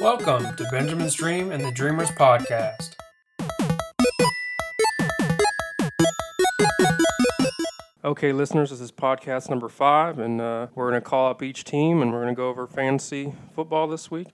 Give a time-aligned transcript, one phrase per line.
[0.00, 2.94] Welcome to Benjamin's Dream and the Dreamers podcast.
[8.04, 11.64] Okay, listeners, this is podcast number five, and uh, we're going to call up each
[11.64, 14.28] team and we're going to go over fantasy football this week.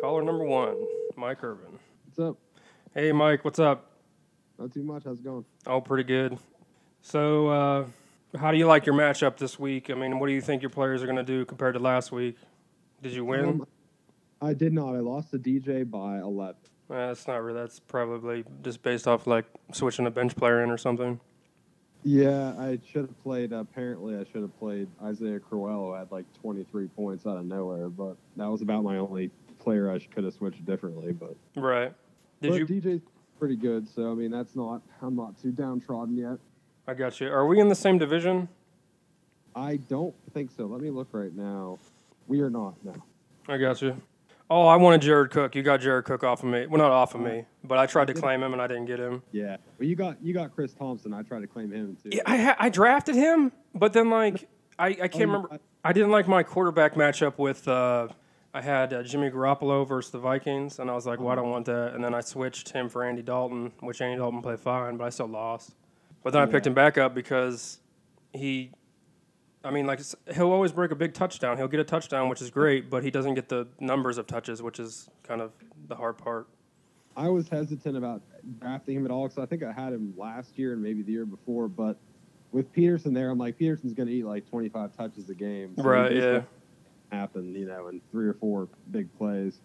[0.00, 0.76] Caller number one,
[1.16, 1.80] Mike Irvin.
[2.04, 2.36] What's up?
[2.94, 3.90] Hey, Mike, what's up?
[4.60, 5.02] Not too much.
[5.06, 5.44] How's it going?
[5.66, 6.38] Oh, pretty good.
[7.02, 7.86] So, uh,
[8.38, 9.90] how do you like your matchup this week?
[9.90, 12.12] I mean, what do you think your players are going to do compared to last
[12.12, 12.36] week?
[13.02, 13.44] Did you win?
[13.44, 13.66] Um,
[14.42, 14.94] I did not.
[14.94, 16.54] I lost to DJ by 11.
[16.90, 17.60] Uh, that's not really.
[17.60, 21.20] That's probably just based off like switching a bench player in or something.
[22.02, 23.52] Yeah, I should have played.
[23.52, 27.90] Apparently, I should have played Isaiah Crowell, who had like 23 points out of nowhere,
[27.90, 31.12] but that was about my only player I could have switched differently.
[31.12, 31.92] But, Right.
[32.40, 32.66] Did but you?
[32.66, 33.02] DJ's
[33.38, 34.80] pretty good, so I mean, that's not.
[35.02, 36.38] I'm not too downtrodden yet.
[36.88, 37.28] I got you.
[37.28, 38.48] Are we in the same division?
[39.54, 40.64] I don't think so.
[40.64, 41.78] Let me look right now.
[42.26, 43.04] We are not now.
[43.46, 44.00] I got you.
[44.52, 45.54] Oh, I wanted Jared Cook.
[45.54, 46.66] You got Jared Cook off of me.
[46.66, 48.98] Well, not off of me, but I tried to claim him and I didn't get
[48.98, 49.22] him.
[49.30, 51.14] Yeah, well, you got you got Chris Thompson.
[51.14, 52.10] I tried to claim him too.
[52.12, 55.58] Yeah, I ha- I drafted him, but then like I, I can't Oh, remember.
[55.84, 57.66] I didn't like my quarterback matchup with.
[57.68, 58.08] Uh,
[58.52, 61.50] I had uh, Jimmy Garoppolo versus the Vikings, and I was like, well, I don't
[61.50, 61.94] want that.
[61.94, 65.10] And then I switched him for Andy Dalton, which Andy Dalton played fine, but I
[65.10, 65.76] still lost.
[66.24, 67.78] But then I picked him back up because
[68.32, 68.72] he,
[69.62, 70.00] I mean, like
[70.34, 71.56] he'll always break a big touchdown.
[71.56, 74.62] He'll get a touchdown, which is great, but he doesn't get the numbers of touches,
[74.62, 75.52] which is kind of
[75.88, 76.48] the hard part.
[77.16, 78.22] I was hesitant about
[78.60, 81.12] drafting him at all because I think I had him last year and maybe the
[81.12, 81.68] year before.
[81.68, 81.98] But
[82.52, 85.74] with Peterson there, I'm like Peterson's going to eat like 25 touches a game.
[85.76, 86.42] So Right, yeah.
[87.12, 89.60] Happen, you know, in three or four big plays.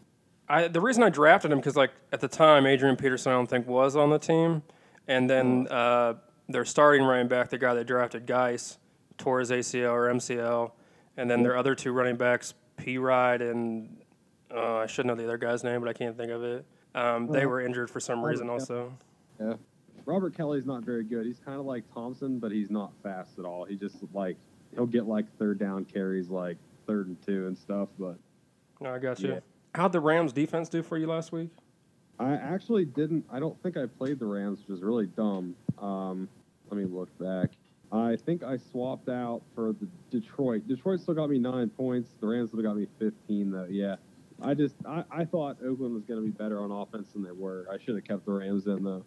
[0.49, 3.49] I the reason I drafted him because like at the time Adrian Peterson I don't
[3.49, 4.63] think was on the team,
[5.07, 6.15] and then uh,
[6.49, 8.77] their starting running back, the guy they drafted, Guice,
[9.17, 10.71] tore his ACL or MCL,
[11.17, 12.97] and then their other two running backs, P.
[12.97, 13.97] Ride and
[14.53, 16.65] uh, I should know the other guy's name, but I can't think of it.
[16.93, 18.93] Um, they were injured for some reason also.
[19.39, 19.53] Yeah.
[20.05, 21.25] Robert Kelley's not very good.
[21.25, 23.65] He's kind of like Thompson, but he's not fast at all.
[23.65, 24.37] He just like
[24.73, 27.89] he'll get like third down carries, like third and two and stuff.
[27.99, 28.17] But
[28.79, 29.33] No, I got you.
[29.33, 29.39] Yeah.
[29.73, 31.49] How'd the Rams defense do for you last week?
[32.19, 33.25] I actually didn't.
[33.31, 35.55] I don't think I played the Rams, which is really dumb.
[35.79, 36.29] Um,
[36.69, 37.49] let me look back.
[37.91, 40.67] I think I swapped out for the Detroit.
[40.67, 42.09] Detroit still got me nine points.
[42.19, 43.67] The Rams still got me 15, though.
[43.69, 43.95] Yeah.
[44.41, 47.31] I just I, I thought Oakland was going to be better on offense than they
[47.31, 47.65] were.
[47.71, 49.05] I should have kept the Rams in though.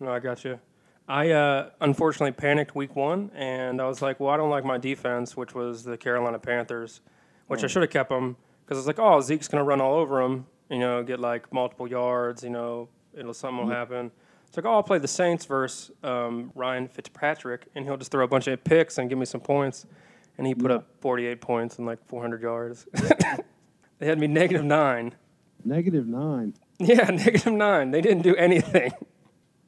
[0.00, 0.58] No, I got you.
[1.06, 4.78] I uh, unfortunately panicked week one, and I was like, well, I don't like my
[4.78, 7.00] defense, which was the Carolina Panthers,
[7.48, 7.68] which I Oh.
[7.68, 10.22] should have kept them because I was like, oh, Zeke's going to run all over
[10.22, 13.78] them, you know, get like multiple yards, you know, it'll something will Yeah.
[13.80, 14.10] happen.
[14.52, 18.22] It's like, oh, I'll play the Saints versus um, Ryan Fitzpatrick, and he'll just throw
[18.22, 19.86] a bunch of picks and give me some points.
[20.36, 20.76] And he put Yeah.
[20.76, 22.86] up 48 points and like 400 yards.
[23.98, 25.14] they had me negative nine.
[25.64, 26.52] Negative nine.
[26.78, 27.92] Yeah, negative nine.
[27.92, 28.92] They didn't do anything.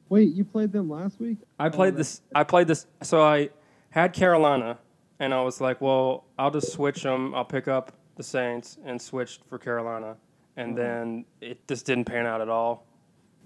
[0.09, 1.39] Wait, you played them last week?
[1.57, 2.21] I played Oh, this.
[2.35, 2.85] I played this.
[3.01, 3.49] So I
[3.89, 4.77] had Carolina,
[5.19, 7.33] and I was like, well, I'll just switch them.
[7.33, 10.17] I'll pick up the Saints and switch for Carolina,
[10.57, 10.83] and Oh.
[10.83, 12.85] then it just didn't pan out at all.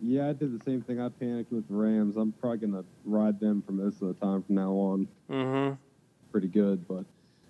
[0.02, 1.00] Yeah, I did the same thing.
[1.02, 2.16] I panicked with the Rams.
[2.18, 5.08] I'm probably going to ride them for most of the time from now on.
[5.30, 5.76] Mm-hmm.
[6.32, 6.88] pretty good.
[6.88, 7.06] But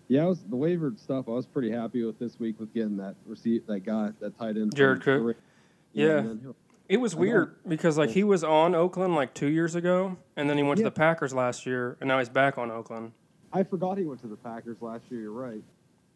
[0.07, 1.25] yeah, I was the waiver stuff.
[1.27, 4.57] I was pretty happy with this week with getting that receipt, that guy, that tight
[4.57, 5.37] end, Jared Cook?
[5.93, 6.21] Yeah.
[6.21, 6.55] he'll-
[6.87, 10.57] It was weird because like he was on Oakland like two years ago, and then
[10.57, 13.11] he went to the Packers last year, and now he's back on Oakland.
[13.53, 15.21] I forgot he went to the Packers last year.
[15.21, 15.63] You're right.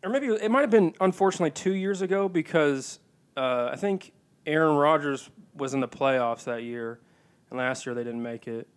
[0.03, 2.99] Or maybe it might have been unfortunately two years ago because
[3.37, 4.11] uh, I think
[4.45, 6.99] Aaron Rodgers was in the playoffs that year,
[7.49, 8.67] and last year they didn't make it.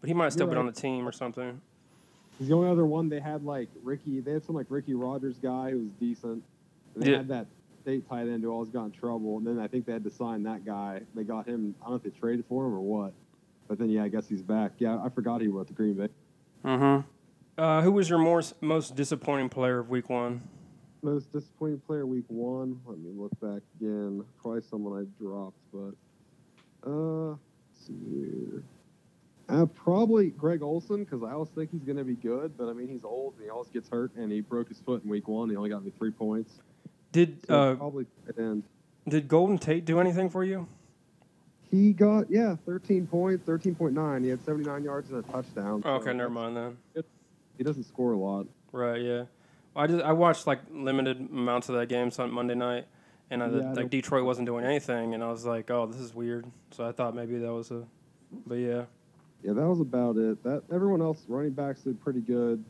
[0.00, 0.68] But he might have still You're been right.
[0.68, 1.60] on the team or something.
[2.40, 4.20] the only other one they had like Ricky.
[4.20, 6.42] They had some like Ricky Rogers guy who was decent.
[6.94, 7.18] And they Yeah.
[7.18, 7.46] had that
[7.82, 9.36] state tight end who always got in trouble.
[9.38, 11.02] And then I think they had to sign that guy.
[11.14, 11.74] They got him.
[11.80, 13.12] I don't know if they traded for him or what.
[13.68, 14.72] But then yeah, I guess he's back.
[14.78, 16.08] Yeah, I forgot he went the Green Bay.
[16.64, 17.06] Mm-hmm.
[17.60, 20.42] Uh, who was your more, most disappointing player of week one?
[21.02, 22.80] Most disappointing player week one.
[22.86, 24.24] Let me look back again.
[24.40, 25.92] Probably someone I dropped, but
[26.86, 28.62] uh, let's see here.
[29.48, 32.72] Uh, probably Greg Olsen because I always think he's going to be good, but I
[32.72, 35.28] mean he's old and he always gets hurt, and he broke his foot in week
[35.28, 35.50] one.
[35.50, 36.52] He only got me three points.
[37.10, 38.62] Did So uh, probably at end.
[39.06, 40.66] did Golden Tate do anything for you?
[41.70, 44.22] He got yeah, thirteen points, thirteen point nine.
[44.22, 45.82] He had seventy nine yards and a touchdown.
[45.82, 46.76] so Okay, never mind then.
[47.58, 48.46] He doesn't score a lot.
[48.72, 49.24] Right, yeah.
[49.76, 52.86] I just I watched like limited amounts of that game on Monday night,
[53.32, 56.14] and I, Yeah, like Detroit wasn't doing anything, and I was like, oh, this is
[56.14, 56.46] weird.
[56.70, 57.84] So I thought maybe that was a,
[58.46, 58.84] but yeah.
[59.42, 60.42] Yeah, that was about it.
[60.44, 62.64] That everyone else, running backs did pretty good.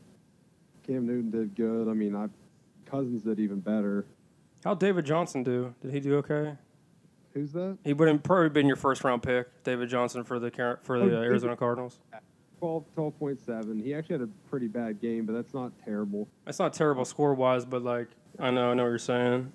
[0.87, 1.87] Cam Newton did good.
[1.87, 2.27] I mean, I
[2.89, 4.05] Cousins did even better.
[4.63, 5.73] How'd David Johnson do?
[5.81, 6.55] Did he do okay?
[7.33, 7.77] Who's that?
[7.83, 10.99] He would have probably been your first round pick, David Johnson for the Car- for
[10.99, 11.99] the uh, Arizona Cardinals.
[12.59, 13.83] 12, 12.7.
[13.83, 16.29] He actually had a pretty bad game, but that's not terrible.
[16.47, 18.07] It's not terrible score wise, but like
[18.39, 19.51] I know I know what you're saying.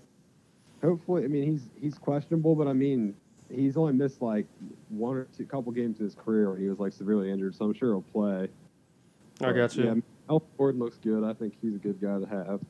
[0.83, 3.15] Hopefully, I mean he's he's questionable, but I mean
[3.51, 4.47] he's only missed like
[4.89, 7.65] one or two couple games in his career when he was like severely injured, so
[7.65, 8.49] I'm sure he'll play.
[9.41, 9.85] I got you.
[9.85, 9.95] Yeah,
[10.31, 11.25] Elf Gordon looks good.
[11.25, 12.61] I think he's a good guy to have.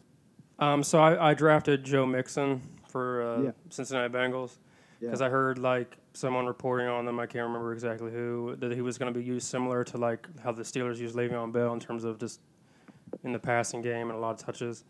[0.58, 3.50] Um, so I, I drafted Joe Mixon for uh, Yeah.
[3.70, 4.56] Cincinnati Bengals
[5.00, 5.08] Yeah.
[5.08, 7.20] because I heard like someone reporting on them.
[7.20, 10.26] I can't remember exactly who that he was going to be used similar to like
[10.42, 12.40] how the Steelers use Le'Veon Bell in terms of just
[13.24, 14.84] in the passing game and a lot of touches.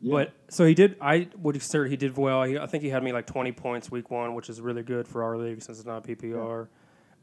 [0.00, 0.12] Yeah.
[0.12, 0.96] But so he did.
[1.00, 2.42] I would assert he did well.
[2.44, 5.06] He, I think he had me like 20 points week one, which is really good
[5.06, 6.68] for our league since it's not PPR.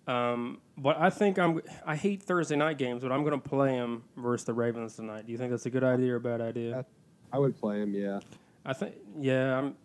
[0.07, 1.61] Um, but I think I'm.
[1.85, 5.25] I hate Thursday night games, but I'm going to play him versus the Ravens tonight.
[5.25, 6.85] Do you think that's a good idea or a bad idea?
[7.33, 7.93] I would play him.
[7.93, 8.19] Yeah.
[8.65, 9.57] I think yeah.
[9.57, 9.75] I'm,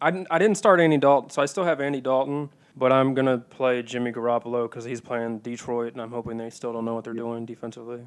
[0.00, 3.14] I didn't, I didn't start Andy Dalton, so I still have Andy Dalton, but I'm
[3.14, 6.94] gonna play Jimmy Garoppolo because he's playing Detroit, and I'm hoping they still don't know
[6.94, 8.00] what they're doing defensively.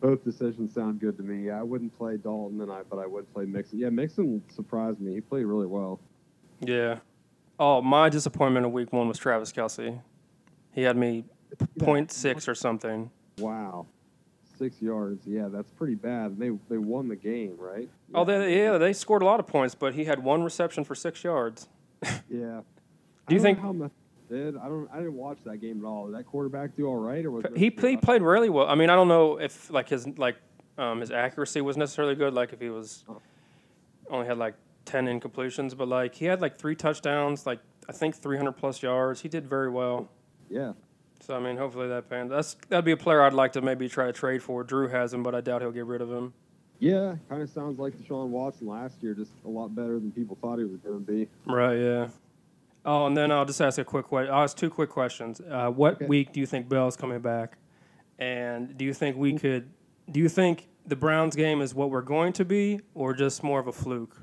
[0.00, 1.50] Both decisions sound good to me.
[1.50, 3.78] I wouldn't play Dalton, and I but I would play Mixon.
[3.78, 5.14] Yeah, Mixon surprised me.
[5.14, 6.00] He played really well.
[6.60, 6.98] Yeah.
[7.58, 10.00] Oh, my disappointment of week one was Travis Kelce.
[10.72, 11.24] He had me
[11.78, 13.10] point six or something.
[13.38, 13.86] Wow.
[14.58, 15.26] Six yards.
[15.26, 16.38] Yeah, that's pretty bad.
[16.38, 17.88] They they won the game, right?
[18.14, 20.94] Oh, they, yeah, they scored a lot of points, but he had one reception for
[20.94, 21.68] six yards.
[22.28, 22.60] Yeah.
[23.28, 23.92] Do you think- how much
[24.28, 24.56] did?
[24.56, 24.88] I don't.
[24.92, 26.06] I didn't watch that game at all.
[26.06, 28.66] Did that quarterback do all right, or was He, he played really well.
[28.66, 30.36] I mean, I don't know if like his like
[30.78, 32.34] um, his accuracy was necessarily good.
[32.34, 33.20] Like if he was Oh.
[34.10, 38.14] only had like ten incompletions, but like he had like three touchdowns, like I think
[38.16, 39.20] three hundred plus yards.
[39.20, 40.08] He did very well.
[40.50, 40.72] Yeah.
[41.20, 42.30] So I mean, hopefully that pans.
[42.30, 44.62] That's that'd be a player I'd like to maybe try to trade for.
[44.64, 46.32] Drew has him, but I doubt he'll get rid of him.
[46.78, 50.36] Yeah, kind of sounds like Deshaun Watson last year, just a lot better than people
[50.42, 51.26] thought he was going to be.
[51.46, 51.78] Right.
[51.78, 52.08] Yeah.
[52.86, 54.32] Oh, and then I'll just ask a quick question.
[54.32, 55.40] I'll ask two quick questions.
[55.40, 56.06] Uh, what Okay.
[56.06, 57.58] week do you think Bell's coming back?
[58.18, 59.68] And do you think we could?
[60.10, 63.58] Do you think the Browns game is what we're going to be, or just more
[63.58, 64.16] of a fluke?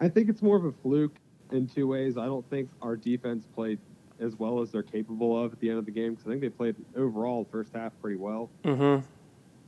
[0.00, 1.14] I think it's more of a fluke
[1.52, 2.18] in two ways.
[2.18, 3.78] I don't think our defense played
[4.18, 6.42] as well as they're capable of at the end of the game because I think
[6.42, 8.50] they played overall the first half pretty well.
[8.64, 9.06] Mm-hmm.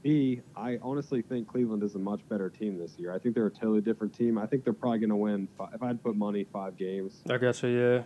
[0.05, 3.13] B, I honestly think Cleveland is a much better team this year.
[3.13, 4.37] I think they're a totally different team.
[4.37, 5.49] I think they're probably going to win.
[5.57, 7.23] Five, if I'd put money, five games.
[7.29, 7.69] I guess so.
[7.69, 8.03] Yeah.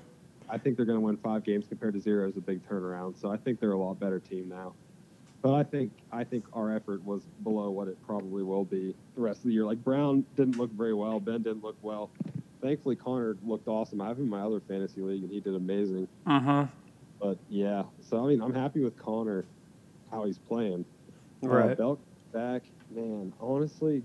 [0.49, 3.21] I think they're going to win five games compared to zero is a big turnaround.
[3.21, 4.75] So I think they're a lot better team now.
[5.43, 9.21] But I think I think our effort was below what it probably will be the
[9.21, 9.65] rest of the year.
[9.65, 11.19] Like Brown didn't look very well.
[11.19, 12.11] Ben didn't look well.
[12.63, 14.01] Thankfully, Connor looked awesome.
[14.01, 16.09] I have him in my other fantasy league, and he did amazing.
[16.27, 16.65] Mm-hmm.
[17.21, 19.45] But yeah, so I mean, I'm happy with Connor,
[20.11, 20.85] how he's playing.
[21.43, 21.77] Uh, Right.
[21.79, 22.01] Belk
[22.33, 23.33] back, man.
[23.41, 24.03] Honestly,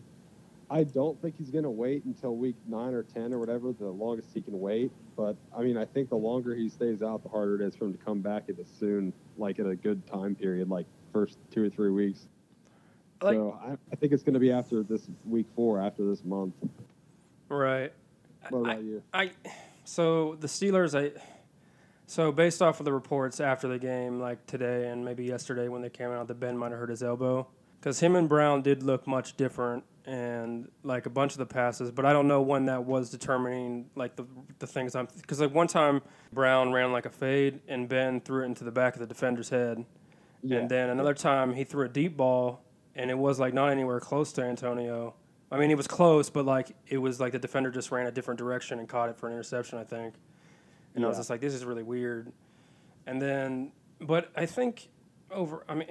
[0.69, 4.30] I don't think he's gonna wait until week nine or ten or whatever, the longest
[4.33, 4.91] he can wait.
[5.15, 7.85] But I mean, I think the longer he stays out, the harder it is for
[7.85, 11.38] him to come back at a soon, like at a good time period, like first
[11.51, 12.27] two or three weeks.
[13.21, 16.53] Like- so I, I think it's gonna be after this week four, after this month.
[17.50, 17.94] Right.
[18.50, 19.03] What I- about you?
[19.13, 19.31] I
[19.86, 21.12] so the Steelers I
[22.13, 25.81] so based off of the reports after the game like today and maybe yesterday when
[25.81, 27.48] they came out that Ben might have hurt his elbow
[27.81, 31.89] cuz him and Brown did look much different and like a bunch of the passes
[31.89, 34.25] but I don't know when that was determining like the
[34.60, 36.01] the things I'm cuz like one time
[36.32, 39.50] Brown ran like a fade and Ben threw it into the back of the defender's
[39.50, 39.86] head
[40.43, 40.60] Yeah.
[40.60, 42.63] and then another time he threw a deep ball
[42.96, 45.15] and it was like not anywhere close to Antonio.
[45.51, 48.12] I mean, it was close, but like it was like the defender just ran a
[48.12, 50.13] different direction and caught it for an interception, I think.
[50.95, 52.31] And I was just like, this is really weird.
[53.07, 54.89] And then, but I think
[55.31, 55.88] over, I mean,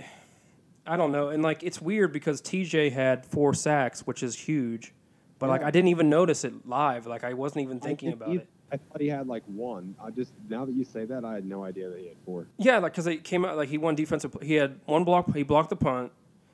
[0.87, 1.29] I don't know.
[1.29, 4.93] And like it's weird because TJ had four sacks, which is huge.
[5.39, 7.07] But like I didn't even notice it live.
[7.07, 8.49] Like I wasn't even thinking I, about he- it.
[8.71, 9.95] I thought he had like one.
[10.03, 12.47] I just now that you say that, I had no idea that he had four.
[12.57, 14.35] Yeah, like because it came out like he won defensive.
[14.41, 15.35] He had one block.
[15.35, 16.11] He blocked the punt.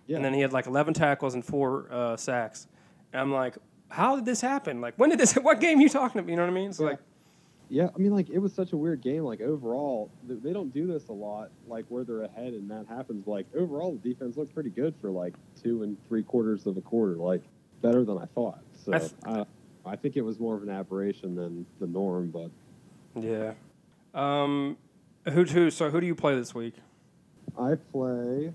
[0.08, 0.16] Yeah.
[0.16, 2.66] and then he had like 11 tackles and four uh, sacks.
[3.12, 3.56] And I'm like,
[3.90, 4.80] how did this happen?
[4.80, 5.34] Like, when did this?
[5.42, 6.30] What game are you talking about?
[6.30, 6.72] You know what I mean?
[6.72, 6.90] So Yeah.
[6.92, 6.98] like,
[7.70, 9.24] Yeah, I mean, like it was such a weird game.
[9.24, 11.50] Like overall, they don't do this a lot.
[11.66, 13.26] Like where they're ahead and that happens.
[13.26, 16.80] Like overall, the defense looked pretty good for like two and three quarters of a
[16.80, 17.16] quarter.
[17.16, 17.42] Like
[17.82, 18.60] better than I thought.
[18.84, 19.44] So I I,
[19.84, 22.30] I, think it was more of an aberration than the norm.
[22.30, 22.50] But
[23.20, 23.52] yeah.
[24.14, 24.78] Um,
[25.28, 25.70] who who?
[25.70, 26.74] So who do you play this week?
[27.58, 28.54] I play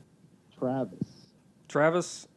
[0.58, 1.28] Travis.
[1.68, 2.28] Travis.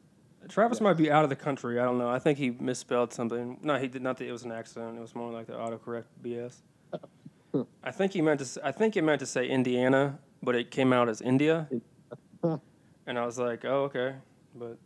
[0.49, 0.83] Travis Yes.
[0.83, 1.79] might be out of the country.
[1.81, 2.09] I don't know.
[2.09, 3.59] I think he misspelled something.
[3.63, 4.17] No, he did not.
[4.19, 4.97] That it was an accident.
[4.97, 6.63] It was more like the autocorrect BS.
[7.83, 8.67] I think he meant to.
[8.67, 11.69] I think it meant to say Indiana, but it came out as India.
[12.43, 14.15] and I was like, oh okay,
[14.55, 14.77] but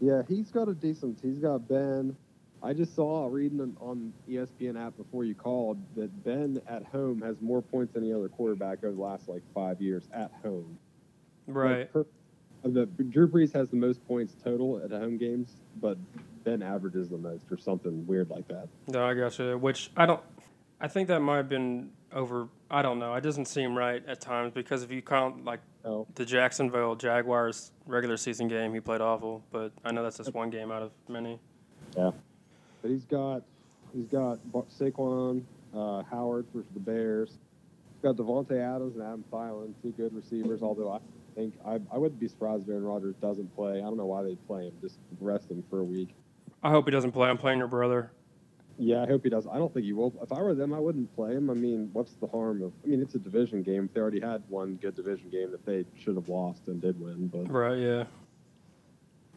[0.00, 1.18] Yeah, he's got a decent.
[1.22, 2.16] He's got Ben,
[2.62, 7.36] I just saw reading on- ESPN app before you called that Ben at home has
[7.40, 10.78] more points than any other quarterback over the last like five years at home.
[11.46, 11.94] Right.
[11.94, 12.06] Like,
[12.64, 15.98] the Drew Brees has the most points total at home games, but
[16.44, 18.68] Ben averages the most or something weird like that.
[18.88, 19.56] No, I gotcha.
[19.58, 20.20] Which I don't.
[20.80, 22.48] I think that might have been over.
[22.70, 23.14] I don't know.
[23.14, 27.72] It doesn't seem right at times because if you count like Oh, the Jacksonville Jaguars
[27.86, 29.42] regular season game, he played awful.
[29.50, 31.40] But I know that's just one game out of many.
[31.96, 32.12] Yeah,
[32.80, 33.42] but he's got
[33.92, 34.38] he's got
[34.78, 35.42] Saquon
[35.74, 37.30] uh, Howard for the Bears.
[37.30, 40.62] He's got Davante Adams and Adam Thielen, two good receivers.
[40.62, 40.98] Although I
[41.34, 43.78] think I, I wouldn't be surprised if Aaron Rodgers doesn't play.
[43.78, 44.72] I don't know why they'd play him.
[44.80, 46.14] Just rest him for a week.
[46.62, 47.28] I hope he doesn't play.
[47.28, 48.12] I'm playing your brother.
[48.78, 49.46] Yeah, I hope he does.
[49.46, 50.14] I don't think he will.
[50.22, 51.50] If I were them, I wouldn't play him.
[51.50, 52.72] I mean, what's the harm of?
[52.84, 53.88] I mean, it's a division game.
[53.92, 57.28] They already had one good division game that they should have lost and did win.
[57.28, 57.78] But Right.
[57.78, 58.04] Yeah.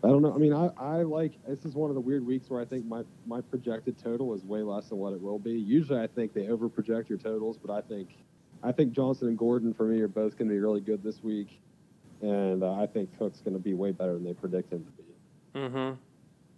[0.04, 0.34] I don't know.
[0.34, 2.86] I mean, I, I like this is one of the weird weeks where I think
[2.86, 5.54] my my projected total is way less than what it will be.
[5.54, 8.10] Usually, I think they over project your totals, but I think
[8.62, 11.24] I think Johnson and Gordon for me are both going to be really good this
[11.24, 11.60] week,
[12.22, 14.92] and uh, I think Cook's going to be way better than they predict him to
[14.92, 15.60] be.
[15.60, 15.94] Mm-hmm.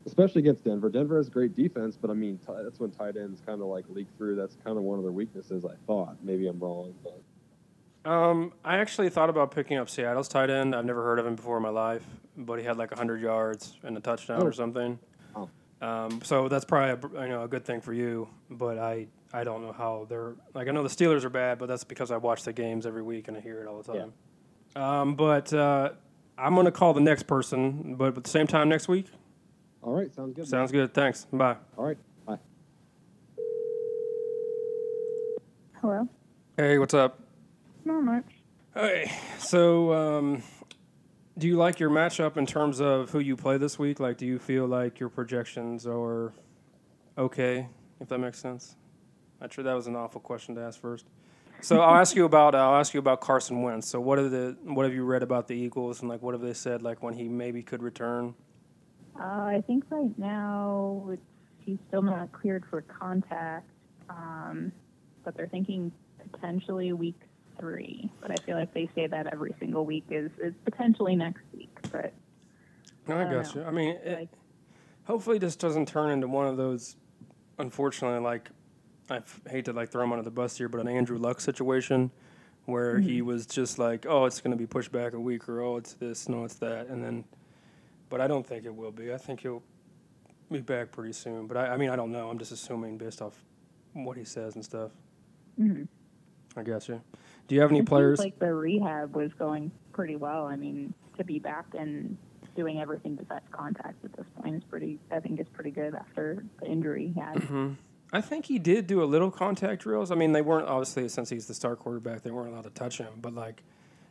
[0.08, 0.90] especially against Denver.
[0.90, 3.86] Denver has great defense, but I mean, t- that's when tight ends kind of like
[3.90, 4.36] leak through.
[4.36, 5.66] That's kind of one of their weaknesses.
[5.66, 6.16] I thought.
[6.24, 10.74] Maybe I'm wrong, but Um, I actually thought about picking up Seattle's tight end.
[10.74, 12.06] I've never heard of him before in my life,
[12.38, 14.46] but he had like 100 yards and a touchdown Oh.
[14.48, 14.98] or something.
[15.36, 15.50] Oh.
[15.82, 19.44] Um, so that's probably a, you know a good thing for you, but I I
[19.44, 22.18] don't know how they're like I know the Steelers are bad, but that's because I
[22.18, 24.14] watch the games every week and I hear it all the time.
[24.78, 25.90] Um, but uh,
[26.38, 29.08] I'm gonna call the next person, but at the same time next week.
[29.82, 30.48] all right, sounds good.
[30.48, 30.94] Sounds good.
[30.94, 31.26] Thanks.
[31.34, 31.56] Bye.
[31.76, 32.38] All right, bye.
[35.82, 36.08] Hello?
[36.58, 37.20] Hey, what's up?
[37.86, 38.26] Not much.
[38.76, 40.44] Hey, so um,
[41.40, 44.00] do you like your matchup in terms of who you play this week?
[44.00, 46.34] Like, do you feel like your projections are
[47.18, 47.68] okay,
[48.00, 48.76] if that makes sense?
[49.42, 51.08] I'm sure that was an awful question to ask first.
[51.62, 53.88] So I'll ask you about I'll ask you about Carson Wentz.
[53.88, 56.42] So what are the what have you read about the Eagles and like what have
[56.42, 58.36] they said like when he maybe could return?
[59.20, 61.22] Uh, I think right now it's,
[61.60, 63.68] he's still not cleared for contact,
[64.10, 64.72] um,
[65.24, 65.92] but they're thinking
[66.32, 67.20] potentially week
[67.60, 68.12] three.
[68.22, 71.76] But I feel like they say that every single week is, is potentially next week.
[71.92, 72.14] But
[73.08, 73.62] I, I don't got you.
[73.62, 73.68] know.
[73.68, 74.30] I mean, it, like,
[75.06, 76.96] hopefully this doesn't turn into one of those
[77.60, 78.50] unfortunately like
[79.10, 82.12] I hate to like throw him under the bus here but an andrew luck situation
[82.66, 85.62] where he was just like oh it's going to be pushed back a week or
[85.62, 87.24] oh it's this no it's that and then
[88.10, 89.64] but i don't think it will be i think he'll
[90.52, 93.22] be back pretty soon but i, I mean i don't know i'm just assuming based
[93.22, 93.34] off
[93.94, 94.92] what he says and stuff
[95.60, 95.88] mhm.
[96.56, 97.02] i got you
[97.48, 100.46] do you have any it players like the rehab was going pretty well.
[100.46, 102.18] I mean, to be back and
[102.56, 105.00] doing everything besides contact at this point is pretty.
[105.12, 107.44] I think is pretty good after the injury he had.
[107.44, 107.74] hmm
[108.14, 110.12] I think he did do a little contact drills.
[110.12, 112.98] I mean, they weren't obviously since he's the star quarterback, they weren't allowed to touch
[113.00, 113.64] him, but like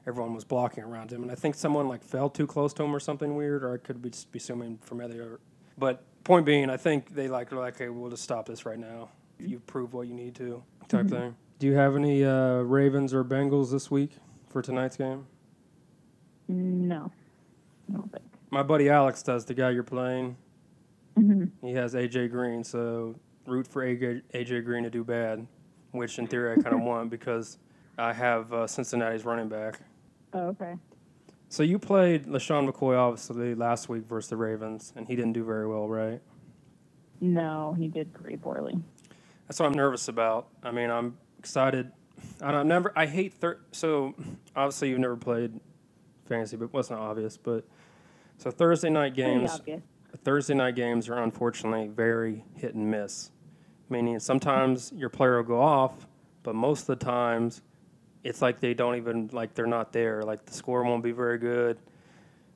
[0.07, 2.95] everyone was blocking around him, and I think someone like fell too close to him
[2.95, 5.41] or something weird, or I could be just be assuming from other.
[5.79, 8.79] But point being, I think they like are like, okay, we'll just stop this right
[8.79, 9.09] now.
[9.39, 11.35] You prove what you need to, type thing.
[11.59, 14.13] Do you have any uh, Ravens or Bengals this week
[14.51, 15.27] for tonight's game?
[16.49, 17.11] No,
[17.89, 18.25] I don't think.
[18.51, 19.45] My buddy Alex does.
[19.47, 20.37] The guy you're playing,
[21.19, 21.51] Mhm.
[21.63, 23.17] he has AJ Green, so
[23.49, 25.47] root for AJ, AJ Green to do bad,
[25.93, 27.59] which in theory I kind of want because
[27.99, 29.81] I have uh, Cincinnati's running back.
[30.33, 30.75] Oh, okay.
[31.49, 35.45] So you played LeSean McCoy obviously last week versus the Ravens, and he didn't do
[35.45, 36.21] very well, right?
[37.21, 38.79] No, he did pretty poorly.
[39.47, 40.49] That's what I'm nervous about.
[40.63, 41.93] I mean, I'm excited.
[42.43, 42.93] I don't never.
[42.97, 44.15] I hate thir- so
[44.55, 45.59] obviously you've never played
[46.27, 47.37] fantasy, but it wasn't obvious.
[47.37, 47.65] But
[48.39, 49.61] so Thursday night games.
[50.25, 53.31] Thursday night games are unfortunately very hit and miss.
[53.89, 56.07] Meaning sometimes your player will go off,
[56.43, 57.63] but most of the times
[58.25, 60.23] it's like they don't even like they're not there.
[60.23, 61.79] Like the score won't be very good,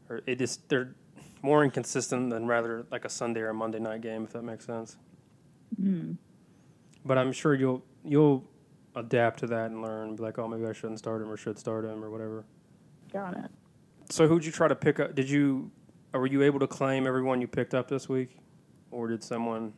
[0.09, 0.95] or it just they're
[1.43, 4.67] more inconsistent than rather like a Sunday or a Monday night game, if that makes
[4.67, 4.97] sense.
[5.81, 6.17] Mm.
[7.05, 8.45] But I'm sure you'll you'll
[8.97, 10.17] adapt to that and learn.
[10.17, 12.45] Be like, oh, maybe I shouldn't start him or should start him or whatever.
[13.13, 13.51] Got it.
[14.11, 15.15] So who'd you try to pick up?
[15.15, 15.71] Did you
[16.13, 18.37] or were you able to claim everyone you picked up this week,
[18.91, 19.73] or did someone?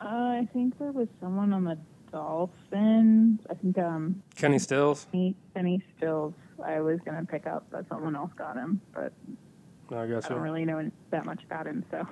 [0.00, 0.04] Uh,
[0.40, 1.78] I think there was someone on the
[2.12, 3.40] Dolphins.
[3.50, 5.06] I think um Kenny Stills?
[5.54, 6.34] Penny Stills.
[6.64, 8.80] I was gonna pick up, but someone else got him.
[8.94, 9.12] But
[9.90, 12.06] No, I guess I don't really know that much about him, so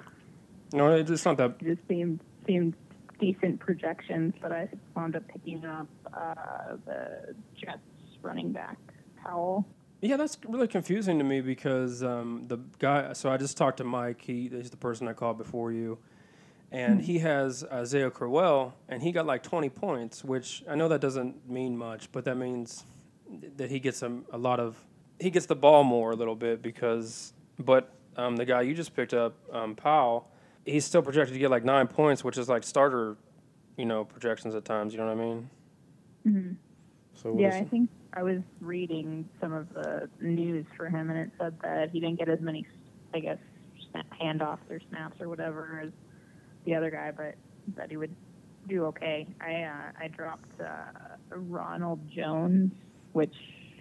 [0.73, 1.57] No, it's not that.
[1.61, 2.75] it just seemed seemed
[3.21, 4.35] decent projections.
[4.43, 7.79] But I wound up picking up uh, the Jets
[8.23, 8.79] running back
[9.23, 9.67] Powell.
[10.01, 13.13] Yeah, that's really confusing to me because um, the guy.
[13.13, 14.21] So I just talked to Mike.
[14.21, 15.99] He he's the person I called before you,
[16.73, 21.01] and he has Isaiah Crowell, and he got like 20 points, which I know that
[21.01, 22.85] doesn't mean much, but that means
[23.57, 24.77] that he gets a, a lot of
[25.21, 27.33] he gets the ball more a little bit because.
[27.59, 30.29] But um, the guy you just picked up, um, Powell,
[30.65, 33.17] he's still projected to get like nine points, which is like starter,
[33.77, 34.93] you know, projections at times.
[34.95, 35.51] You know what I mean?
[36.27, 36.57] Mhm.
[37.15, 41.11] So what Yeah, is- I think I was reading some of the news for him,
[41.11, 42.67] and it said that he didn't get as many,
[43.15, 43.39] I guess,
[44.21, 45.93] handoffs or snaps or whatever as
[46.65, 47.35] the other guy, but
[47.77, 48.15] that he would
[48.69, 49.27] do okay.
[49.41, 52.73] I uh, I dropped uh, Ronald Jones,
[53.13, 53.35] which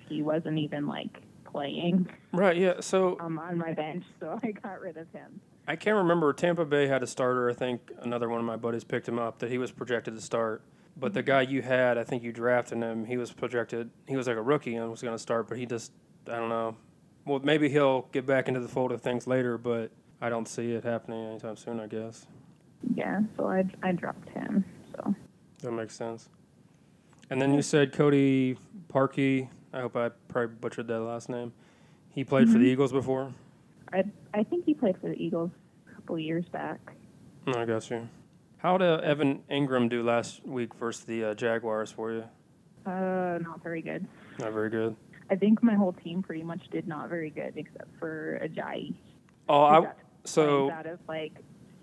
[0.10, 2.58] he wasn't even like playing right.
[2.58, 2.80] Yeah.
[2.80, 5.40] So um, on my bench, so I got rid of him.
[5.68, 6.34] I can't remember.
[6.34, 7.50] Tampa Bay had a starter.
[7.50, 10.22] I think another one of my buddies picked him up that he was projected to
[10.22, 10.64] start.
[10.98, 13.06] But the guy you had, I think you drafted him.
[13.06, 13.90] He was projected.
[14.08, 15.94] He was like a rookie and was going to start, but he just,
[16.28, 16.76] I don't know.
[17.26, 20.74] Well, maybe he'll get back into the fold of things later, but I don't see
[20.74, 21.80] it happening anytime soon.
[21.80, 22.26] I guess
[22.96, 24.66] Yeah, so I I dropped him.
[24.94, 25.16] So
[25.62, 26.30] that makes sense.
[27.30, 28.58] And then you said Cody
[28.92, 29.50] Parkey.
[29.74, 31.54] I hope I probably butchered that last name.
[32.10, 33.34] He played for the Eagles before.
[33.94, 35.52] I I think he played for the Eagles
[35.90, 36.80] a couple years back.
[37.48, 38.10] I got you.
[38.58, 42.26] How did Evan Engram do last week versus the uh, Jaguars for you?
[42.86, 44.06] Uh, not very good.
[44.40, 44.96] Not very good.
[45.32, 48.94] I think my whole team pretty much did not very good except for Ajayi.
[49.48, 49.92] Oh, I
[50.26, 51.34] so out of like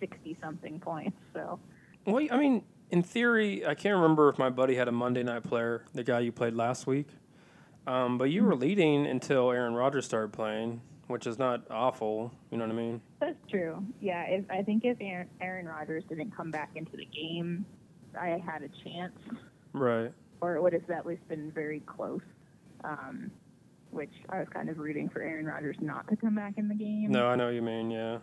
[0.01, 1.17] sixty something points.
[1.35, 1.59] So
[2.07, 5.43] well, I mean, in theory, I can't remember if my buddy had a Monday night
[5.45, 7.09] player, the guy you played last week.
[7.87, 12.33] Um, but you were leading until Aaron Rodgers started playing, which is not awful.
[12.51, 13.01] You know what I mean?
[13.21, 13.83] that's true.
[14.01, 17.65] Yeah, if, I think if Aaron, Aaron Rodgers didn't come back into the game,
[18.19, 19.19] I had a chance,
[19.73, 20.13] Right.
[20.43, 22.21] or it would have at least been very close.
[22.85, 23.31] Um,
[23.91, 26.75] which I was kind of rooting for Aaron Rodgers not to come back in the
[26.75, 27.11] game.
[27.11, 27.91] No, I know what you mean.
[27.91, 28.19] Yeah.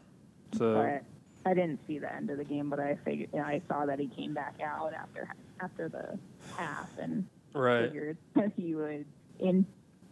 [0.55, 1.03] So but
[1.45, 2.69] I didn't see the end of the game.
[2.69, 5.27] But I figured I saw that he came back out after
[5.61, 6.17] after the
[6.57, 7.87] half and right.
[7.87, 9.05] figured that he would,
[9.39, 9.65] in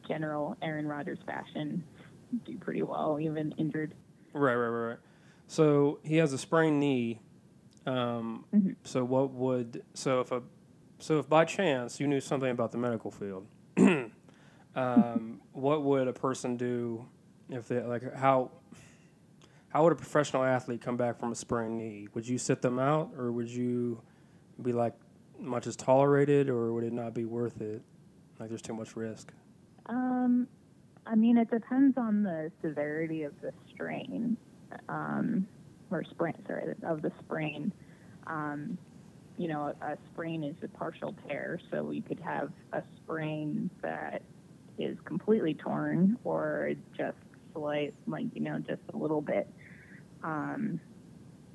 [0.07, 1.83] general, Aaron Rodgers fashion,
[2.45, 3.93] do pretty well, even injured.
[4.33, 4.99] Right, right, right, right.
[5.47, 7.19] So he has a sprained knee.
[7.85, 8.75] Um, Mhm.
[8.83, 10.41] So what would so if a
[10.99, 13.45] so if by chance you knew something about the medical field,
[14.75, 17.05] um, what would a person do
[17.49, 18.51] if they like how
[19.73, 22.07] how would a professional athlete come back from a sprained knee?
[22.13, 23.99] Would you sit them out, or would you
[24.61, 24.93] be like
[25.39, 27.81] much as tolerated, or would it not be worth it?
[28.39, 29.33] Like there's too much risk.
[29.87, 30.47] Um,
[31.07, 34.37] I mean, it depends on the severity of the strain,
[34.89, 35.47] um,
[35.89, 36.35] or sprain.
[36.45, 37.73] Sorry, of the sprain.
[38.27, 38.77] Um,
[39.39, 43.71] you know, a, a sprain is a partial tear, so you could have a sprain
[43.81, 44.21] that
[44.77, 47.17] is completely torn, or just
[47.55, 49.47] slight, like you know, just a little bit.
[50.23, 50.79] Um,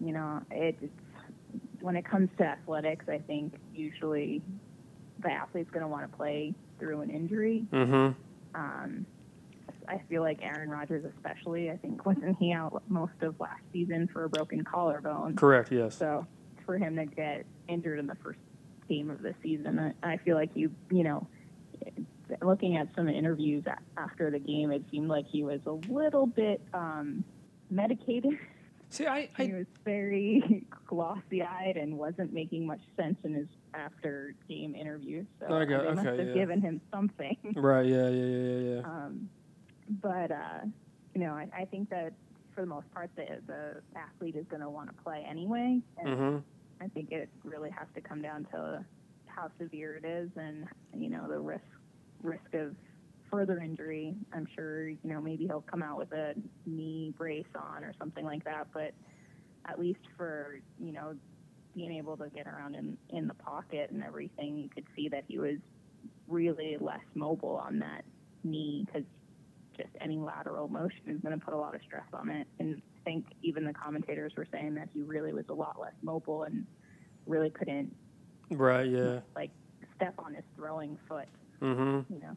[0.00, 0.92] you know, it, it's
[1.80, 4.42] when it comes to athletics, I think usually
[5.20, 7.66] the athlete's going to want to play through an injury.
[7.72, 8.12] Mm-hmm.
[8.54, 9.06] Um,
[9.88, 14.08] I feel like Aaron Rodgers, especially, I think wasn't he out most of last season
[14.12, 15.36] for a broken collarbone?
[15.36, 15.72] Correct.
[15.72, 15.96] Yes.
[15.96, 16.26] So
[16.66, 18.40] for him to get injured in the first
[18.88, 21.26] game of the season, I, I feel like you, you know,
[22.42, 23.64] looking at some interviews
[23.96, 27.24] after the game, it seemed like he was a little bit um,
[27.70, 28.38] medicated.
[28.90, 35.26] See, I, he was very glossy-eyed and wasn't making much sense in his after-game interviews.
[35.40, 36.34] So I got- they must have yeah.
[36.34, 37.36] given him something.
[37.56, 37.84] right.
[37.86, 38.08] Yeah.
[38.08, 38.24] Yeah.
[38.24, 38.58] Yeah.
[38.58, 38.74] Yeah.
[38.76, 38.80] Yeah.
[38.86, 39.28] Um,
[40.02, 40.60] but uh,
[41.14, 42.12] you know, I, I think that
[42.54, 46.08] for the most part, the the athlete is going to want to play anyway, and
[46.08, 46.38] Mm-hmm.
[46.84, 48.84] I think it really has to come down to
[49.26, 51.62] how severe it is, and you know, the risk
[52.22, 52.74] risk of
[53.30, 54.14] further injury.
[54.32, 56.34] I'm sure you know maybe he'll come out with a
[56.66, 58.92] knee brace on or something like that, but
[59.66, 61.14] at least for you know
[61.74, 65.24] being able to get around in in the pocket and everything, you could see that
[65.28, 65.56] he was
[66.28, 68.04] really less mobile on that
[68.44, 69.04] knee because
[69.76, 72.46] just any lateral motion is going to put a lot of stress on it.
[72.58, 75.92] And I think even the commentators were saying that he really was a lot less
[76.02, 76.66] mobile and
[77.26, 77.94] really couldn't
[78.50, 78.88] Right.
[78.90, 79.20] Yeah.
[79.36, 79.50] like
[79.96, 81.28] step on his throwing foot,
[81.62, 82.12] Mm-hmm.
[82.12, 82.36] you know,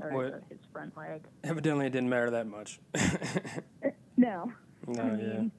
[0.00, 1.22] or What- his, his front leg.
[1.44, 2.80] Evidently, it didn't matter that much.
[4.16, 4.52] No,
[4.88, 5.00] no.
[5.02, 5.14] I Yeah.
[5.14, 5.52] mean,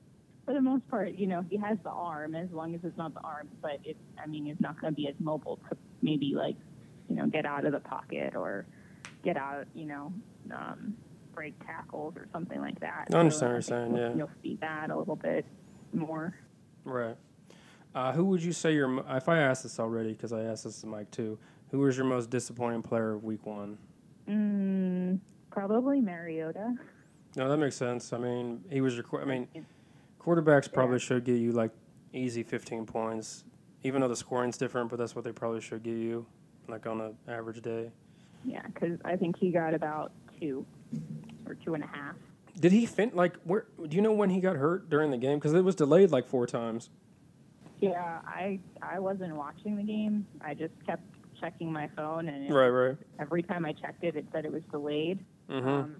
[0.45, 3.13] for the most part, you know, he has the arm as long as it's not
[3.13, 6.34] the arm, but it, I mean, it's not going to be as mobile to maybe
[6.36, 6.58] like,
[7.08, 8.65] you know, get out of the pocket or
[9.23, 10.12] get out, you know,
[10.54, 10.93] um,
[11.34, 13.08] break tackles or something like that.
[13.13, 14.17] I understand what you're So I think saying, yeah.
[14.17, 15.45] You'll see that a little bit
[15.93, 16.36] more.
[16.84, 17.15] Right.
[17.95, 19.04] Uh, who would you say your?
[19.15, 21.39] If I asked this already, because I asked this to Mike too.
[21.71, 23.78] Who was your most disappointing player of Week One?
[24.30, 25.20] Mm,
[25.52, 26.76] probably Mariota.
[27.36, 28.13] No, that makes sense.
[28.13, 29.06] I mean, he was your.
[29.22, 29.48] I mean,
[30.22, 31.72] quarterbacks probably should get you like
[32.13, 33.44] easy 15 points,
[33.84, 34.89] even though the scoring's different.
[34.89, 36.26] But that's what they probably should give you,
[36.68, 37.92] like on an average day.
[38.46, 40.65] Yeah, because I think he got about two
[41.46, 42.15] or two and a half.
[42.60, 43.65] Did he fin like where?
[43.88, 45.39] Do you know when he got hurt during the game?
[45.39, 46.89] Because it was delayed like four times.
[47.80, 50.26] Yeah, I I wasn't watching the game.
[50.42, 51.04] I just kept
[51.39, 52.97] checking my phone, and Right, right.
[53.19, 55.23] every time I checked it, it said it was delayed.
[55.49, 55.67] Mm-hmm.
[55.67, 55.95] Um,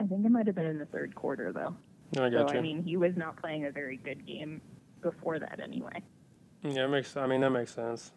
[0.00, 1.74] I think it might have been in the third quarter, though.
[2.22, 2.58] I got so you.
[2.60, 4.60] I mean, he was not playing a very good game
[5.02, 6.02] before that, anyway.
[6.62, 7.16] yeah, it makes.
[7.16, 8.12] I mean, that makes sense.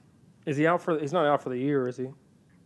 [0.46, 0.98] Is he out for?
[1.00, 2.08] He's not out for the year, is he?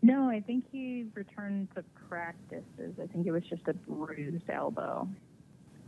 [0.02, 2.94] No, I think he returned to practices.
[3.02, 5.08] I think it was just a bruised elbow,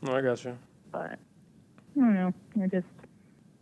[0.08, 0.58] Oh, I got you.
[0.92, 2.34] but I don't know.
[2.62, 2.88] I just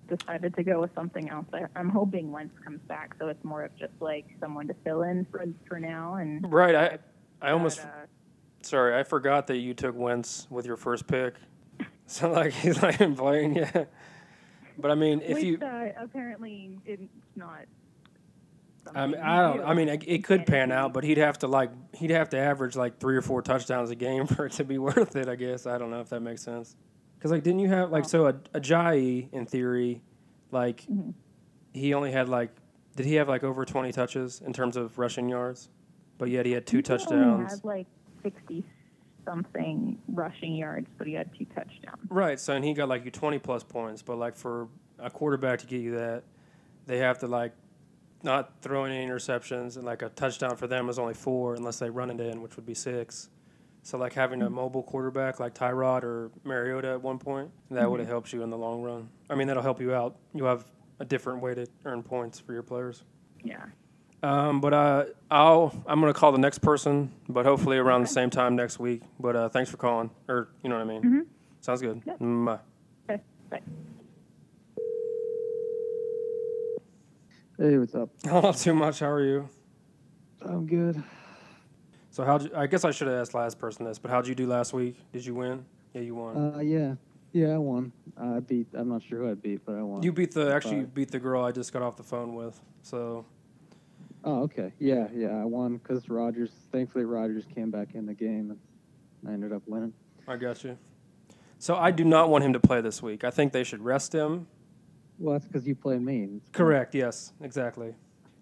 [0.08, 1.46] decided to go with something else.
[1.54, 5.04] I, I'm hoping Wentz comes back, so it's more of just like someone to fill
[5.04, 6.16] in for for now.
[6.16, 6.76] And Right.
[6.76, 6.98] I
[7.42, 7.80] I almost.
[7.80, 7.88] uh,
[8.62, 11.36] Sorry, I forgot that you took Wentz with your first pick.
[12.08, 13.92] So like he's not even playing yet.
[14.78, 17.02] But I mean, if which, you, uh, apparently it's
[17.36, 17.66] not.
[18.94, 19.66] I mean, I don't.
[19.66, 22.38] I mean, it, it could pan out, but he'd have to like he'd have to
[22.38, 25.28] average like three or four touchdowns a game for it to be worth it.
[25.28, 26.76] I guess I don't know if that makes sense.
[27.26, 30.04] Because like, didn't you have like so a Ajayi in theory,
[30.52, 31.16] like Mhm.
[31.74, 32.52] he only had like
[32.96, 35.70] did he have like over twenty touches in terms of rushing yards?
[36.20, 37.52] But yet he had two He only touchdowns.
[37.54, 37.88] had like
[38.22, 38.64] sixty
[39.26, 41.98] something rushing yards, but he had two touchdowns.
[42.12, 42.40] Right.
[42.40, 44.68] So and he got like you twenty plus points, but like for
[45.00, 46.26] a quarterback to get you that,
[46.86, 47.54] they have to like
[48.22, 51.90] not throw any interceptions and like a touchdown for them is only four unless they
[51.90, 53.30] run it in, which would be six.
[53.86, 58.00] So like having a mobile quarterback like Tyrod or Mariota at one point, that would
[58.00, 59.08] have helped you in the long run.
[59.30, 60.16] I mean that'll help you out.
[60.34, 60.66] You'll have
[61.00, 63.04] a different way to earn points for your players.
[63.44, 63.64] Yeah.
[64.24, 68.32] Um, but uh, I'll I'm gonna call the next person, but hopefully around the same
[68.32, 69.04] time next week.
[69.20, 71.02] But uh, thanks for calling, or you know what I mean.
[71.04, 71.26] Mhm.
[71.62, 72.02] Sounds good.
[72.08, 72.20] Yep.
[72.20, 72.60] Mm, Bye.
[73.08, 73.22] Okay.
[73.52, 73.62] Bye.
[77.60, 78.10] Hey, what's up?
[78.26, 79.00] Not too much.
[79.00, 79.48] How are you?
[80.42, 81.04] I'm good.
[82.16, 82.40] So how?
[82.56, 84.96] I guess I should have asked last person this, but how'd you do last week?
[85.12, 85.66] Did you win?
[85.94, 86.56] Yeah, you won.
[86.56, 86.96] Uh, yeah,
[87.34, 87.92] yeah, I won.
[88.18, 88.68] I beat.
[88.74, 90.02] I'm not sure who I beat, but I won.
[90.02, 92.58] you beat the actually you beat the girl I just got off the phone with.
[92.84, 93.26] So
[94.24, 94.72] Oh, okay.
[94.80, 96.52] Yeah, yeah, I won because Rodgers.
[96.72, 99.92] Thankfully, Rodgers came back in the game, and I ended up winning.
[100.26, 100.78] I got you.
[101.60, 103.26] So I do not want him to play this week.
[103.26, 104.48] I think they should rest him.
[105.20, 106.40] Well, that's because you play me.
[106.54, 106.96] Correct.
[106.96, 107.34] Yes.
[107.42, 107.94] Exactly.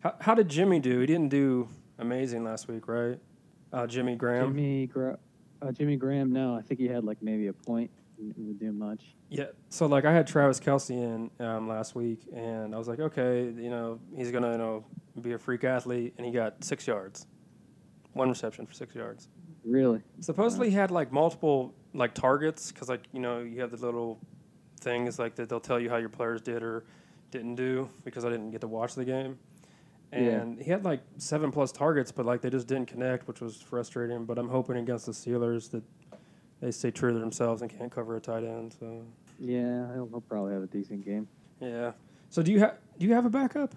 [0.02, 1.00] How, how did Jimmy do?
[1.00, 3.18] He didn't do amazing last week, right?
[3.74, 4.50] Uh, Jimmy Graham.
[4.50, 5.18] Jimmy, Gra-
[5.62, 6.32] uh, Jimmy Graham.
[6.32, 7.90] No, I think he had like maybe a point.
[8.18, 9.16] Didn't really do much.
[9.30, 9.46] Yeah.
[9.70, 13.46] So like I had Travis Kelce in um, last week, and I was like, okay,
[13.46, 14.86] you know, he's gonna you know
[15.20, 17.26] be a freak athlete, and he got six yards,
[18.14, 19.28] one reception for six yards.
[19.66, 20.02] Really?
[20.20, 24.20] Supposedly he had like multiple like targets because like you know you have the little
[24.80, 26.84] things like that they'll tell you how your players did or
[27.32, 29.40] didn't do because I didn't get to watch the game.
[30.14, 30.42] Yeah.
[30.42, 33.62] And he had like seven plus targets, but like they just didn't connect, which was
[33.62, 34.26] frustrating.
[34.26, 35.84] But I'm hoping against the Steelers that
[36.62, 38.76] they stay true to themselves and can't cover a tight end.
[38.80, 39.04] So
[39.40, 41.28] Yeah, he'll, probably have a decent game.
[41.60, 41.92] yeah.
[42.30, 43.76] So do you have do you have a backup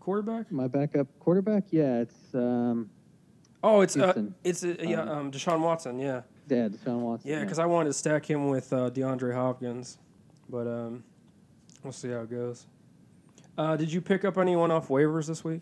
[0.00, 0.50] quarterback?
[0.52, 1.64] My backup quarterback.
[1.70, 2.90] Yeah, it's um,
[3.62, 5.98] Oh, it's uh, it's uh, yeah, Um, um, Deshaun Watson.
[5.98, 6.22] Yeah.
[6.48, 7.30] yeah, Deshaun Watson.
[7.30, 9.98] Yeah, because I wanted to stack him with uh, DeAndre Hopkins,
[10.48, 11.04] but um,
[11.82, 12.66] we'll see how it goes.
[13.60, 15.60] Uh, did you pick up anyone off waivers this week?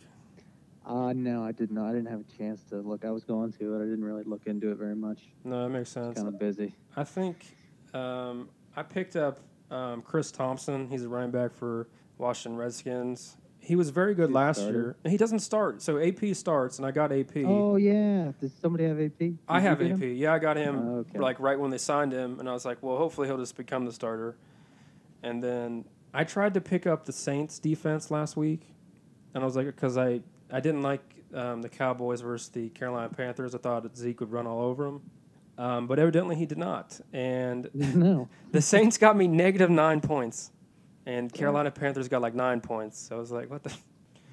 [0.87, 1.89] Uh, no, I did not.
[1.89, 3.05] I didn't have a chance to look.
[3.05, 5.19] I was going to, but I didn't really look into it very much.
[5.43, 6.15] No, that makes sense.
[6.17, 6.77] Kind of busy.
[6.97, 7.45] I think
[7.93, 9.41] um, I picked up
[9.73, 10.89] um, Chris Thompson.
[10.89, 13.37] He's a running back for Washington Redskins.
[13.59, 14.75] He was very good He last started?
[14.79, 14.97] year.
[15.05, 17.39] He doesn't start, so AP starts, and I got AP.
[17.45, 18.31] Oh yeah.
[18.41, 19.19] Does somebody have AP?
[19.19, 19.99] Did I have AP.
[19.99, 20.15] him?
[20.15, 21.19] Yeah, I got him Oh, okay.
[21.19, 23.85] like right when they signed him, and I was like, well, hopefully he'll just become
[23.87, 24.37] the starter.
[25.25, 28.63] And then I tried to pick up the Saints defense last week,
[29.35, 31.03] and I was like, because I I didn't like
[31.35, 33.55] um, the Cowboys versus the Carolina Panthers.
[33.55, 35.03] I thought Zeke would run all over them,
[35.59, 36.99] um, but evidently he did not.
[37.13, 38.29] And no.
[38.53, 40.51] the Saints got me negative nine points,
[41.07, 42.99] and Carolina Panthers got like nine points.
[42.99, 43.75] So I was like, what the.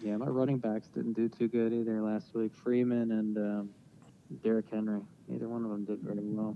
[0.01, 2.53] Yeah, my running backs didn't do too good either last week.
[2.53, 3.69] Freeman and um,
[4.43, 5.01] Derrick Henry.
[5.27, 6.55] Neither one of them did very well.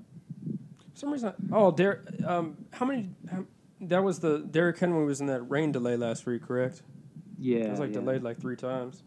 [0.94, 3.10] For some reason, oh, Der- um, how many?
[3.32, 3.46] How,
[3.82, 6.82] that was the Derrick Henry was in that rain delay last week, correct?
[7.38, 7.60] Yeah.
[7.60, 8.00] it was like yeah.
[8.00, 9.04] delayed like three times.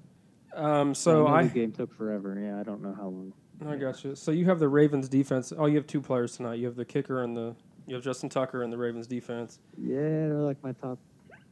[0.55, 2.39] Um, so know I, the game took forever.
[2.39, 3.33] Yeah, I don't know how long.
[3.67, 4.15] I got you.
[4.15, 5.53] So you have the Ravens defense.
[5.57, 6.55] Oh, you have two players tonight.
[6.59, 7.55] You have the kicker and the
[7.87, 9.59] you have Justin Tucker and the Ravens defense.
[9.77, 10.99] Yeah, they're like my top.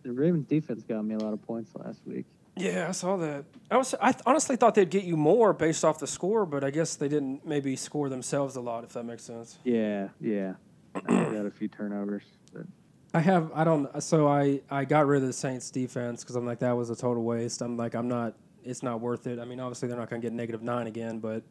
[0.03, 2.27] The Ravens defense got me a lot of points last week.
[2.57, 3.45] Yeah, I saw that.
[3.71, 6.65] I was I th- honestly thought they'd get you more based off the score, but
[6.65, 9.59] I guess they didn't maybe score themselves a lot, if that makes sense.
[9.65, 10.55] Yeah, yeah.
[10.95, 12.25] I got a few turnovers.
[12.53, 12.67] But
[13.12, 16.46] I have I don't so I I got rid of the Saints defense because I'm
[16.46, 17.61] like that was a total waste.
[17.61, 19.38] I'm like I'm not it's not worth it.
[19.38, 21.42] I mean obviously they're not going to get negative nine again, but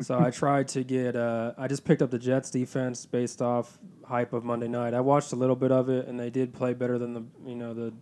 [0.00, 3.78] so I tried to get uh, I just picked up the Jets defense based off
[4.04, 4.92] hype of Monday night.
[4.92, 7.54] I watched a little bit of it and they did play better than the you
[7.54, 7.94] know the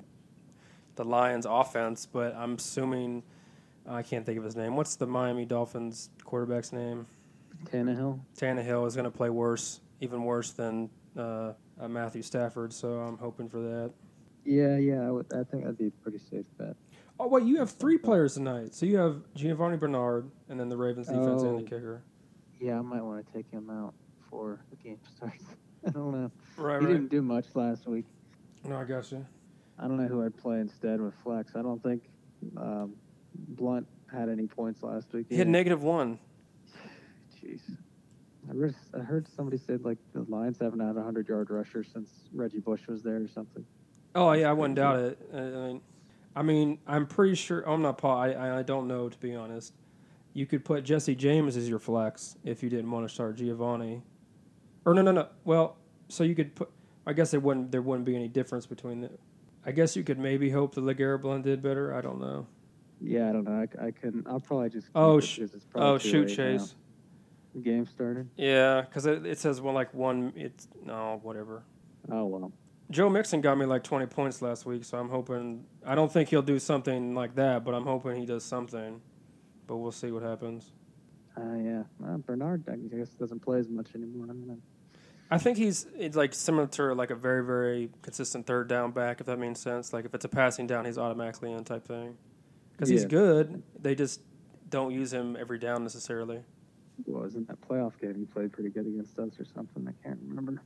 [0.96, 3.22] the Lions offense, but I'm assuming
[3.88, 4.74] I can't think of his name.
[4.76, 7.06] What's the Miami Dolphins quarterback's name?
[7.66, 8.20] Tannehill.
[8.36, 12.72] Tannehill is going to play worse, even worse than uh, uh, Matthew Stafford.
[12.72, 13.92] So I'm hoping for that.
[14.44, 15.06] Yeah, yeah.
[15.06, 16.76] I, would, I think that'd be a pretty safe bet.
[17.18, 18.74] Oh wait, you have three players tonight.
[18.74, 21.66] So you have Giovani Bernard, and then the Ravens defense and the Oh.
[21.66, 22.02] kicker.
[22.60, 25.44] Yeah, I might want to take him out before the game starts.
[25.86, 26.30] I don't know.
[26.56, 28.04] Right, he didn't do much last week.
[28.64, 29.24] No, I got you.
[29.78, 31.54] I don't know who I'd play instead with flex.
[31.54, 32.02] I don't think
[32.56, 32.94] um,
[33.34, 35.26] Blunt had any points last week.
[35.28, 36.18] He had negative one.
[37.42, 37.60] Jeez.
[38.48, 41.82] I heard, I heard somebody said like the Lions haven't had a hundred yard rusher
[41.82, 43.64] since Reggie Bush was there or something.
[44.14, 45.18] Oh yeah, I wouldn't doubt it.
[45.34, 45.80] I I mean,
[46.36, 47.68] I mean, I'm pretty sure.
[47.68, 48.18] I'm not Paul.
[48.18, 49.72] I, I I don't know to be honest.
[50.32, 54.02] You could put Jesse James as your flex if you didn't want to start Giovani.
[54.84, 55.28] Or no, no, no.
[55.44, 55.76] Well,
[56.08, 56.70] so you could put.
[57.06, 59.10] I guess there wouldn't there wouldn't be any difference between the.
[59.64, 61.94] I guess you could maybe hope the LeGarrette Blunt did better.
[61.94, 62.46] I don't know.
[63.00, 63.66] Yeah, I don't know.
[63.80, 64.26] I, I couldn't.
[64.28, 64.88] I'll probably just.
[64.94, 66.60] Oh, it sh- because it's oh, probably Oh shoot, Chase.
[66.60, 66.85] Now.
[67.62, 68.28] Game started.
[68.36, 70.32] Yeah, because it, it says well like one.
[70.36, 71.62] It's no whatever.
[72.10, 72.52] Oh well.
[72.90, 75.64] Joe Mixon got me like 20 points last week, so I'm hoping.
[75.84, 79.00] I don't think he'll do something like that, but I'm hoping he does something.
[79.66, 80.70] But we'll see what happens.
[81.36, 81.82] Uh, yeah.
[82.06, 84.24] Uh, Bernard, I guess, doesn't play as much anymore.
[84.24, 84.58] I don't know.
[85.28, 89.20] I think he's it's like similar to like a very very consistent third down back,
[89.20, 89.92] if that makes sense.
[89.92, 92.16] Like if it's a passing down, he's automatically in type thing.
[92.72, 93.08] Because he's Yeah.
[93.08, 94.20] good, they just
[94.70, 96.40] don't use him every down necessarily.
[97.06, 98.14] Was in that playoff game?
[98.18, 99.86] He played pretty good against us or something.
[99.88, 100.62] I can't remember.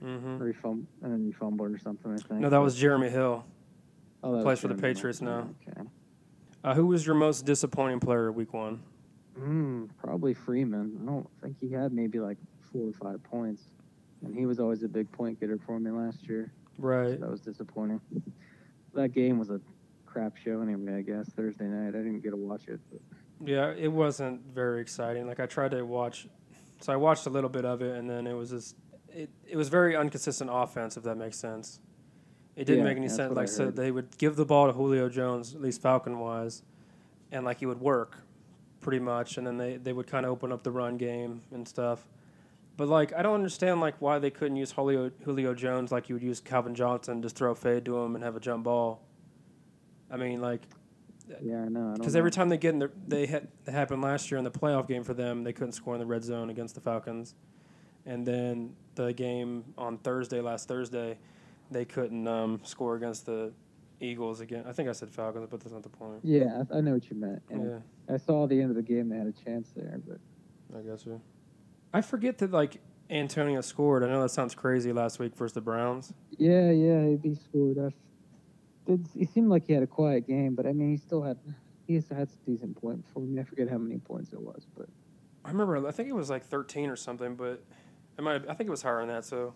[0.00, 2.12] hmm Or he fumbled, and then he fumbled or something.
[2.12, 2.40] I think.
[2.40, 3.44] No, that was Jeremy Hill.
[4.22, 4.82] Oh, plays for the Hill.
[4.82, 5.48] Patriots now.
[5.66, 5.80] Okay.
[6.64, 8.80] Uh, who was your most disappointing player week one?
[9.38, 10.98] Mm, probably Freeman.
[11.02, 12.36] I don't think he had maybe like
[12.72, 13.62] four or five points,
[14.24, 16.52] and he was always a big point getter for me last year.
[16.78, 17.18] Right.
[17.20, 18.00] That was disappointing.
[18.94, 19.60] That game was a
[20.06, 20.96] crap show anyway.
[20.98, 21.88] I guess Thursday night.
[21.88, 22.80] I didn't get to watch it.
[22.90, 23.00] But
[23.44, 25.26] Yeah, it wasn't very exciting.
[25.26, 26.26] Like I tried to watch,
[26.80, 28.76] so I watched a little bit of it, and then it was just
[29.08, 29.30] it.
[29.46, 31.80] It was very inconsistent offense, if that makes sense.
[32.56, 33.34] It didn't Yeah, make any sense.
[33.34, 36.62] Like so, they would give the ball to Julio Jones, at least Falcon wise,
[37.30, 38.18] and like he would work,
[38.80, 41.68] pretty much, and then they they would kind of open up the run game and
[41.68, 42.08] stuff.
[42.76, 46.16] But like I don't understand like why they couldn't use Julio Julio Jones like you
[46.16, 49.02] would use Calvin Johnson, just throw a fade to him and have a jump ball.
[50.10, 50.62] I mean like
[51.42, 51.94] yeah, I know.
[51.96, 54.50] Because every time they get in the, they had that happened last year in the
[54.50, 57.34] playoff game for them, they couldn't score in the red zone against the Falcons,
[58.06, 61.18] and then the game on Thursday, last Thursday,
[61.70, 63.52] they couldn't um, score against the
[64.00, 64.64] Eagles again.
[64.66, 66.20] I think I said Falcons, but that's not the point.
[66.22, 67.42] Yeah, I, I know what you meant.
[67.50, 69.08] And Yeah, I saw the end of the game.
[69.08, 70.18] They had a chance there, but
[70.76, 71.20] I guess so.
[71.92, 74.04] I forget that like Antonio scored.
[74.04, 76.12] I know that sounds crazy last week versus the Browns.
[76.38, 77.78] yeah, yeah, he scored.
[77.78, 77.94] I,
[78.88, 81.36] it, he seemed like he had a quiet game, but I mean, he still had
[81.86, 83.40] he had some decent point for me.
[83.40, 84.88] I forget how many points it was, but
[85.44, 85.86] I remember.
[85.86, 87.62] I think it was like 13 or something, but
[88.18, 88.42] it might.
[88.48, 89.24] I think it was higher than that.
[89.24, 89.54] So,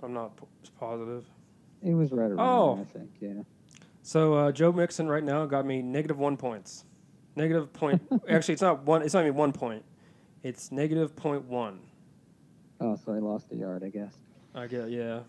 [0.00, 0.32] but I'm not
[0.78, 1.24] positive.
[1.82, 2.40] it was right around.
[2.40, 2.74] Oh.
[2.74, 3.10] there, I think.
[3.20, 3.42] Yeah.
[4.02, 6.84] So uh, Joe Mixon right now got me negative one points.
[7.36, 8.02] Negative point.
[8.28, 9.02] actually, it's not one.
[9.02, 9.84] It's not even one point.
[10.42, 11.80] It's negative point one.
[12.80, 14.14] Oh, so I lost a yard, I guess.
[14.54, 14.90] I get.
[14.90, 15.20] Yeah.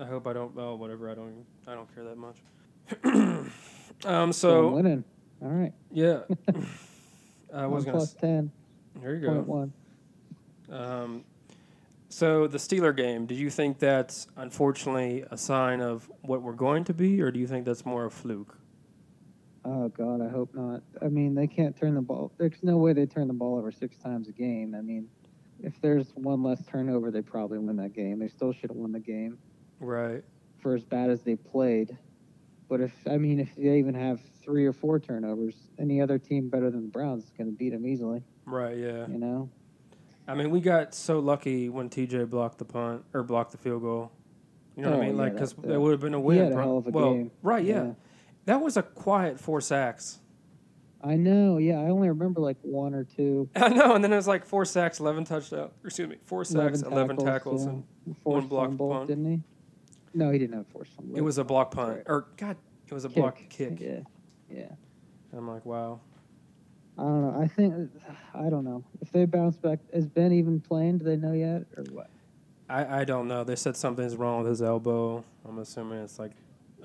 [0.00, 0.52] I hope I don't.
[0.56, 1.10] Oh, whatever.
[1.10, 1.44] I don't.
[1.66, 2.36] I don't care that much.
[3.04, 3.50] um.
[4.04, 5.04] So I'm So winning.
[5.42, 5.72] All right.
[5.90, 6.20] yeah.
[7.54, 7.98] I was gonna.
[7.98, 8.50] plus ten
[9.00, 9.32] There you go.
[9.40, 9.72] one.
[10.70, 11.24] Um.
[12.08, 13.26] So the Steeler game.
[13.26, 17.38] Do you think that's unfortunately a sign of what we're going to be, or do
[17.38, 18.56] you think that's more a fluke?
[19.64, 20.82] Oh God, I hope not.
[21.02, 22.32] I mean, they can't turn the ball.
[22.38, 24.74] There's no way they turn the ball over six times a game.
[24.74, 25.06] I mean,
[25.62, 28.18] if there's one less turnover, they probably win that game.
[28.18, 29.36] They still should have won the game
[29.78, 30.24] Right.
[30.58, 31.96] for as bad as they played.
[32.70, 36.48] But if I mean, if they even have three or four turnovers, any other team
[36.48, 38.22] better than the Browns is going to beat them easily.
[38.46, 38.78] Right.
[38.78, 39.06] Yeah.
[39.08, 39.50] You know?
[40.28, 43.82] I mean, we got so lucky when TJ blocked the punt or blocked the field
[43.82, 44.12] goal.
[44.76, 45.16] You know what Oh, I mean?
[45.16, 46.38] yeah, Like, because that would have been a he win.
[46.44, 47.30] had a hell of a well, game.
[47.42, 47.64] right?
[47.64, 47.82] Yeah.
[47.86, 47.92] Yeah.
[48.44, 50.20] that was a quiet four sacks.
[51.02, 51.58] I know.
[51.58, 53.48] Yeah, I only remember like one or two.
[53.56, 55.72] I know, and then it was like four sacks, eleven touchdowns.
[55.84, 57.70] Excuse me, four sacks, eleven, tackles, yeah.
[57.72, 57.84] and
[58.22, 59.08] Forced blocked fumble, punt.
[59.08, 59.40] didn't he?
[60.14, 61.16] No, he didn't have forced fumble.
[61.16, 61.96] it was a block punt.
[61.96, 62.02] right.
[62.06, 62.56] Or God,
[62.88, 63.16] it was a Kick.
[63.16, 63.80] block kick.
[63.80, 64.00] Yeah,
[64.50, 64.64] yeah.
[65.36, 66.00] I'm like, wow.
[66.98, 67.40] I don't know.
[67.40, 67.90] I think
[68.34, 69.78] I don't know if they bounce back.
[69.92, 70.98] Is Ben even playing?
[70.98, 72.10] Do they know yet or what?
[72.68, 73.42] I, I don't know.
[73.44, 75.24] They said something's wrong with his elbow.
[75.48, 76.32] I'm assuming it's like,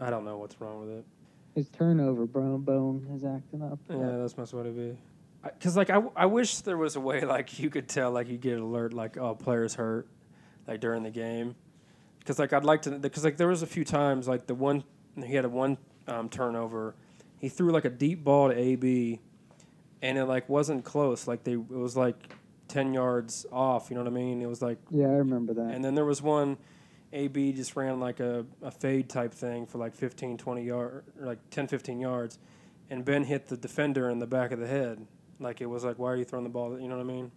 [0.02, 1.06] I don't know what's wrong with it.
[1.54, 3.80] His turnover bone bone is acting up.
[3.90, 4.98] Yeah, that's must what it be.
[5.44, 8.38] Because like I, I wish there was a way like you could tell like you
[8.38, 10.08] get an alert like oh players hurt,
[10.68, 11.56] like during the game.
[12.26, 14.84] Because like I'd like to because like there was a few times like the one
[15.24, 16.96] he had a one um, turnover,
[17.40, 19.20] he threw like a deep ball to AB,
[20.02, 21.28] and it like wasn't close.
[21.28, 22.16] Like they it was like
[22.68, 23.92] ten yards off.
[23.92, 24.42] You know what I mean?
[24.42, 25.70] It was like Yeah, I remember that.
[25.74, 26.58] and then there was one,
[27.14, 31.38] AB just ran like a, a fade type thing for like 15, 20 yards, like
[31.52, 32.40] 10, 15 yards.
[32.90, 35.06] And Ben hit the defender in the back of the head.
[35.40, 36.80] Like it was like, why are you throwing the ball?
[36.80, 37.32] You know what I mean?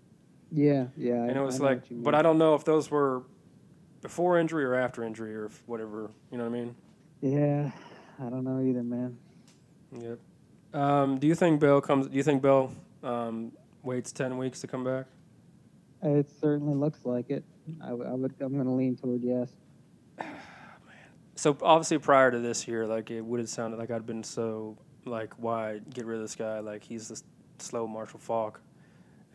[0.51, 1.24] yeah, yeah.
[1.24, 2.14] And it was like, but.
[2.14, 3.22] I don't know if those were
[4.01, 6.11] before injury or after injury or whatever.
[6.31, 6.75] You know what I mean?
[7.21, 7.71] Yeah,
[8.25, 9.17] I don't know either, man.
[9.93, 10.19] Yep.
[10.75, 12.07] Um, do you think Bell comes?
[12.09, 15.07] Do you think Bell um, waits ten weeks to come back?
[16.03, 17.43] It certainly looks like it.
[17.83, 18.35] I, w- I would.
[18.41, 19.51] I'm going to lean toward yes.
[21.35, 24.77] So obviously, prior to this year, like it would have sounded like I'd been so
[25.05, 26.59] like, why get rid of this guy?
[26.59, 27.23] Like he's this
[27.61, 28.61] slow Marshall Faulk,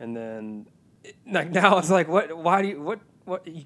[0.02, 0.68] and then
[1.06, 2.38] it- like now it's like, what?
[2.38, 3.48] Why do you what what?
[3.48, 3.64] You,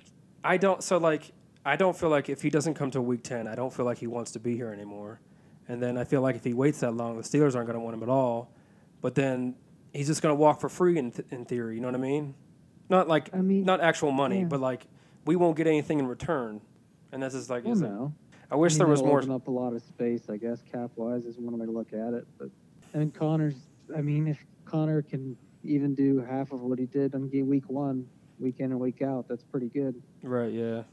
[0.48, 0.82] I don't.
[0.82, 1.32] So like,
[1.66, 3.98] I don't feel like if he doesn't come to week ten, I don't feel like
[3.98, 5.20] he wants to be here anymore.
[5.68, 7.82] And then I feel like if he waits that long, the Steelers aren't going to
[7.82, 8.54] want him at all.
[9.02, 9.56] But then
[9.94, 11.76] he's just going to walk for free in th- in theory.
[11.76, 12.34] You know what I mean?
[12.90, 14.46] Not like I mean, not actual money, yeah.
[14.46, 14.88] but like
[15.26, 16.62] we won't get anything in return.
[17.12, 18.14] And this is like, well, no.
[18.50, 19.20] I wish I mean, there was more.
[19.20, 20.62] Open up a lot of space, I guess.
[20.72, 22.26] Cap wise is one way to look at it.
[22.38, 22.50] But
[22.98, 23.56] mean, Conner's.
[23.96, 28.08] I mean, if Conner can even do half of what he did on week one,
[28.40, 30.02] week in and week out, that's pretty good.
[30.24, 30.84] Right, yeah.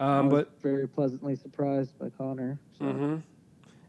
[0.00, 2.58] I Um, but very pleasantly surprised by Conner.
[2.78, 2.84] So.
[2.86, 3.16] hmm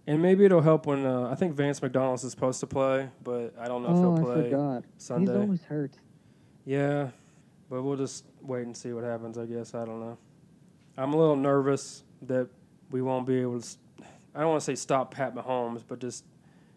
[0.05, 3.53] and maybe it'll help when uh, I think Vance McDonald's is supposed to play, but
[3.57, 4.83] I don't know if Oh, he'll I play forgot.
[4.97, 5.31] Sunday.
[5.31, 5.93] He's always hurt.
[6.65, 7.11] Yeah,
[7.69, 9.37] but we'll just wait and see what happens.
[9.37, 10.17] I guess I don't know.
[10.97, 12.49] I'm a little nervous that
[12.91, 13.67] we won't be able to.
[14.35, 16.25] I don't want to say stop Pat Mahomes, but just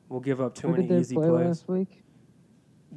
[0.08, 1.46] we'll give up too Who many easy play plays.
[1.46, 2.04] last week?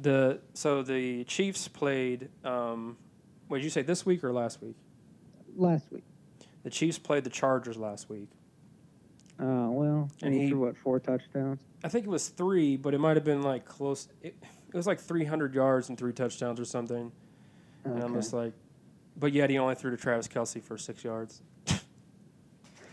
[0.00, 2.28] The so the Chiefs played.
[2.44, 2.96] Um,
[3.50, 4.76] what did you say this week or last week?
[5.56, 6.04] Last week.
[6.62, 8.28] The Chiefs played the Chargers last week.
[9.40, 11.60] Oh well, And he he- threw what four touchdowns?
[11.82, 14.06] I think it was three, but it might have been like close.
[14.22, 14.36] It,
[14.68, 17.10] it was like 300 yards and three touchdowns or something.
[17.84, 17.92] Okay.
[17.92, 18.52] And I'm just like,
[19.16, 21.42] but yet he only threw to Travis Kelce for six yards.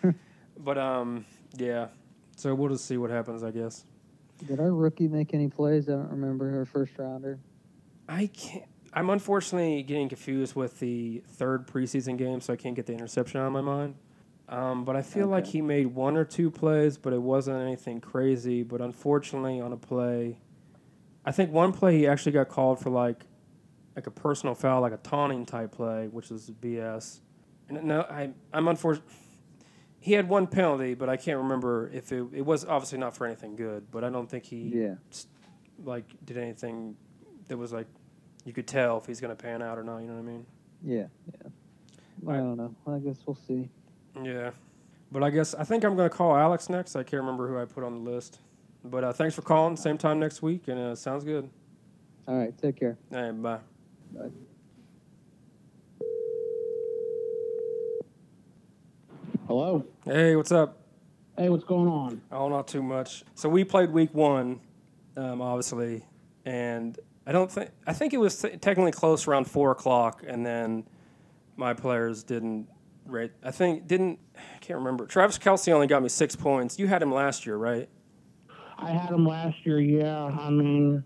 [0.58, 1.24] but um,
[1.56, 1.88] yeah.
[2.36, 3.86] So we'll just see what happens, I guess.
[4.48, 5.88] Did our rookie make any plays?
[5.88, 7.40] I don't remember our first rounder.
[8.10, 8.66] I can't.
[8.98, 13.40] I'm unfortunately getting confused with the third preseason game, so I can't get the interception
[13.40, 13.94] out of my mind.
[14.50, 18.02] Um, but I feel like he made one or two plays, but it wasn't anything
[18.02, 18.64] crazy.
[18.64, 20.40] But unfortunately, on a play,
[21.24, 23.24] I think one play he actually got called for like,
[23.96, 27.20] like a personal foul, like a taunting type play, which is BS.
[27.70, 29.08] And no, I I'm unfortunate.
[30.00, 33.28] He had one penalty, but I can't remember if it it was obviously not for
[33.28, 33.92] anything good.
[33.92, 34.96] But I don't think he Yeah.
[35.84, 36.96] like did anything
[37.48, 37.86] that was like
[38.48, 39.98] you could tell if he's going to pan out or not.
[39.98, 40.46] You know what I mean?
[40.82, 41.08] Yeah.
[41.44, 41.50] Yeah.
[42.30, 42.74] I I- don't know.
[42.88, 43.70] I guess we'll see.
[44.24, 44.52] Yeah.
[45.12, 46.96] But I guess I think I'm going to call Alex next.
[46.96, 48.40] I can't remember who I put on the list.
[48.86, 49.76] But uh, thanks for calling.
[49.76, 51.50] Same time next week, and uh, sounds good.
[52.26, 52.58] All right.
[52.58, 52.98] Take care.
[53.14, 53.60] All right, bye.
[59.48, 59.86] Hello.
[60.06, 60.78] Hey, what's up?
[61.38, 62.22] Hey, what's going on?
[62.32, 63.24] Oh, not too much.
[63.36, 64.60] So we played week one,
[65.16, 66.04] um, obviously,
[66.46, 70.46] and I don't think I think it was t- technically close around four o'clock, and
[70.46, 70.86] then
[71.58, 72.70] my players didn't
[73.06, 73.34] rate.
[73.44, 74.20] I think didn't.
[74.38, 75.06] I can't remember.
[75.06, 76.80] Travis Kelce only got me six points.
[76.80, 77.90] You had him last year, right?
[78.78, 79.82] I had him last year.
[79.82, 81.04] Yeah, I mean,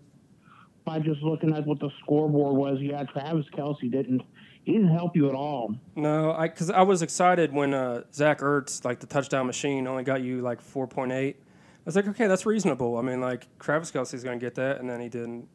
[0.84, 4.22] by just looking at what the scoreboard was, yeah, Travis Kelce didn't.
[4.62, 5.74] He didn't help you at all.
[5.96, 10.04] No, I because I was excited when uh, Zach Ertz, like the touchdown machine, only
[10.04, 11.36] got you like four point eight.
[11.40, 12.96] I was like, okay, that's reasonable.
[12.96, 15.48] I mean, like Travis Kelce's gonna get that, and then he didn't.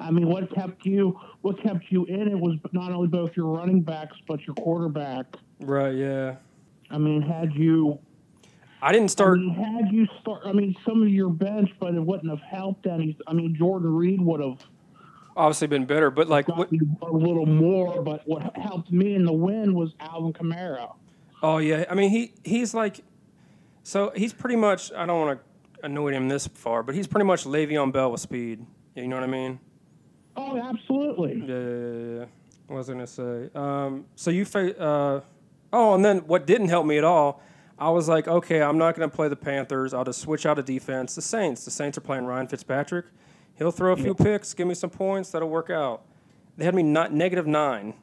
[0.00, 1.18] I mean, what kept you?
[1.42, 5.26] What kept you in it was not only both your running backs but your quarterback.
[5.60, 5.94] Right?
[5.94, 6.36] Yeah.
[6.90, 7.98] I mean, had you
[8.82, 9.38] I didn't I start.
[9.38, 12.86] mean, had you start, I mean, some of your bench, but it wouldn't have helped
[12.86, 13.16] any.
[13.26, 14.58] I mean, Jordan Reed would have
[15.36, 16.70] Obviously, been better, but like, what,
[17.02, 18.02] a little more.
[18.02, 20.94] But what helped me in the win was Alvin Kamara.
[21.42, 21.84] oh yeah.
[21.90, 23.00] I mean, he he's like,
[23.82, 24.92] so he's pretty much.
[24.92, 28.20] I don't want to annoy him this far, but he's pretty much Le'Veon Bell with
[28.20, 28.66] speed.
[28.96, 29.60] You know what I mean?
[30.36, 31.42] Oh, absolutely.
[31.46, 32.24] Yeah, yeah, yeah, yeah.
[32.66, 33.50] What was I gonna say?
[33.54, 35.20] Um, so you fa- uh,
[35.72, 37.42] oh, and then what didn't help me at all?
[37.78, 39.92] I was like, okay, I'm not gonna play the Panthers.
[39.94, 41.14] I'll just switch out of defense.
[41.14, 41.64] The Saints.
[41.64, 43.06] The Saints are playing Ryan Fitzpatrick.
[43.56, 45.30] He'll throw a few picks, give me some points.
[45.30, 46.02] That'll work out.
[46.56, 47.94] They had me not negative nine.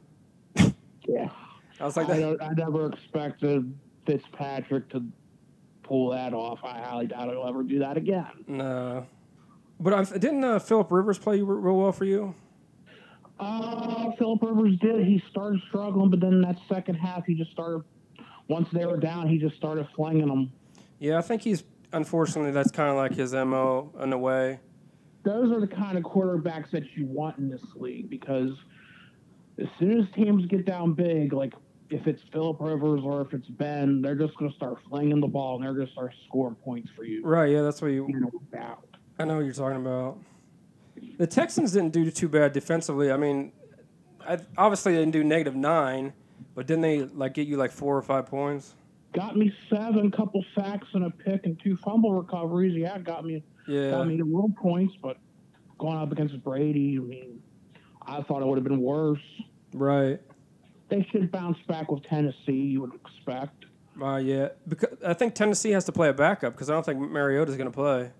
[1.07, 1.29] Yeah.
[1.79, 3.73] I was like, I, I never expected
[4.05, 5.03] Fitzpatrick to
[5.83, 6.59] pull that off.
[6.63, 8.25] I highly doubt he'll ever do that again.
[8.47, 9.05] no.
[9.79, 12.33] But I, didn't uh, Philip Rivers play real well for you?
[13.39, 15.05] Uh, Philip Rivers did.
[15.05, 17.83] He started struggling, but then in that second half, he just started.
[18.47, 20.51] Once they were down, he just started flinging them.
[20.99, 21.63] Yeah, I think he's
[21.93, 24.59] unfortunately that's kind of like his mo in a way.
[25.23, 28.51] Those are the kind of quarterbacks that you want in this league because
[29.59, 31.53] as soon as teams get down big, like
[31.89, 35.27] if it's Philip Rivers or if it's Ben, they're just going to start flinging the
[35.27, 37.23] ball and they're going to start scoring points for you.
[37.23, 37.51] Right?
[37.51, 38.07] Yeah, that's what you.
[38.07, 38.96] You know, out.
[39.19, 40.17] I know what you're talking about.
[41.17, 43.11] The Texans didn't do too bad defensively.
[43.11, 43.51] I mean,
[44.27, 46.13] I, obviously they didn't do negative nine,
[46.55, 48.75] but didn't they like get you like four or five points?
[49.13, 52.75] Got me seven, couple sacks and a pick and two fumble recoveries.
[52.75, 53.91] Yeah, got me Yeah.
[53.91, 55.17] got me the little points, but
[55.79, 57.41] going up against Brady, I mean,
[58.05, 59.19] I thought it would have been worse.
[59.73, 60.19] Right.
[60.89, 62.51] They should bounce back with Tennessee.
[62.53, 63.65] You would expect.
[64.01, 64.49] Uh, yeah.
[64.67, 67.69] Because I think Tennessee has to play a backup because I don't think Mariota's going
[67.69, 68.11] to play.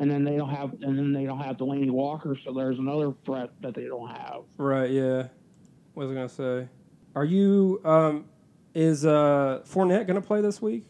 [0.00, 3.12] And then they don't have, and then they don't have Delanie Walker, so there's another
[3.24, 4.42] threat that they don't have.
[4.56, 4.90] Right.
[4.90, 5.28] Yeah.
[5.94, 6.68] What was I going to say?
[7.14, 7.80] Are you?
[7.84, 8.24] Um,
[8.74, 10.86] is uh, Fournette going to play this week?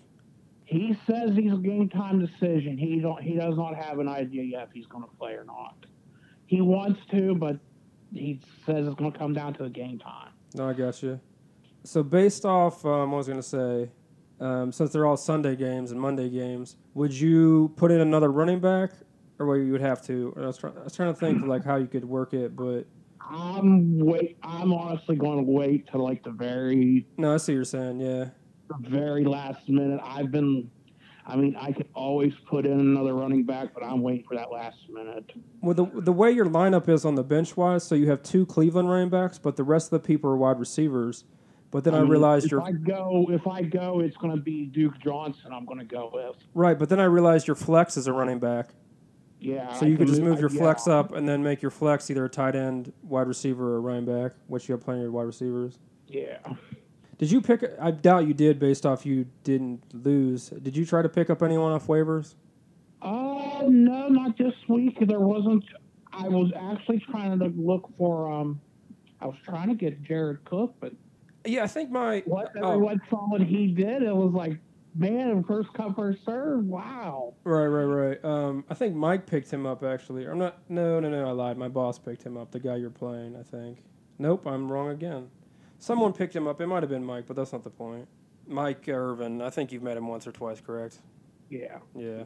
[0.64, 2.78] He says he's a game time decision.
[2.78, 5.44] He don't, he does not have an idea yet if he's going to play or
[5.44, 5.74] not.
[6.46, 7.58] He wants to, but
[8.14, 10.30] he says it's going to come down to the game time.
[10.54, 11.18] No, I got you.
[11.82, 13.90] So based off, um, what I was going to say,
[14.40, 18.60] um, since they're all Sunday games and Monday games, would you put in another running
[18.60, 18.92] back,
[19.38, 20.34] or what you would have to?
[20.36, 22.86] I was, try- I was trying to think like how you could work it, but
[23.20, 24.38] I'm wait.
[24.42, 28.00] I'm honestly going to wait till like the very no, I see what you're saying.
[28.00, 28.26] Yeah.
[28.68, 30.00] the very last minute.
[30.02, 30.70] I've been,
[31.26, 34.50] I mean, I could always put in another running back, but I'm waiting for that
[34.50, 35.30] last minute.
[35.60, 38.46] Well, the the way your lineup is on the bench wise, so you have two
[38.46, 41.24] Cleveland running backs, but the rest of the people are wide receivers.
[41.70, 44.42] But then I, mean, realized if your I go, if I go, it's going to
[44.42, 45.52] be Duke Johnson.
[45.52, 46.36] I'm going to go with.
[46.54, 48.70] right, but then I realized your flex is a running back,
[49.38, 49.72] Yeah.
[49.74, 50.58] so I you could can just move your yeah.
[50.60, 54.04] flex up and then make your flex either a tight end, wide receiver, or running
[54.04, 55.78] back, which you have plenty of wide receivers.
[56.08, 56.38] Yeah.
[57.18, 57.62] Did you pick?
[57.80, 60.48] I doubt you did, based off you didn't lose.
[60.48, 62.34] Did you try to pick up anyone off waivers?
[63.02, 64.98] Uh, no, not this week.
[65.06, 65.64] There wasn't.
[66.12, 68.32] I was actually trying to look for.
[68.32, 68.60] Um,
[69.20, 70.92] I was trying to get Jared Cook, but
[71.44, 74.58] Yeah, I think my what oh, everyone saw what he did, it was like,
[74.94, 76.64] man, first come first serve.
[76.64, 77.34] Wow.
[77.44, 78.24] right, right, right.
[78.24, 80.26] Um, I think Mike picked him up actually.
[80.26, 80.58] I'm not.
[80.68, 81.26] No, no, no.
[81.26, 81.56] I lied.
[81.56, 82.50] My boss picked him up.
[82.50, 83.84] The guy you're playing, I think.
[84.18, 85.30] Nope, I'm wrong again.
[85.78, 86.60] Someone picked him up.
[86.60, 88.06] It might have been Mike, but that's not the point.
[88.46, 89.40] Mike Irvin.
[89.40, 90.98] I think you've met him once or twice, correct?
[91.48, 91.78] Yeah.
[91.94, 92.24] Yeah.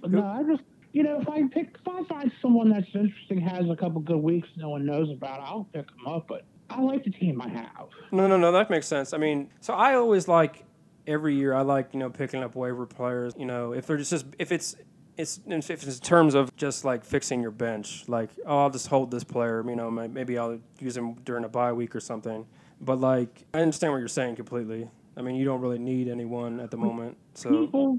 [0.00, 3.40] But no, I just you know if I pick if I find someone that's interesting
[3.40, 6.26] has a couple good weeks no one knows about, I'll pick them up.
[6.28, 7.88] But I like the team I have.
[8.10, 8.52] No, no, no.
[8.52, 9.12] That makes sense.
[9.12, 10.64] I mean, so I always like
[11.06, 11.54] every year.
[11.54, 13.34] I like you know picking up waiver players.
[13.36, 14.76] You know, if they're just, just if it's
[15.16, 18.88] it's if it's in terms of just like fixing your bench, like oh I'll just
[18.88, 19.64] hold this player.
[19.66, 22.46] You know, maybe I'll use him during a bye week or something.
[22.80, 24.88] But like I understand what you're saying completely.
[25.16, 27.16] I mean, you don't really need anyone at the moment.
[27.34, 27.98] So People,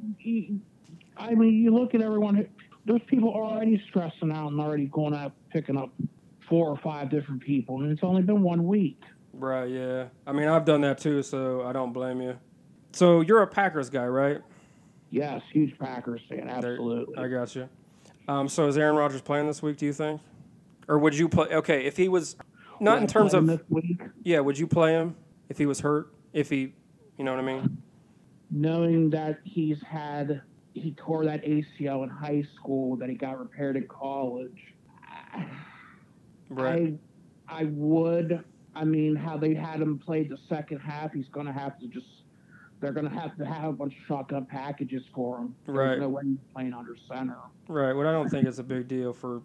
[1.17, 2.45] I mean, you look at everyone.
[2.85, 5.91] There's people already stressing out and already going out picking up
[6.49, 9.01] four or five different people, and it's only been one week.
[9.33, 10.05] right, yeah.
[10.25, 12.37] I mean, I've done that too, so I don't blame you.
[12.93, 14.41] So you're a Packers guy, right?
[15.09, 17.17] Yes, huge Packers fan, absolutely.
[17.17, 17.69] I got you.
[18.27, 19.77] Um, so is Aaron Rodgers playing this week?
[19.77, 20.21] Do you think,
[20.87, 21.47] or would you play?
[21.47, 22.35] Okay, if he was
[22.79, 25.15] not in Would I terms of this week, yeah, would you play him
[25.49, 26.13] if he was hurt?
[26.33, 26.73] If he,
[27.17, 27.77] you know what I mean?
[28.51, 30.41] knowing that he's had
[30.73, 34.73] he tore that ACL in high school, that he got repaired in college.
[36.49, 36.97] Right.
[37.47, 38.43] I, I would.
[38.75, 41.87] I mean, how they had him play the second half, he's going to have to
[41.87, 42.05] just.
[42.81, 45.55] They're going to have to have a bunch of shotgun packages for him.
[45.65, 45.99] There's Right.
[45.99, 47.37] no way he's playing under center.
[47.69, 47.93] Right.
[47.93, 49.41] What I don't think is a big deal for.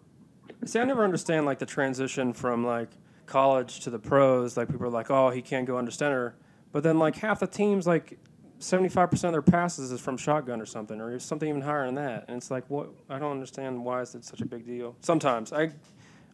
[0.65, 2.89] See, I never understand like the transition from like
[3.25, 4.57] college to the pros.
[4.57, 6.35] Like people are like, oh, he can't go under center,
[6.73, 8.17] but then like half the teams like.
[8.59, 12.25] 75% of their passes is from shotgun or something, or something even higher than that.
[12.27, 12.89] And it's like, what?
[13.09, 14.95] I don't understand why is it such a big deal.
[15.01, 15.71] Sometimes I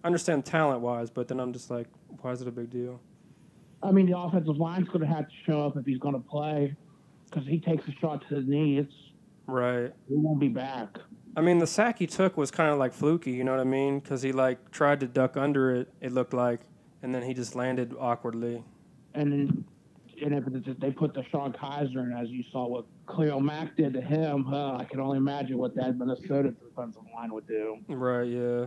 [0.04, 1.88] understand talent wise, but then I'm just like,
[2.22, 3.00] why is it a big deal?
[3.84, 6.20] I mean, the offensive line's going to have to show up if he's going to
[6.20, 6.76] play,
[7.30, 8.80] because he takes a shot to the knee.
[8.80, 8.94] It's
[9.46, 9.94] Right.
[10.10, 10.98] he won't be back.
[11.38, 13.66] I mean, the sack he took was kind of like fluky, you know what I
[13.66, 14.00] mean?
[14.00, 16.62] Because he like tried to duck under it, it looked like,
[17.04, 18.64] and then he just landed awkwardly.
[19.14, 19.66] And then,
[20.22, 24.02] and if they put DeShone Kizer in, as you saw what Khalil Mack did to
[24.02, 27.78] him, huh, I can only imagine what that Minnesota defensive line would do.
[27.88, 28.66] Right, yeah.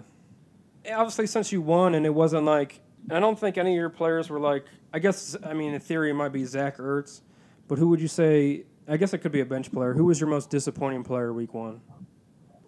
[0.90, 4.30] Obviously, since you won and it wasn't like I don't think any of your players
[4.30, 4.64] were like.
[4.92, 7.20] I guess I mean in theory it might be Zach Ertz,
[7.68, 8.64] but who would you say?
[8.88, 9.92] I guess it could be a bench player.
[9.94, 11.80] Who was your most disappointing player week one?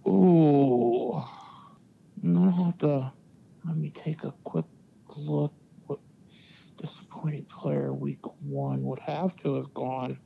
[0.06, 1.22] Ooh.
[2.24, 3.12] I'll have to
[3.66, 4.64] let me take a quick
[5.16, 5.52] look.
[5.86, 5.98] What
[6.80, 10.18] disappointing player week one would have to have gone.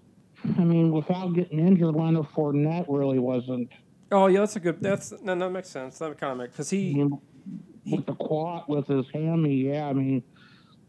[0.59, 3.70] I mean, without getting injured, Leonard Fournette really wasn't.
[4.12, 4.80] Oh yeah, that's a good.
[4.80, 5.99] That's no, that makes sense.
[5.99, 7.09] That kind of makes because I he.
[7.91, 9.87] With the quad, with his hammy, yeah.
[9.87, 10.22] I mean,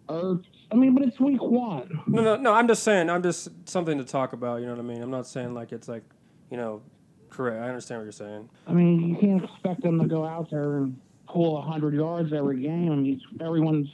[0.09, 0.45] Ertz.
[0.71, 2.01] I mean, but it's week one.
[2.07, 2.53] No, no, no.
[2.53, 3.09] I'm just saying.
[3.09, 4.59] I'm just something to talk about.
[4.59, 5.01] You know what I mean?
[5.01, 6.03] I'm not saying like it's like,
[6.51, 6.81] you know,
[7.29, 7.61] correct.
[7.61, 8.49] I understand what you're saying.
[8.67, 12.61] I mean, you can't expect them to go out there and pull hundred yards every
[12.61, 12.91] game.
[12.91, 13.87] I mean, everyone's,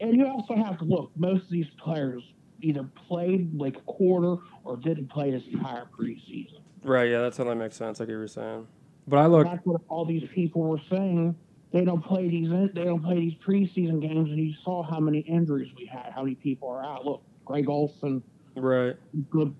[0.00, 1.10] and you also have to look.
[1.16, 2.22] Most of these players
[2.60, 6.60] either played like a quarter or didn't play this entire preseason.
[6.84, 7.10] Right.
[7.10, 8.00] Yeah, that totally makes sense.
[8.00, 8.68] I get what you're saying.
[9.08, 9.46] But I look.
[9.46, 11.34] That's what all these people were saying.
[11.74, 12.48] They don't play these.
[12.48, 16.12] They don't play these preseason games, and you saw how many injuries we had.
[16.14, 17.04] How many people are out?
[17.04, 18.22] Look, Greg Olsen.
[18.54, 18.94] Right.
[19.28, 19.52] Good.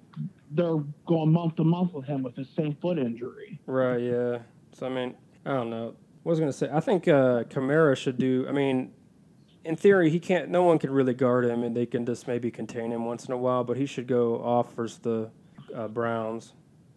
[0.53, 3.59] They're going month to month with him with his same foot injury.
[3.67, 4.01] Right.
[4.01, 4.39] Yeah.
[4.75, 5.97] So I mean, I don't know.
[6.23, 6.71] What was gonna say?
[6.73, 8.47] I think uh, Kamara should do.
[8.49, 8.93] I mean,
[9.65, 10.49] in theory, he can't.
[10.51, 13.33] No one can really guard him, and they can just maybe contain him once in
[13.33, 13.65] a while.
[13.65, 15.31] But he should go off versus the
[15.75, 16.53] uh, Browns.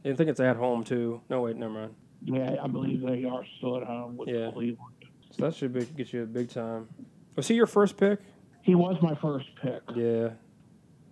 [0.06, 1.22] I think it's at home too.
[1.28, 1.96] No, wait, never mind.
[2.24, 4.52] Yeah, I believe they are still at home with Yeah.
[4.52, 4.94] Cleveland.
[5.38, 6.88] So that should be, get you a big time.
[7.36, 8.20] Was he your first pick?
[8.64, 9.82] He was my first pick.
[9.96, 10.30] Yeah.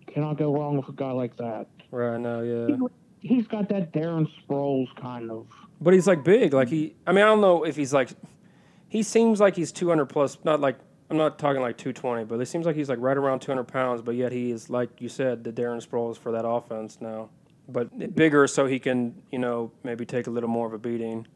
[0.08, 1.68] Cannot go wrong with a guy like that.
[1.92, 2.20] Right.
[2.20, 2.76] now, yeah.
[3.20, 5.48] He's got that Darren Sproles kind of.
[5.80, 6.54] But he's like big.
[6.54, 6.96] Like he.
[7.08, 8.10] I mean, I don't know if he's like.
[8.88, 10.38] He seems like he's 200 plus.
[10.44, 10.78] Not like
[11.10, 14.02] I'm not talking like 220, but it seems like he's like right around 200 pounds.
[14.02, 17.30] But yet he is like you said, the Darren Sproles for that offense now.
[17.68, 21.28] But bigger, so he can you know maybe take a little more of a beating.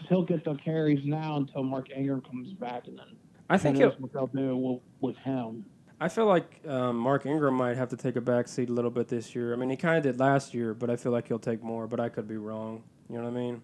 [0.00, 3.16] Because he'll get the carries now until Mark Ingram comes back, and then
[3.48, 5.64] I think he'll, what they'll do with, with him.
[6.00, 8.90] I feel like um, Mark Ingram might have to take a back seat a little
[8.90, 9.52] bit this year.
[9.52, 11.86] I mean, he kind of did last year, but I feel like he'll take more.
[11.86, 12.82] But I could be wrong.
[13.08, 13.62] You know what I mean?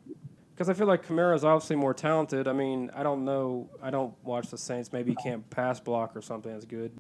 [0.54, 2.48] Because I feel like Kamara's obviously more talented.
[2.48, 3.70] I mean, I don't know.
[3.82, 4.92] I don't watch the Saints.
[4.92, 6.92] Maybe he can't pass block or something as good.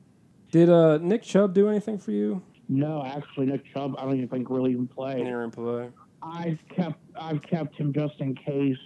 [0.52, 2.42] Did uh, Nick Chubb do anything for you?
[2.68, 5.26] No, actually, Nick Chubb, I don't even think really even played.
[5.26, 5.90] your in play?
[6.22, 8.76] I've kept I've kept him just in case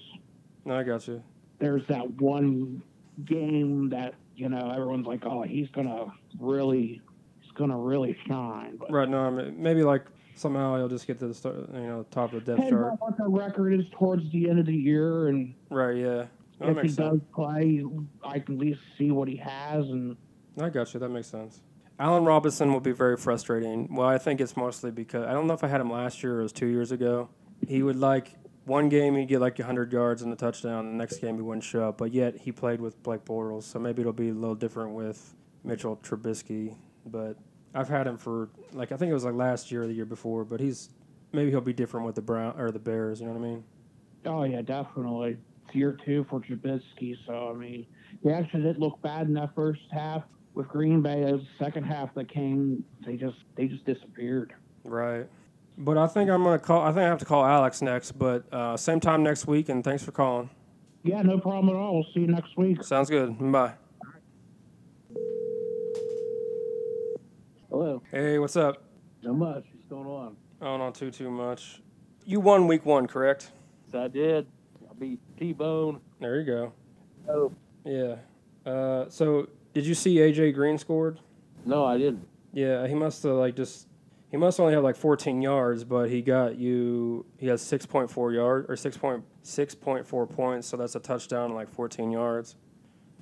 [0.64, 1.22] No, I got you.
[1.58, 2.82] there's that one
[3.24, 6.06] game that you know everyone's like, oh, he's gonna
[6.38, 7.00] really
[7.40, 8.76] he's gonna really shine.
[8.76, 9.08] But Right.
[9.08, 10.02] No, I mean, maybe like
[10.34, 11.56] somehow he'll just get to the start.
[11.74, 12.94] You know, top of the depth chart.
[12.98, 15.96] what the record is towards the end of the year, and Right.
[15.96, 16.26] Yeah.
[16.60, 16.96] That if he sense.
[16.96, 17.82] does play,
[18.22, 19.86] I can at least see what he has.
[19.88, 20.16] And
[20.60, 21.00] I got you.
[21.00, 21.62] That makes sense.
[21.98, 23.94] Allen Robinson will be very frustrating.
[23.94, 26.36] Well, I think it's mostly because I don't know if I had him last year
[26.36, 27.28] or it was two years ago.
[27.66, 28.32] He would like
[28.64, 30.86] one game he'd get like 100 yards and a touchdown.
[30.86, 33.78] The next game he wouldn't show up, but yet he played with Blake Bortles, so
[33.78, 35.34] maybe it'll be a little different with
[35.64, 36.74] Mitchell Trubisky.
[37.06, 37.36] But
[37.74, 40.04] I've had him for like I think it was like last year or the year
[40.04, 40.44] before.
[40.44, 40.90] But he's
[41.32, 43.20] maybe he'll be different with the Brown or the Bears.
[43.20, 43.64] You know what I mean?
[44.26, 47.16] oh yeah, definitely it's year two for Trubisky.
[47.26, 47.86] So I mean,
[48.22, 50.22] he actually didn't look bad in that first half
[50.54, 51.22] with Green Bay.
[51.22, 54.52] It was the second half that came, they just they just disappeared.
[54.84, 55.26] Right.
[55.82, 56.82] But I think I'm gonna call.
[56.82, 58.12] I think I have to call Alex next.
[58.12, 59.70] But uh, same time next week.
[59.70, 60.50] And thanks for calling.
[61.02, 61.94] Yeah, no problem at all.
[61.94, 62.84] We'll see you next week.
[62.84, 63.38] Sounds good.
[63.50, 63.72] Bye.
[67.70, 68.02] Hello.
[68.10, 68.82] Hey, what's up?
[69.22, 69.64] Not much.
[69.72, 70.36] What's going on?
[70.60, 71.80] Oh, not too too much.
[72.26, 73.50] You won week one, correct?
[73.90, 74.46] So I did.
[74.88, 76.00] I beat T Bone.
[76.20, 76.72] There you go.
[77.26, 77.52] Oh.
[77.86, 78.16] Yeah.
[78.70, 81.20] Uh, so did you see AJ Green scored?
[81.64, 82.26] No, I didn't.
[82.52, 83.86] Yeah, he must have like just
[84.30, 87.26] he must only have like 14 yards, but he got you.
[87.38, 92.56] He has 6.4 yard or 6.6.4 points, so that's a touchdown and like 14 yards.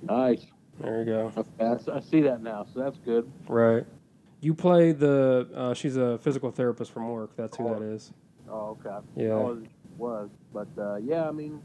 [0.03, 0.45] Nice.
[0.79, 1.31] There you go.
[1.35, 3.29] Okay, I see that now, so that's good.
[3.47, 3.85] Right.
[4.39, 5.49] You play the.
[5.53, 7.35] Uh, she's a physical therapist from work.
[7.35, 8.13] That's who that is.
[8.49, 9.05] Oh, okay.
[9.15, 9.35] Yeah.
[9.35, 9.63] Was,
[9.97, 10.29] was.
[10.53, 11.61] But uh, yeah, I mean,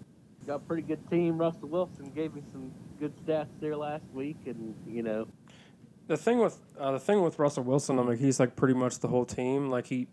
[0.46, 1.38] got a pretty good team.
[1.38, 5.28] Russell Wilson gave me some good stats there last week, and you know,
[6.06, 8.98] The thing with uh, the thing with Russell Wilson, I mean, he's like pretty much
[8.98, 9.70] the whole team.
[9.70, 10.06] Like he,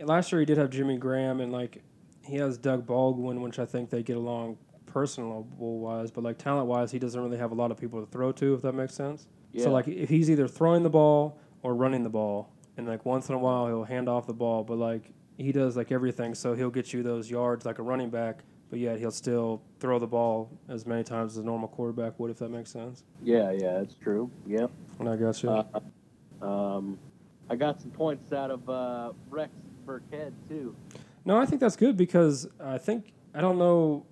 [0.00, 1.82] last year he did have Jimmy Graham, and like
[2.24, 6.68] he has Doug Baldwin, which I think they get along personal wise, but like talent
[6.68, 8.94] wise, he doesn't really have a lot of people to throw to, if that makes
[8.94, 9.26] sense.
[9.52, 9.64] Yeah.
[9.64, 13.28] So like if he's either throwing the ball or running the ball, and like once
[13.28, 16.54] in a while he'll hand off the ball, but like he does like everything, so
[16.54, 20.06] he'll get you those yards like a running back, but yet he'll still throw the
[20.06, 23.04] ball as many times as a normal quarterback would, if that makes sense.
[23.22, 24.30] yeah, yeah, that's true.
[24.46, 24.70] Yep.
[24.98, 25.50] And I got you.
[25.50, 26.98] Uh, um,
[27.48, 29.52] I got some points out of uh, Rex
[29.86, 30.74] Burkhead too.
[31.24, 34.06] No, I think that's good because I think I don't know.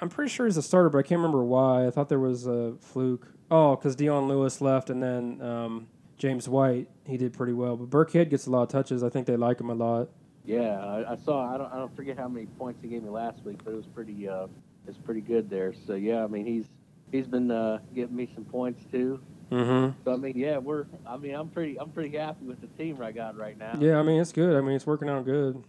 [0.00, 1.86] I'm pretty sure he's a starter, but I can't remember why.
[1.86, 3.28] I thought there was a fluke.
[3.50, 5.86] Oh, because Dion Lewis left, and then um,
[6.18, 7.76] James White, he did pretty well.
[7.76, 9.02] But Burkhead gets a lot of touches.
[9.02, 10.08] I think they like him a lot.
[10.46, 11.52] Yeah, I, I saw.
[11.52, 11.72] I don't.
[11.72, 14.28] I don't forget how many points he gave me last week, but it was pretty.
[14.28, 14.46] Uh,
[14.86, 15.74] it's pretty good there.
[15.86, 16.66] So yeah, I mean he's
[17.10, 19.20] he's been uh, giving me some points too.
[19.50, 20.00] Mm-hmm.
[20.04, 20.86] So I mean, yeah, we're.
[21.06, 21.78] I mean, I'm pretty.
[21.78, 23.76] I'm pretty happy with the team I got right now.
[23.80, 24.56] Yeah, I mean it's good.
[24.56, 25.62] I mean it's working out good.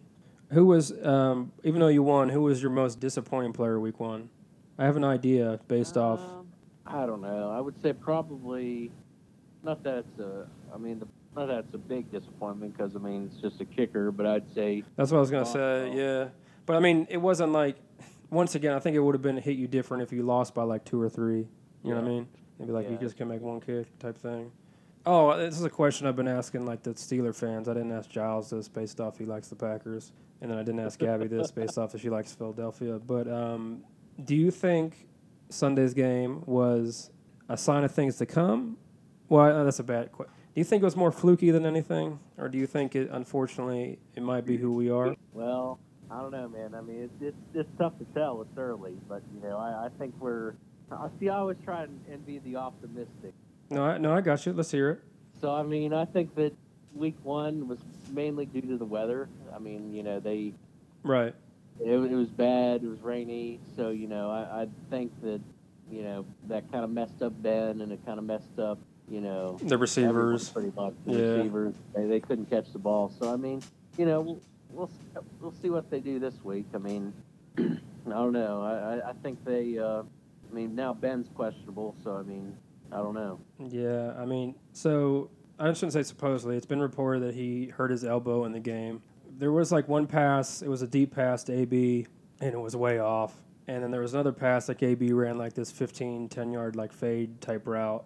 [0.51, 4.30] Who was, um, even though you won, who was your most disappointing player week one?
[4.78, 6.21] I have an idea based off.
[6.21, 6.47] Um,
[6.86, 7.51] I don't know.
[7.51, 8.91] I would say probably.
[9.63, 10.47] Not that it's a.
[10.73, 11.07] I mean, the,
[11.38, 14.53] not that it's a big disappointment because I mean it's just a kicker, but I'd
[14.53, 15.93] say That's what I was gonna say.
[15.95, 16.29] Yeah,
[16.65, 17.77] but I mean it wasn't like.
[18.29, 20.63] Once again, I think it would have been hit you different if you lost by
[20.63, 21.47] like two or three.
[21.81, 22.27] You know what I mean?
[22.59, 24.51] Maybe like you just can make one kick type thing.
[25.05, 27.69] Oh, this is a question I've been asking like the Steeler fans.
[27.69, 30.11] I didn't ask Giles this based off he likes the Packers,
[30.41, 32.99] and then I didn't ask Gabby this based off if she likes Philadelphia.
[32.99, 33.85] But um,
[34.25, 35.07] do you think
[35.47, 37.11] Sunday's game was
[37.47, 38.75] a sign of things to come?
[39.29, 40.33] Well, that's a bad question.
[40.58, 43.99] Do you think it was more fluky than anything, or do you think it unfortunately
[44.16, 45.16] it might be who we are?
[45.32, 45.80] Well,
[46.10, 46.74] I don't know, man.
[46.74, 48.41] I mean, it's it's, it's tough to tell.
[48.41, 50.55] It's early, but you know, I, I think we're.
[50.91, 51.30] I see.
[51.30, 53.36] I always try and, and be the optimistic.
[53.70, 54.53] No, I, no, I got you.
[54.53, 55.01] Let's hear it.
[55.39, 56.53] So I mean, I think that
[56.95, 57.78] week one was
[58.12, 59.30] mainly due to the weather.
[59.55, 60.55] I mean, you know, they
[61.03, 61.36] Right.
[61.80, 62.82] it, it was bad.
[62.82, 63.60] It was rainy.
[63.76, 65.39] So you know, I, I think that
[65.91, 68.80] you know that kind of messed up Ben, and it kind of messed up
[69.10, 70.49] you know The receivers.
[70.49, 70.93] pretty much.
[71.05, 71.26] The Yeah.
[71.36, 73.12] receivers they, they couldn't catch the ball.
[73.20, 73.62] So I mean,
[73.97, 74.41] you know, we'll
[74.72, 74.89] we'll,
[75.39, 76.66] we'll see what they do this week.
[76.74, 77.14] I mean,
[77.58, 77.62] I
[78.05, 78.62] don't know.
[78.62, 79.78] I, I, think they.
[79.78, 80.03] Uh,
[80.49, 81.95] I mean, now Ben's questionable.
[82.03, 82.55] So I mean,
[82.91, 83.39] I don't know.
[83.60, 85.30] Yeah, I mean, so
[85.60, 86.55] I shouldn't say supposedly.
[86.58, 89.01] It's been reported that he hurt his elbow in the game.
[89.38, 90.62] There was like one pass.
[90.62, 92.08] It was a deep pass to AB,
[92.41, 93.34] and it was way off.
[93.68, 96.93] And then there was another pass like AB ran like this 15, 10 yard like
[96.93, 98.05] fade type route,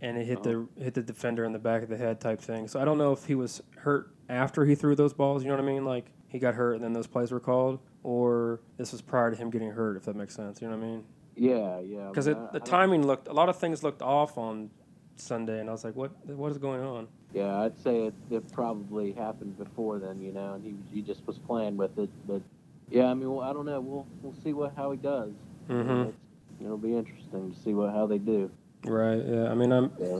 [0.00, 2.68] and it hit the hit the defender in the back of the head type thing.
[2.68, 5.42] So I don't know if he was hurt after he threw those balls.
[5.42, 5.84] You know what I mean?
[5.84, 9.36] Like he got hurt and then those plays were called, or this was prior to
[9.36, 9.96] him getting hurt.
[9.96, 10.60] If that makes sense.
[10.60, 11.04] You know what I mean?
[11.36, 12.06] Yeah, yeah.
[12.06, 14.70] I because mean, the I- don't- timing looked a lot of things looked off on
[15.16, 16.12] Sunday, and I was like, "What?
[16.26, 20.54] What is going on?" Yeah, I'd say it, it probably happened before then, you know,
[20.54, 22.10] and he he just was playing with it.
[22.26, 22.42] But
[22.90, 23.80] yeah, I mean, well, I don't know.
[23.80, 25.32] We'll we'll see what how he does.
[25.68, 26.08] Mhm.
[26.08, 26.14] It's-
[26.58, 28.50] It'll be interesting to see what how they do.
[28.86, 29.22] Right?
[29.26, 29.50] Yeah.
[29.50, 29.92] I mean, I'm.
[29.98, 30.18] Yeah.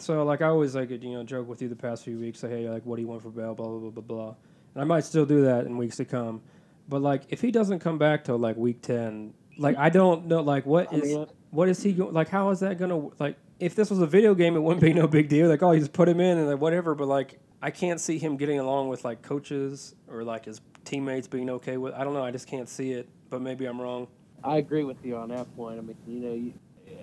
[0.00, 2.48] So like I always like you know joke with you the past few weeks, say,
[2.48, 4.34] "Hey, like, what do you want for Bell?" Blah blah blah blah blah.
[4.74, 6.40] And I might still do that in weeks to come,
[6.88, 10.40] but like if he doesn't come back till like week ten, like I don't know,
[10.40, 12.28] like what I is mean, what is he go- like?
[12.28, 13.36] How is that gonna like?
[13.58, 15.48] If this was a video game, it wouldn't be no big deal.
[15.48, 16.94] Like, oh, you just put him in and like whatever.
[16.94, 21.26] But like, I can't see him getting along with like coaches or like his teammates
[21.26, 21.92] being okay with.
[21.94, 22.22] I don't know.
[22.22, 23.08] I just can't see it.
[23.30, 24.06] But maybe I'm wrong.
[24.44, 25.78] I agree with you on that point.
[25.78, 26.54] I mean, you know, you,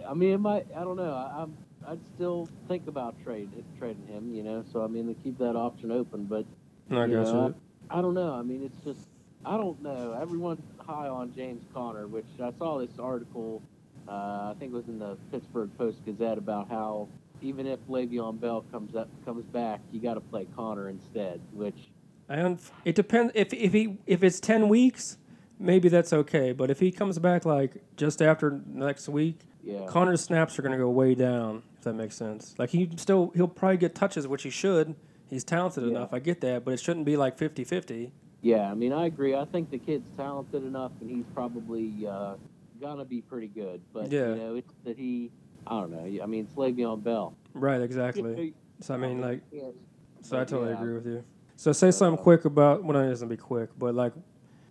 [0.07, 0.67] I mean, it might.
[0.75, 1.13] I don't know.
[1.13, 1.57] I, I'm.
[1.87, 4.33] I'd still think about trade trading him.
[4.33, 6.25] You know, so I mean, to keep that option open.
[6.25, 6.45] But
[6.89, 7.55] No, I know.
[7.89, 8.33] I, I don't know.
[8.33, 9.07] I mean, it's just.
[9.45, 10.17] I don't know.
[10.19, 13.61] Everyone's high on James Conner, which I saw this article.
[14.07, 17.07] Uh, I think it was in the Pittsburgh Post Gazette about how
[17.41, 21.41] even if Le'Veon Bell comes up comes back, you got to play Conner instead.
[21.53, 21.89] Which
[22.29, 25.17] I un- it depends if if he if it's ten weeks,
[25.59, 26.51] maybe that's okay.
[26.51, 30.77] But if he comes back like just after next week, yeah, Conner's snaps are gonna
[30.77, 31.63] go way down.
[31.77, 32.55] If that makes sense.
[32.57, 34.95] Like he still he'll probably get touches, which he should.
[35.29, 35.89] He's talented Yeah.
[35.89, 36.13] enough.
[36.13, 38.11] I get that, but it shouldn't be like 50-50.
[38.41, 38.69] yeah.
[38.71, 39.35] I mean, I agree.
[39.35, 42.35] I think the kid's talented enough, and he's probably uh,
[42.79, 43.81] gonna be pretty good.
[43.91, 44.29] But Yeah.
[44.29, 45.31] you know, it's that he.
[45.67, 46.23] I don't know.
[46.23, 47.35] I mean, it's Le'Veon Bell.
[47.55, 48.53] Right, exactly.
[48.81, 49.69] So I mean, like, Yeah.
[50.21, 50.77] so I totally yeah.
[50.79, 51.23] agree with you.
[51.55, 52.83] So say something quick about.
[52.83, 54.13] Well, it doesn't be quick, but like,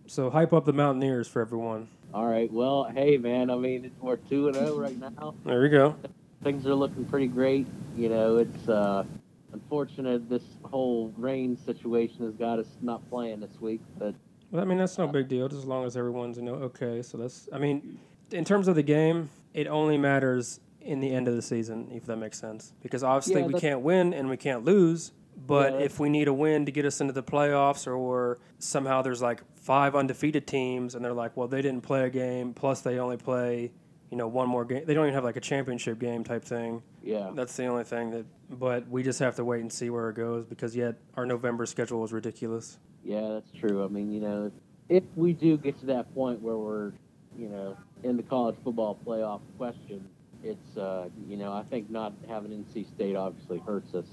[0.07, 1.89] so hype up the Mountaineers for everyone.
[2.15, 2.49] All right.
[2.49, 3.49] Well, hey, man.
[3.49, 5.35] I mean, it's, we're two and zero right now.
[5.43, 5.97] There we go.
[6.45, 7.67] Things are looking pretty great.
[7.97, 9.03] You know, it's uh,
[9.51, 14.15] unfortunate this whole rain situation has got us not playing this week, but
[14.49, 17.01] Well, I mean, that's no big deal, just as long as everyone's, you know, okay.
[17.01, 17.99] So that's, I mean,
[18.31, 22.05] in terms of the game, it only matters in the end of the season, if
[22.05, 22.71] that makes sense.
[22.81, 25.11] Because obviously Yeah, we can't win and we can't lose.
[25.35, 29.01] But Yeah, if we need a win to get us into the playoffs, or somehow
[29.01, 32.81] there's like five undefeated teams, and they're like, well, they didn't play a game, plus
[32.81, 33.71] they only play,
[34.09, 34.83] you know, one more game.
[34.85, 36.81] They don't even have like a championship game type thing.
[37.03, 37.31] yeah.
[37.33, 38.25] That's the only thing that.
[38.49, 41.65] But we just have to wait and see where it goes because yet our November
[41.65, 42.77] schedule is ridiculous.
[43.03, 43.83] Yeah, that's true.
[43.83, 44.51] I mean, you know,
[44.89, 46.91] if we do get to that point where we're,
[47.37, 50.07] you know, in the college football playoff question,
[50.43, 54.05] it's, uh, you know, I think not having NC State obviously hurts us.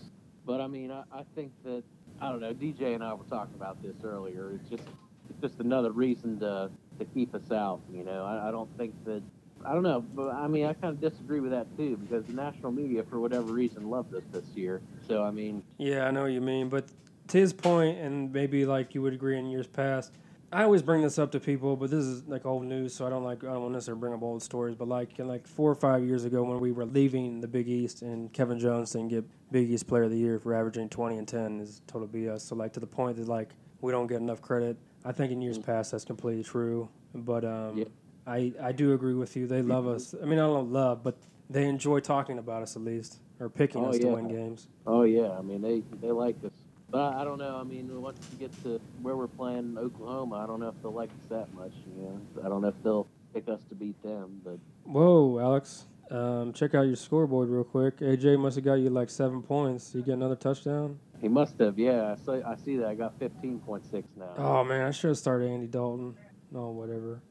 [0.46, 1.82] But I mean, I, I think that
[2.20, 2.52] I don't know.
[2.52, 4.52] DJ and I were talking about this earlier.
[4.54, 4.84] It's just,
[5.30, 7.80] it's just another reason to to keep us out.
[7.92, 9.22] You know, I, I don't think that
[9.64, 12.32] I don't know, but I mean, I kind of disagree with that too because the
[12.32, 14.82] national media, for whatever reason, loved us this year.
[15.06, 16.88] So I mean, Yeah, I know what you mean, but
[17.28, 20.12] to his point, and maybe like you would agree in years past,
[20.52, 23.10] I always bring this up to people, but this is like old news, so I
[23.10, 24.74] don't like I don't necessarily bring up old stories.
[24.74, 27.68] But like in like four or five years ago, when we were leaving the Big
[27.68, 31.16] East, and Kevin Jones didn't get Big East Player of the Year for averaging twenty
[31.16, 32.42] and ten is total BS.
[32.42, 33.50] So like to the point that like
[33.80, 34.76] we don't get enough credit.
[35.04, 37.84] I think in years past that's completely true, but um, Yeah.
[38.26, 39.46] I I do agree with you.
[39.46, 40.14] They love us.
[40.22, 41.16] I mean, I don't love, but
[41.48, 44.68] they enjoy talking about us at least, or picking Oh, us to win games.
[44.86, 46.52] oh yeah, I mean they they like us.
[46.92, 47.56] But I, don't know.
[47.56, 50.92] I mean, once you get to where we're playing Oklahoma, I don't know if they'll
[50.92, 51.72] like us that much.
[51.86, 54.42] You know, I don't know if they'll pick us to beat them.
[54.44, 55.86] But Whoa, Alex.
[56.10, 58.00] Um, check out your scoreboard real quick.
[58.00, 59.94] AJ must have got you like seven points.
[59.94, 60.98] You get another touchdown?
[61.22, 61.78] he must have.
[61.78, 62.42] Yeah, I see.
[62.42, 62.88] I see that.
[62.88, 64.34] I got 15.6 now.
[64.36, 66.14] Oh man, I should have started Andy Dalton.
[66.50, 67.22] No, whatever.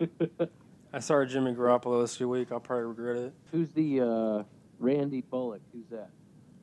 [0.92, 2.50] I started Jimmy Garoppolo this week.
[2.50, 3.34] I'll probably regret it.
[3.50, 4.42] Who's the uh,
[4.78, 5.60] Randy Bullock?
[5.72, 6.08] Who's that?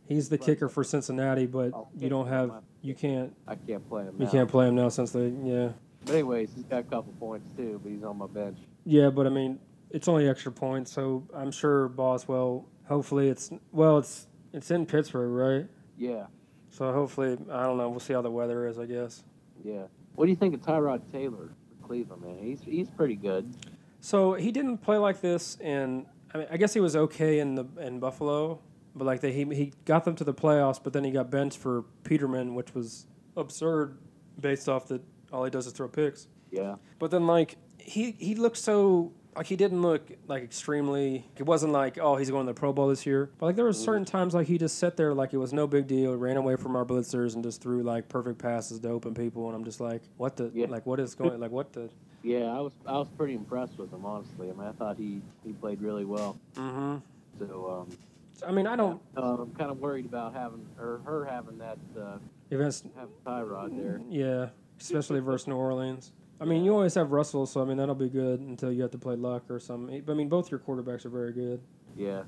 [0.07, 2.51] He's the kicker for Cincinnati, but you don't have,
[2.81, 4.15] you can't, I can't play him.
[4.19, 4.31] you now.
[4.31, 5.69] can't play him now since they, yeah,
[6.05, 7.79] But anyways, he's got a couple points too.
[7.83, 8.59] But he's on my bench.
[8.85, 9.09] yeah.
[9.09, 12.67] But I mean, it's only extra points, so I'm sure Boswell.
[12.87, 15.67] Hopefully, it's well, it's it's in Pittsburgh, right?
[15.97, 16.25] Yeah,
[16.69, 17.89] So hopefully, I don't know.
[17.89, 19.23] We'll see how the weather is, I guess.
[19.63, 19.83] yeah.
[20.15, 21.49] What do you think of Tyrod Taylor
[21.81, 22.37] for Cleveland, man?
[22.41, 23.53] He's he's pretty good.
[24.01, 26.05] So he didn't play like this in.
[26.33, 28.59] I mean, I guess he was okay in the in Buffalo,
[28.95, 31.57] but like they, he he got them to the playoffs, but then he got benched
[31.57, 33.97] for Peterman, which was absurd,
[34.39, 36.27] based off that all he does is throw picks.
[36.51, 41.25] Yeah, But then like he he looked so like he didn't look like extremely.
[41.37, 43.29] It wasn't like oh he's going to the Pro Bowl this year.
[43.37, 45.67] But like there were certain times like he just sat there like it was no
[45.67, 49.13] big deal, ran away from our blitzers and just threw like perfect passes to open
[49.13, 50.67] people, and I'm just like what the Yeah.
[50.69, 51.89] like what is going like what the.
[52.23, 52.45] yeah.
[52.45, 54.49] I was I was pretty impressed with him, honestly.
[54.49, 56.37] I mean, I thought he he played really well.
[56.55, 56.97] Mm-hmm.
[57.39, 57.97] So um,
[58.45, 59.01] I mean I don't.
[59.17, 62.17] uh, I'm kind of worried about having or her having that uh,
[62.51, 64.01] have Tyrod there.
[64.09, 66.11] Yeah, especially versus New Orleans.
[66.39, 68.91] I mean, you always have Russell, so I mean that'll be good until you have
[68.91, 70.01] to play Luck or something.
[70.05, 71.61] But I mean, both your quarterbacks are very good.
[71.95, 72.23] Yeah,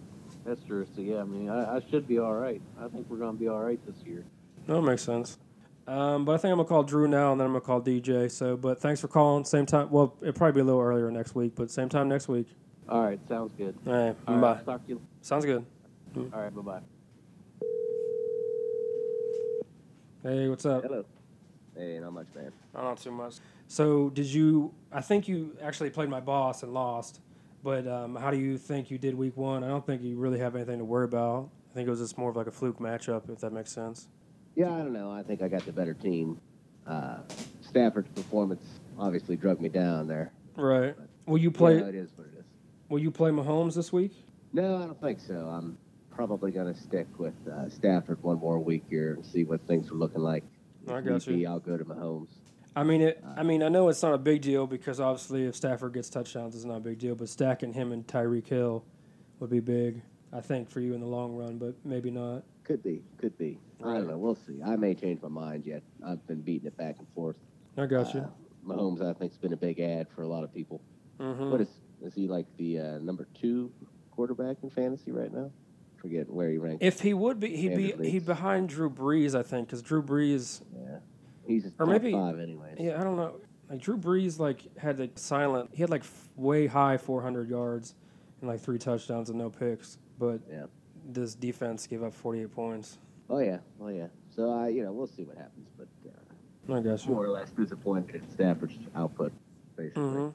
[0.46, 0.86] that's true.
[0.96, 2.62] So yeah, I mean, I, I should be all right.
[2.80, 4.24] I think we're gonna be all right this year.
[4.68, 5.38] No, that makes sense.
[5.88, 8.30] Um, but I think I'm gonna call Drew now, and then I'm gonna call DJ.
[8.32, 9.44] So, but thanks for calling.
[9.46, 9.90] Same time.
[9.90, 12.48] Well, it'll probably be a little earlier next week, but same time next week.
[12.90, 13.76] All right, sounds good.
[13.86, 14.54] All right, All bye.
[14.54, 15.02] right, talk to you.
[15.22, 15.66] Sounds good.
[16.18, 16.82] All right, bye bye.
[20.24, 20.84] Hey, what's up?
[20.84, 21.06] Hello.
[21.76, 22.52] Hey, not much, man.
[22.76, 23.36] Oh, not too much.
[23.68, 24.74] So, did you?
[24.92, 27.22] I think you actually played my boss and lost.
[27.64, 29.64] But um, how do you think you did week one?
[29.64, 31.50] I don't think you really have anything to worry about.
[31.72, 34.08] I think it was just more of like a fluke matchup, if that makes sense.
[34.56, 35.12] Yeah, I don't know.
[35.12, 36.40] I think I got the better team.
[36.88, 37.18] Uh,
[37.62, 38.64] Stafford's performance
[38.98, 40.32] obviously drug me down there.
[40.56, 40.96] Right.
[41.26, 41.76] Will you play?
[41.76, 42.46] You know, it is what it is.
[42.90, 44.14] Will you play Mahomes this week?
[44.54, 45.36] No, I don't think so.
[45.36, 45.78] I'm
[46.18, 49.92] probably going to stick with uh, Stafford one more week here and see what things
[49.92, 50.44] are looking like.
[50.90, 51.36] I got you.
[51.36, 52.30] be, I'll go to Mahomes.
[52.76, 53.24] I mean, it.
[53.36, 56.56] I mean, I know it's not a big deal because obviously, if Stafford gets touchdowns,
[56.56, 57.14] it's not a big deal.
[57.14, 58.84] But stacking him and Tyreek Hill
[59.40, 60.02] would be big,
[60.34, 61.60] I think, for you in the long run.
[61.60, 62.44] But maybe not.
[62.64, 63.60] Could be, could be.
[63.84, 64.18] I don't know.
[64.18, 64.60] We'll see.
[64.66, 65.84] I may change my mind yet.
[66.06, 67.36] I've been beating it back and forth.
[67.78, 68.22] I got you.
[68.22, 68.28] Uh,
[68.66, 70.82] Mahomes, I think, has been a big ad for a lot of people.
[71.20, 71.70] hmm What is
[72.04, 73.72] is he like the uh, number two
[74.12, 75.52] quarterback in fantasy right now?
[76.08, 76.78] Forget where he ranks.
[76.86, 80.02] If he would be, he'd be Standard he'd behind Drew Brees, I think, because Drew
[80.02, 80.62] Brees.
[80.74, 81.00] yeah,
[81.46, 82.78] he's Or top maybe- five anyways.
[82.80, 83.36] Yeah, I don't know.
[83.70, 85.72] Like Drew Brees, like had like silent.
[85.74, 87.94] He had like f- way high 400 yards
[88.40, 89.98] and like three touchdowns and no picks.
[90.18, 90.68] But Yeah.
[91.10, 92.98] this defense gave up 48 points.
[93.30, 94.08] Oh yeah, oh yeah.
[94.34, 97.14] So I, you know, we'll see what happens, but uh, I you.
[97.14, 99.34] more or less disappointed in Stafford's output,
[99.76, 100.04] basically.
[100.04, 100.30] hmm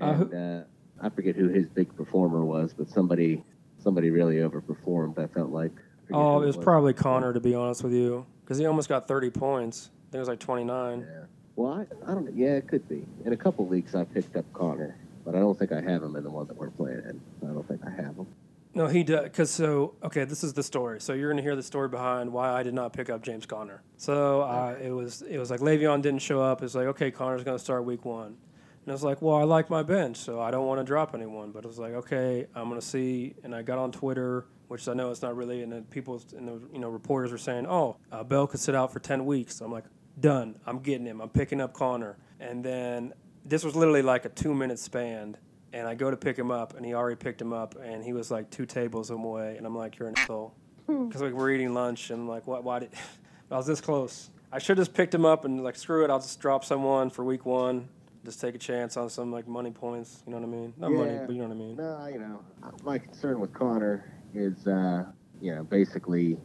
[0.00, 0.64] Uh, And uh,
[1.00, 3.44] I forget who his big performer was, but somebody,
[3.88, 5.18] somebody really overperformed.
[5.18, 5.72] I felt like.
[6.12, 9.30] Oh, it was probably Conner, to be honest with you, because he almost got 30
[9.30, 9.90] points.
[9.90, 11.00] I think it was like 29.
[11.00, 11.24] Yeah.
[11.56, 12.36] Well, I, I don't.
[12.36, 13.04] Yeah, it could be.
[13.24, 16.16] In a couple leagues, I picked up Conner, but I don't think I have him
[16.16, 17.20] in the one that we're playing in.
[17.48, 18.26] I don't think I have him.
[18.74, 19.24] No, he does.
[19.24, 21.00] Because so, okay, this is the story.
[21.00, 23.82] So you're gonna hear the story behind why I did not pick up James Conner.
[23.96, 26.62] So uh, it was it was like Le'Veon didn't show up.
[26.62, 28.36] It's like okay, Conner's gonna start week one,
[28.84, 31.14] and I was like, well, I like my bench, so I don't want to drop
[31.14, 31.50] anyone.
[31.50, 33.34] But it was like, okay, I'm gonna see.
[33.42, 36.48] And I got on Twitter, which I know it's not really, and then people and
[36.48, 39.56] the you know reporters were saying, oh, uh, Bell could sit out for ten weeks.
[39.56, 39.84] So I'm like,
[40.20, 40.58] done.
[40.66, 41.20] I'm getting him.
[41.20, 42.16] I'm picking up Conner.
[42.40, 43.12] And then
[43.44, 45.36] this was literally like a two minute span.
[45.72, 48.14] And I go to pick him up, and he already picked him up, and he
[48.14, 49.56] was like two tables away.
[49.58, 50.54] And I'm like, you're an asshole.
[50.86, 52.64] Because like, we're eating lunch, and I'm like, what?
[52.64, 52.90] Why did?
[53.50, 54.30] I was this close.
[54.50, 56.10] I should have just picked him up and like, screw it.
[56.10, 57.88] I'll just drop someone for week one.
[58.28, 60.22] Just take a chance on some like money points.
[60.26, 60.74] You know what I mean?
[60.76, 60.96] Not Yeah.
[60.98, 61.76] money, but you know what I mean.
[61.76, 62.40] No, you know,
[62.84, 64.04] my concern with Conner
[64.34, 65.06] is, uh,
[65.40, 66.36] you know, basically,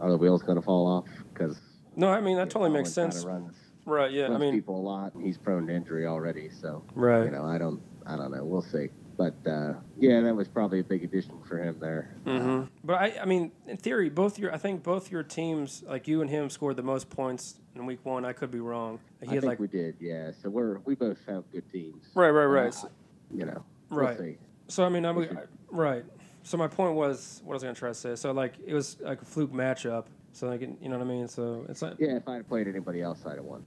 [0.00, 1.04] are the wheels going to fall off?
[1.34, 1.60] Because
[1.94, 3.22] No, I mean that totally makes sense.
[3.22, 4.10] Runs, Right?
[4.12, 4.24] Yeah.
[4.24, 5.12] I runs mean, people a lot.
[5.14, 7.26] and He's prone to injury already, so right.
[7.26, 8.42] you know, I don't, I don't know.
[8.42, 8.88] We'll see.
[9.18, 12.16] But uh, yeah, that was probably a big addition for him there.
[12.24, 12.64] Mm-hmm.
[12.82, 16.22] But I, I mean, in theory, both your, I think both your teams, like you
[16.22, 18.24] and him, scored the most points in week one.
[18.24, 18.98] I could be wrong.
[19.20, 20.30] He I think like, we did, yeah.
[20.42, 22.06] So we're we both have good teams.
[22.14, 22.68] right, right, right.
[22.68, 22.90] Uh, So,
[23.34, 24.18] you know, we'll right.
[24.18, 24.36] see.
[24.68, 26.04] so I mean, I, we would- should- I- right.
[26.42, 28.14] So my point was, what I was gonna try to say.
[28.16, 30.06] So like, it was like a fluke matchup.
[30.32, 31.28] So like, you know what I mean?
[31.28, 33.64] So it's like, Yeah, if I had played anybody else, I'd have won.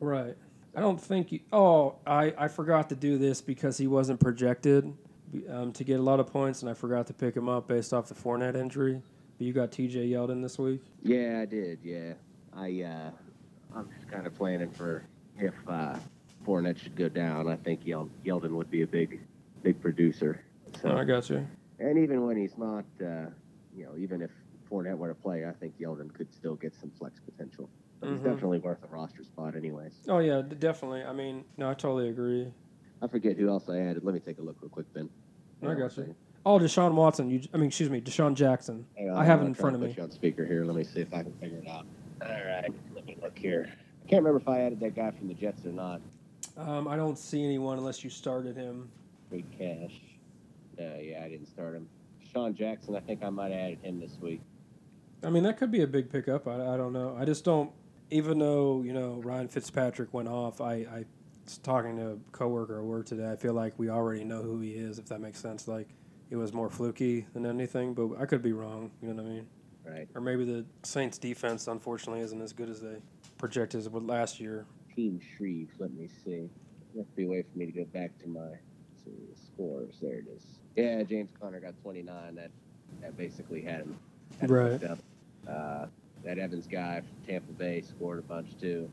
[0.00, 0.36] right.
[0.76, 1.40] I don't think you.
[1.52, 4.92] Oh, I I forgot to do this because he wasn't projected
[5.48, 7.92] um, to get a lot of points, and I forgot to pick him up based
[7.92, 9.02] off the Fournette injury.
[9.38, 10.10] But you got T.J.
[10.10, 10.80] Yeldon this week.
[11.02, 11.80] Yeah, I did.
[11.82, 12.12] Yeah,
[12.54, 13.10] I uh,
[13.74, 15.04] I'm just kind of planning for
[15.38, 15.96] if uh,
[16.46, 17.48] Fournette should go down.
[17.48, 19.20] I think Yel- Yeldon would be a big,
[19.62, 20.42] big producer.
[20.82, 21.46] So, Oh, I got you.
[21.78, 23.26] and even when he's not, uh,
[23.74, 24.30] you know, even if
[24.70, 27.68] Fournette were to play, I think Yeldon could still get some flex potential.
[28.00, 28.12] But Mhm.
[28.14, 30.00] he's definitely worth a roster spot, anyways.
[30.08, 31.02] Oh yeah, definitely.
[31.04, 32.52] I mean, no, I totally agree.
[33.02, 34.04] I forget who else I added.
[34.04, 35.08] Let me take a look real quick, Ben.
[35.62, 36.14] I got you.
[36.46, 37.28] Oh, Deshaun Watson.
[37.28, 38.86] You, I mean, excuse me, DeSean Jackson.
[38.98, 39.94] On, I have it in front of put me.
[39.96, 40.64] you on speaker here.
[40.64, 41.84] Let me see if I can figure it out.
[42.22, 42.70] All right,
[43.22, 43.70] look here.
[44.04, 46.00] I can't remember if I added that guy from the Jets or not.
[46.56, 48.90] Um, I don't see anyone unless you started him.
[49.28, 49.92] Free cash.
[50.78, 51.88] No, yeah, I didn't start him.
[52.32, 54.40] Sean Jackson, I think I might have added him this week.
[55.22, 56.48] I mean, that could be a big pickup.
[56.48, 57.16] I, I don't know.
[57.18, 57.70] I just don't.
[58.10, 61.04] Even though you know Ryan Fitzpatrick went off, I, I
[61.44, 63.30] was talking to a coworker at work today.
[63.30, 65.68] I feel like we already know who he is, if that makes sense.
[65.68, 65.88] Like
[66.30, 68.90] it was more fluky than anything, but I could be wrong.
[69.02, 69.46] You know what I mean?
[69.90, 70.08] Right.
[70.14, 72.96] Or maybe the Saints defense, unfortunately, isn't as good as they
[73.38, 74.66] projected as it last year.
[74.94, 76.48] Team Shreve, let me see.
[76.92, 78.50] You have to be a way for me to go back to my
[79.04, 79.94] see, scores.
[80.00, 80.44] There it is.
[80.76, 82.34] Yeah, James Conner got 29.
[82.34, 82.50] That
[83.00, 83.98] that basically had him.
[84.40, 84.72] Had Right.
[84.72, 84.98] hooked up.
[85.48, 85.86] Uh,
[86.24, 88.90] that Evans guy from Tampa Bay scored a bunch too.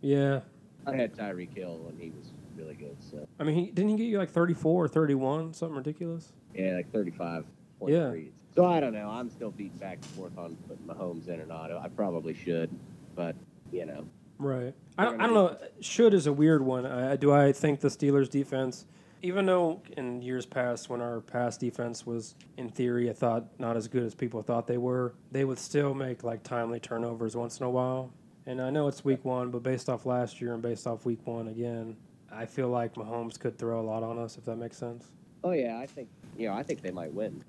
[0.00, 0.40] Yeah,
[0.86, 2.96] I had Tyreek Hill and he was really good.
[3.00, 5.76] So I mean, he didn't he get you like thirty four or thirty one, something
[5.76, 6.32] ridiculous.
[6.54, 7.44] yeah, like 35
[7.86, 8.10] Yeah.
[8.10, 8.32] three.
[8.56, 9.08] So I don't know.
[9.08, 11.72] I'm still beating back and forth on putting Mahomes in or not.
[11.72, 12.70] I probably should,
[13.16, 13.34] but
[13.72, 14.06] you know,
[14.38, 14.74] Right.
[14.98, 15.56] I don't, I don't know.
[15.80, 16.86] Should is a weird one.
[16.86, 18.86] I, do I think the Steelers defense,
[19.22, 23.76] even though in years past when our past defense was in theory, I thought not
[23.76, 27.58] as good as people thought they were, they would still make like timely turnovers once
[27.60, 28.12] in a while.
[28.46, 31.26] And I know it's week one, but based off last year and based off week
[31.26, 31.96] one again,
[32.30, 35.10] I feel like Mahomes could throw a lot on us if that makes sense.
[35.44, 37.42] oh yeah, I think you know, I think they might win.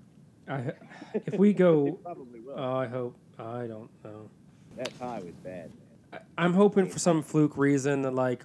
[0.47, 0.71] I,
[1.13, 2.53] if we go, probably will.
[2.57, 3.15] oh, I hope.
[3.39, 4.29] I don't know.
[4.77, 5.69] that tie was bad.
[5.71, 6.21] Man.
[6.37, 8.43] I- I'm hoping for some fluke reason that like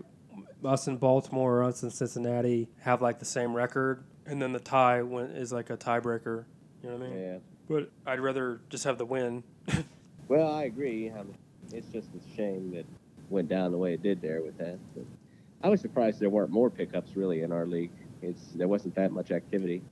[0.65, 4.61] us in Baltimore or us in Cincinnati have like the same record, and then the
[4.61, 6.45] tie is like a tiebreaker.
[6.83, 7.21] You know what I mean?
[7.21, 7.39] Yeah.
[7.69, 9.43] But I'd rather just have the win.
[10.29, 11.11] Well, I agree.
[11.11, 11.37] I mean,
[11.73, 12.87] it's just a shame that it
[13.31, 14.79] went down the way it did there with that.
[14.95, 15.05] But
[15.61, 17.91] I was surprised there weren't more pickups really in our league.
[18.23, 19.83] It's there wasn't that much activity.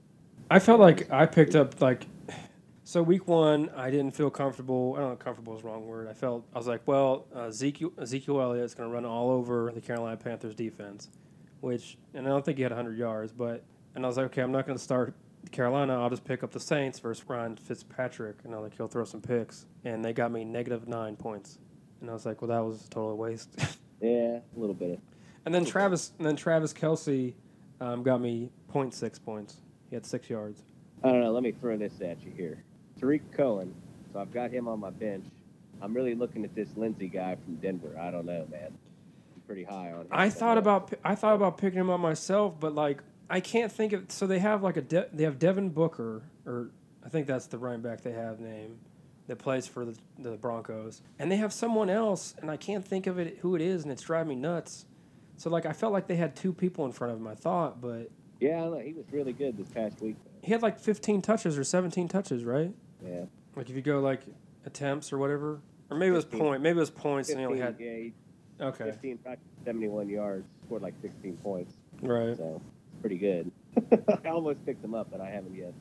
[0.51, 2.07] I felt like I picked up like.
[2.85, 4.95] So week one, I didn't feel comfortable.
[4.97, 6.09] I don't know, comfortable is the wrong word.
[6.09, 9.71] I felt I was like, well, uh, Ezekiel Ezekiel Elliott's going to run all over
[9.75, 11.11] the Carolina Panthers defense,
[11.61, 13.63] which and I don't think he had 100 yards, but
[13.95, 15.15] and I was like, okay, I'm not going to start
[15.53, 16.01] Carolina.
[16.01, 19.05] I'll just pick up the Saints versus Ryan Fitzpatrick, and I was like he'll throw
[19.05, 21.59] some picks, and they got me negative nine points,
[22.01, 23.51] and I was like, well, that was a total waste.
[24.01, 25.01] Yeah, a little bit.
[25.45, 27.35] and then Travis, and then Travis Kelce
[27.81, 29.57] um, got me 0.6 points.
[29.89, 30.63] He had six yards.
[31.03, 31.33] I don't know.
[31.33, 32.63] Let me throw this at you here.
[32.99, 33.75] Tarik Cohen.
[34.13, 35.27] So I've got him on my bench.
[35.81, 37.97] I'm really looking at this Lindsay guy from Denver.
[38.01, 38.77] I don't know, man.
[39.35, 40.09] I'm pretty high on him.
[40.11, 43.93] I thought about I thought about picking him up myself, but like I can't think
[43.93, 44.11] of.
[44.11, 46.71] So they have like a De, they have Devin Booker, or
[47.05, 48.79] I think that's the running back they have name
[49.29, 53.07] that plays for the, the Broncos, and they have someone else, and I can't think
[53.07, 54.87] of it who it is, and it's driving me nuts.
[55.37, 57.29] So like I felt like they had two people in front of him.
[57.29, 58.11] I thought, but
[58.41, 58.79] Yeah, I know.
[58.79, 60.17] He was really good this past week.
[60.43, 62.73] he had like 15 touches or 17 touches, right?
[63.05, 63.25] Yeah.
[63.57, 64.23] Like if you go like
[64.65, 65.61] attempts or whatever,
[65.91, 66.41] or maybe it was 15.
[66.41, 68.13] point, maybe it was points, and he only had yeah, he,
[68.61, 71.75] okay, 15, practically 71 yards, scored like 16 points.
[72.03, 72.37] right?
[72.37, 72.61] So
[73.01, 73.51] pretty good.
[74.25, 75.73] I almost picked him up, but I haven't yet.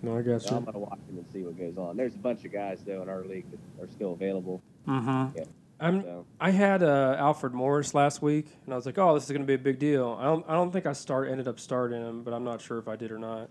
[0.00, 1.96] No, I got So I'm gonna watch him and see what goes on.
[1.96, 4.62] There's a bunch of guys though in our league that are still available.
[4.86, 5.38] Mm-hmm.
[5.38, 5.44] Yeah.
[5.80, 9.24] I'm So I had uh, Alfred Morris last week, and I was like, "Oh, this
[9.24, 11.46] is going to be a big deal." I don't, I don't think I start ended
[11.46, 13.48] up starting him, but I'm not sure if I did or not.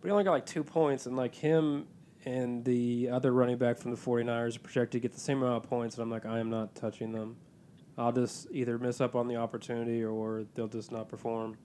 [0.00, 1.86] But he only got like two points, and like him
[2.24, 5.64] and the other running back from the 49ers are projected to get the same amount
[5.64, 7.36] of points, and I'm like, I am not touching them.
[7.98, 11.56] I'll just either miss up on the opportunity or they'll just not perform.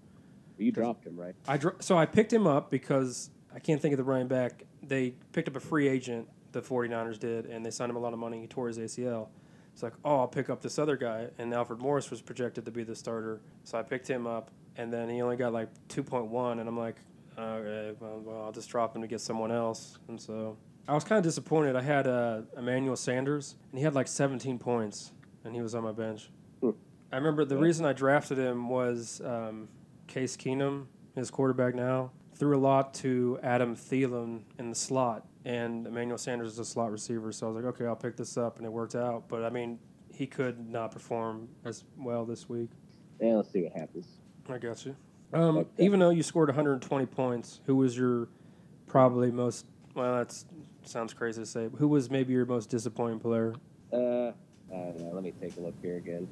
[0.58, 1.36] You dropped him, right?
[1.48, 4.64] I dr- so I picked him up because I can't think of the running back.
[4.84, 8.14] They picked up a free agent, the 49ers did, and they signed him a lot
[8.14, 8.42] of money.
[8.42, 9.28] He tore his ACL.
[9.78, 12.72] It's like, oh, I'll pick up this other guy, and Alfred Morris was projected to
[12.72, 16.60] be the starter, so I picked him up, and then he only got like 2.1,
[16.60, 16.96] and I'm like,
[17.38, 20.58] okay, well, well I'll just drop him to get someone else, and so
[20.88, 21.76] I was kind of disappointed.
[21.76, 25.12] I had uh, Emmanuel Sanders, and he had like 17 points,
[25.44, 26.32] and he was on my bench.
[26.60, 26.72] Hmm.
[27.12, 27.62] I remember the Yeah.
[27.62, 29.68] reason I drafted him was um,
[30.08, 35.88] Case Keenum, his quarterback now, threw a lot to Adam Thielen in the slot, and
[35.88, 37.32] Emmanuel Sanders is a slot receiver.
[37.32, 39.30] So I was like, okay, I'll pick this up, and it worked out.
[39.30, 39.80] But I mean,
[40.14, 42.70] he could not perform as well this week.
[43.22, 44.08] Yeah, let's see what happens.
[44.50, 44.96] I got you.
[45.34, 45.70] Um, Okay.
[45.86, 48.28] even though you scored 120 points, who was your
[48.88, 49.66] probably most?
[49.96, 50.36] Well, that
[50.84, 51.70] sounds crazy to say.
[51.78, 53.56] Who was maybe your most disappointing player?
[53.94, 54.32] Uh, I
[54.70, 55.12] don't know.
[55.14, 56.28] Let me take a look here again.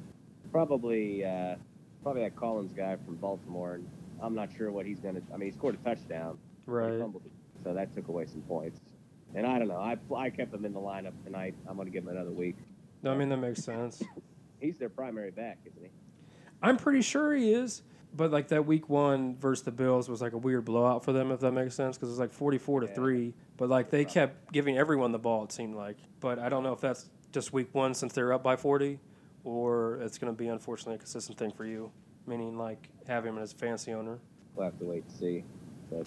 [0.52, 1.56] Probably, uh,
[2.02, 3.80] probably that Collins guy from Baltimore.
[4.20, 5.22] I'm not sure what he's gonna.
[5.32, 6.38] I mean, he scored a touchdown.
[6.66, 7.02] Right.
[7.64, 8.80] So that took away some points.
[9.34, 9.76] And I don't know.
[9.78, 11.54] I I kept him in the lineup tonight.
[11.68, 12.56] I'm gonna give him another week.
[13.02, 14.02] No, I mean that makes sense.
[14.60, 15.90] He's their primary back, isn't he?
[16.62, 17.82] I'm pretty sure he is.
[18.14, 21.30] But like that week one versus the Bills was like a weird blowout for them,
[21.30, 22.94] if that makes sense, because it was like 44 to Yeah.
[22.94, 23.34] three.
[23.58, 25.98] But like they kept giving everyone the ball, it seemed like.
[26.20, 28.98] But I don't know if that's just week one since they're up by 40,
[29.44, 31.90] or it's going to be unfortunately a consistent thing for you,
[32.26, 34.18] meaning like having him as a fancy owner.
[34.54, 35.44] We'll have to wait and see.
[35.90, 36.06] But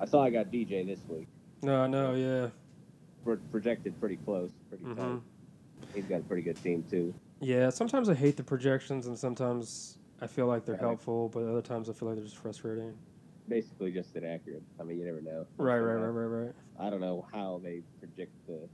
[0.00, 1.28] I saw I got DJ this week.
[1.62, 2.50] No, no, yeah, Pro-
[3.50, 5.20] projected pretty close, pretty hmm tight.
[5.94, 7.14] He's got a pretty good team too.
[7.40, 7.70] yeah.
[7.70, 10.80] Sometimes I hate the projections, and sometimes I feel like they're Right.
[10.80, 12.94] helpful, but other times I feel like they're just frustrating.
[13.48, 14.62] Basically, just inaccurate.
[14.78, 15.46] I mean, you never know.
[15.58, 16.54] Right, right, right, right, right.
[16.78, 18.68] I don't know how they predict the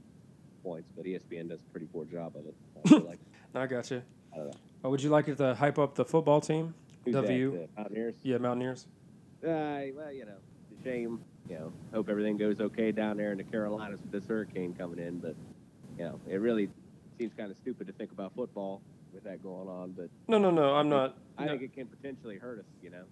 [0.63, 2.55] points, but ESPN does a pretty poor job of it.
[2.93, 3.19] I like
[3.55, 4.03] I got you.
[4.33, 4.53] I don't know.
[4.83, 6.75] Oh, would you like it to hype up the football team?
[7.05, 7.51] Who's W.
[7.51, 7.69] that?
[7.75, 8.15] The Mountaineers.
[8.21, 8.85] Yeah, Mountaineers.
[9.43, 9.47] Uh,
[9.95, 10.37] well, you know,
[10.71, 11.21] it's a shame.
[11.49, 14.99] You know, hope everything goes okay down there in the Carolinas with this hurricane coming
[14.99, 15.19] in.
[15.19, 15.35] But
[15.97, 16.69] you know, it really
[17.17, 18.81] seems kind of stupid to think about football
[19.13, 19.91] with that going on.
[19.91, 20.75] But No, no, no.
[20.75, 21.17] I'm not.
[21.37, 21.51] I no.
[21.51, 22.65] think it can potentially hurt us.
[22.81, 23.03] You know.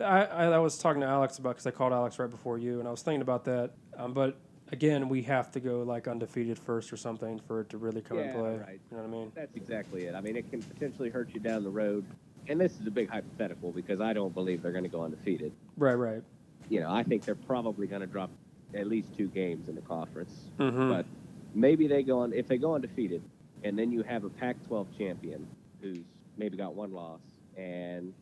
[0.00, 2.88] I, I, was talking to Alex about because I called Alex right before you, and
[2.88, 3.70] I was thinking about that.
[3.96, 4.36] Um, but
[4.72, 8.18] again, we have to go like undefeated first or something for it to really come
[8.18, 8.56] Yeah, and play.
[8.56, 8.80] right.
[8.90, 9.32] You know what I mean?
[9.34, 10.14] That's exactly it.
[10.14, 12.04] I mean, it can potentially hurt you down the road.
[12.48, 15.52] And this is a big hypothetical because I don't believe they're going to go undefeated.
[15.76, 16.22] Right, right.
[16.68, 18.30] You know, I think they're probably going to drop
[18.74, 20.50] at least two games in the conference.
[20.58, 20.88] Mm-hmm.
[20.88, 21.06] But
[21.54, 23.22] maybe they go on if they go undefeated,
[23.64, 25.46] and then you have a Pac-12 champion
[25.80, 25.98] who's
[26.36, 27.20] maybe got one loss,
[27.56, 28.12] and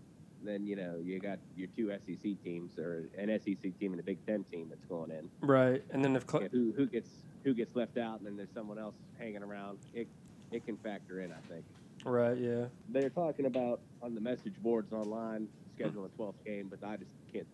[0.43, 4.03] then you know you got your two SEC teams or an SEC team and a
[4.03, 5.29] Big Ten team that's going in.
[5.41, 5.83] right.
[5.91, 7.11] And then if Yeah, who who gets
[7.45, 9.79] who gets left out, and then there's someone else hanging around.
[9.95, 10.09] It
[10.51, 11.65] it can factor in, I think.
[12.05, 12.65] right, yeah.
[12.89, 15.47] They're talking about on the message boards online
[15.79, 17.47] scheduling a 12th game, but I just can't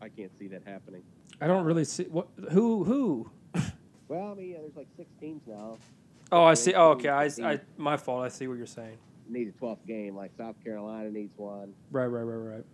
[0.00, 1.02] I can't see that happening.
[1.40, 3.30] I don't really see what who who.
[4.08, 5.76] Well, I mean, yeah, there's like six teams now.
[6.32, 6.72] Oh, I see.
[6.72, 7.10] Oh, okay.
[7.10, 8.24] I, I my fault.
[8.24, 8.96] I see what you're saying.
[9.28, 10.16] Need a 12th game.
[10.16, 11.74] Like South Carolina needs one.
[11.90, 12.64] Right, right, right, right.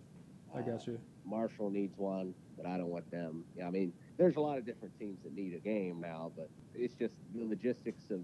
[0.55, 0.97] I Uh, got you.
[1.25, 3.43] Marshall needs one, but I don't want them.
[3.57, 6.49] Yeah, I mean, there's a lot of different teams that need a game now, but
[6.73, 8.21] it's just the logistics of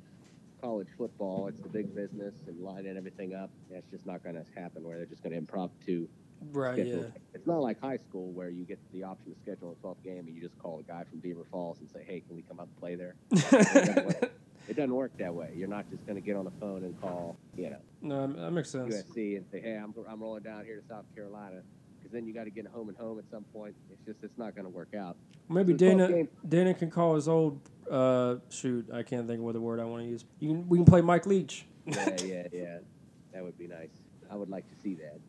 [0.62, 1.48] college football.
[1.48, 3.50] It's the big business and lining everything up.
[3.70, 6.08] That's just not going to happen where they're just going to impromptu
[6.52, 7.02] Right, schedule.
[7.04, 7.22] yeah.
[7.34, 10.26] It's not like high school where you get the option to schedule a 12th game
[10.28, 12.60] and you just call a guy from Beaver Falls and say, hey, can we come
[12.60, 13.16] out and play there?
[14.68, 15.52] It doesn't work that way.
[15.56, 18.52] You're not just going to get on the phone and call, you know, no, that
[18.52, 18.94] makes sense.
[18.96, 21.64] USC and say, "Hey, I'm, I'm rolling down here to South Carolina,"
[21.98, 23.76] because then you got to get home and home at some point.
[23.92, 25.18] It's just it's not going to work out.
[25.50, 28.88] Maybe So Dana game- Dana can call his old uh shoot.
[28.94, 30.26] I can't think of what the word I want to use.
[30.40, 31.66] You can, we can play Mike Leach.
[31.88, 32.78] Yeah, yeah, yeah.
[33.34, 33.90] That would be nice.
[34.30, 35.20] I would like to see that.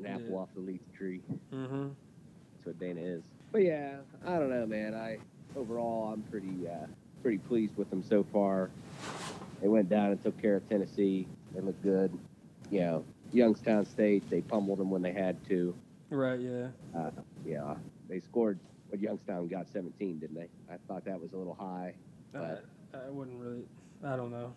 [0.00, 0.36] An apple Yeah.
[0.36, 1.22] off the leaf tree.
[1.52, 1.88] Mm-hmm.
[1.88, 3.22] That's what Dana is.
[3.52, 4.94] But yeah, I don't know, man.
[4.94, 5.18] I
[5.56, 6.86] overall I'm pretty uh,
[7.22, 8.70] pretty pleased with them so far.
[9.62, 11.26] They went down and took care of Tennessee.
[11.54, 12.16] They looked good.
[12.70, 15.74] You know, Youngstown State they pummeled them when they had to.
[16.10, 16.38] Right.
[16.40, 16.68] Yeah.
[16.96, 17.10] Uh,
[17.44, 17.74] yeah,
[18.08, 18.58] they scored.
[18.90, 20.48] But Youngstown got 17, didn't they?
[20.72, 21.94] I thought that was a little high.
[22.34, 23.64] I, But- I wouldn't really.
[24.04, 24.52] I don't know.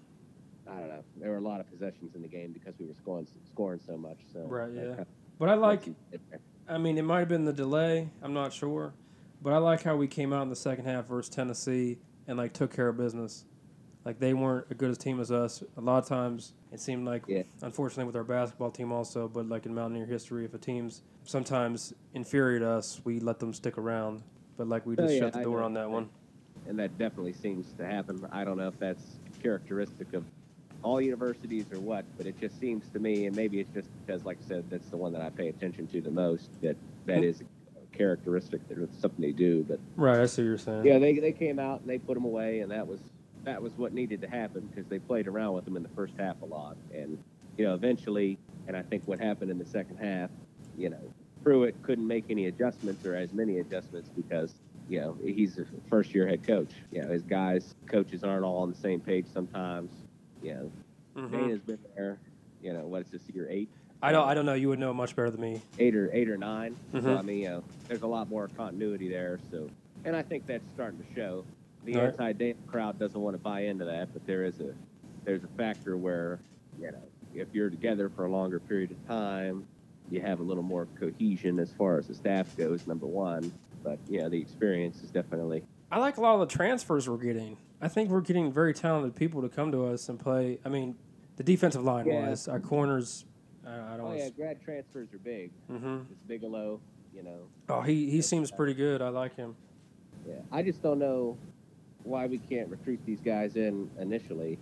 [0.67, 1.03] I don't know.
[1.19, 3.97] There were a lot of possessions in the game because we were scoring scoring so
[3.97, 4.17] much.
[4.31, 4.81] So Right, yeah.
[4.81, 5.07] kinda
[5.39, 5.87] But I like.
[5.87, 6.39] makes it there.
[6.67, 8.09] I mean, it might have been the delay.
[8.21, 8.93] I'm not sure,
[9.41, 12.53] but I like how we came out in the second half versus Tennessee and like
[12.53, 13.45] took care of business.
[14.05, 15.63] Like they weren't as good a team as us.
[15.77, 17.41] A lot of times it seemed like, Yeah.
[17.63, 21.93] unfortunately, with our basketball team also, but like in Mountaineer history, if a team's sometimes
[22.13, 24.21] inferior to us, we let them stick around.
[24.57, 26.09] But like we Oh, just yeah, shut the door on that one.
[26.67, 28.25] and that definitely seems to happen.
[28.31, 30.23] I don't know if that's characteristic of
[30.83, 34.23] all universities or what, but it just seems to me, and maybe it's just because,
[34.25, 36.49] like I said, that's the one that I pay attention to the most.
[36.61, 39.65] That that is a characteristic that it's something they do.
[39.67, 40.85] But Right, I see what you're saying.
[40.85, 42.99] yeah, they they came out and they put them away, and that was
[43.43, 46.13] that was what needed to happen because they played around with them in the first
[46.17, 47.17] half a lot, and
[47.57, 50.29] you know eventually, and I think what happened in the second half,
[50.77, 51.13] you know,
[51.43, 54.53] Pruitt couldn't make any adjustments or as many adjustments because
[54.87, 56.71] you know he's a first year head coach.
[56.91, 59.91] You know his guys coaches aren't all on the same page sometimes.
[60.41, 60.71] You know,
[61.23, 61.31] Mhm.
[61.31, 62.17] Dana's been there.
[62.61, 63.69] You know what is this year eight?
[64.01, 64.27] I don't.
[64.27, 64.53] I don't know.
[64.53, 65.61] You would know much better than me.
[65.77, 67.17] eight or eight or 9 So Mhm.
[67.17, 69.39] I mean, you know, there's a lot more continuity there.
[69.51, 69.69] So,
[70.05, 71.43] and I think that's starting to show.
[71.85, 72.03] The right.
[72.05, 74.73] anti-Dana crowd doesn't want to buy into that, but there is a
[75.25, 76.39] there's a factor where
[76.79, 77.01] you know
[77.35, 79.65] if you're together for a longer period of time,
[80.09, 82.87] you have a little more cohesion as far as the staff goes.
[82.87, 83.51] Number one,
[83.83, 87.57] but yeah, the experience is definitely I like a lot of the transfers we're getting.
[87.81, 90.59] I think we're getting very talented people to come to us and play.
[90.65, 90.95] I mean,
[91.37, 92.27] the defensive line Yeah.
[92.29, 93.25] wise, our corners.
[93.65, 94.07] I, I don't.
[94.07, 95.51] oh yeah, grad transfers are big.
[95.69, 96.05] Mhm.
[96.11, 96.81] It's Bigelow,
[97.13, 97.47] you know.
[97.69, 99.01] Oh, he he seems pretty good.
[99.01, 99.55] I like him.
[100.27, 101.37] Yeah, I just don't know
[102.03, 104.57] why we can't recruit these guys in initially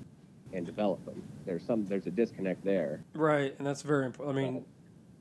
[0.53, 1.22] and develop them.
[1.45, 3.03] There's some there's a disconnect there.
[3.15, 4.38] Right, and that's very important.
[4.38, 4.65] I mean,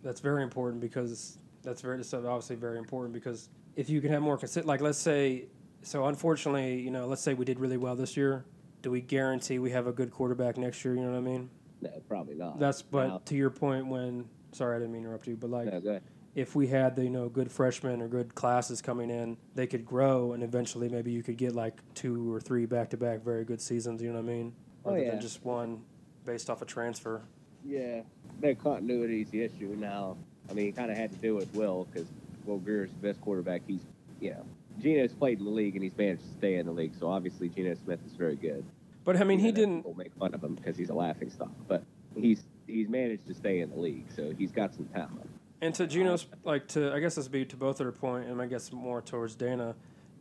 [0.02, 4.22] that's very important because that's very that's obviously very important because if you can have
[4.22, 5.46] more consistent, like let's say,
[5.86, 8.44] so unfortunately, you know, let's say we did really well this year.
[8.82, 10.94] Do we guarantee we have a good quarterback next year?
[10.94, 11.48] You know what I mean?
[11.80, 12.58] No, probably not.
[12.58, 15.50] That's but Now- to your point when sorry I didn't mean to interrupt you, but
[15.50, 16.00] like no,
[16.34, 19.84] if we had the you know good freshmen or good classes coming in, they could
[19.84, 23.44] grow and eventually maybe you could get like two or three back to back very
[23.44, 24.02] good seasons.
[24.02, 24.54] You know what I mean?
[24.84, 25.10] Oh, Rather yeah.
[25.12, 25.82] than just one
[26.24, 27.22] based off a transfer.
[27.64, 28.02] Yeah,
[28.40, 30.16] that continuity is the issue now.
[30.50, 32.08] I mean, he kind of had to do it Will because
[32.44, 33.62] Will Grier's the best quarterback.
[33.66, 33.80] He's,
[34.20, 34.44] you know,
[34.80, 36.94] Geno's played in the league and he's managed to stay in the league.
[36.98, 38.64] So obviously, Geno Smith is very good.
[39.04, 39.78] But I mean, he didn't.
[39.78, 41.82] People make fun of him because he's a laughing stock, but
[42.16, 44.06] he's he's managed to stay in the league.
[44.14, 45.30] So he's got some talent.
[45.60, 48.28] And to Geno's, like to, I guess this would be to both of their point,
[48.28, 49.74] and I guess more towards Dana.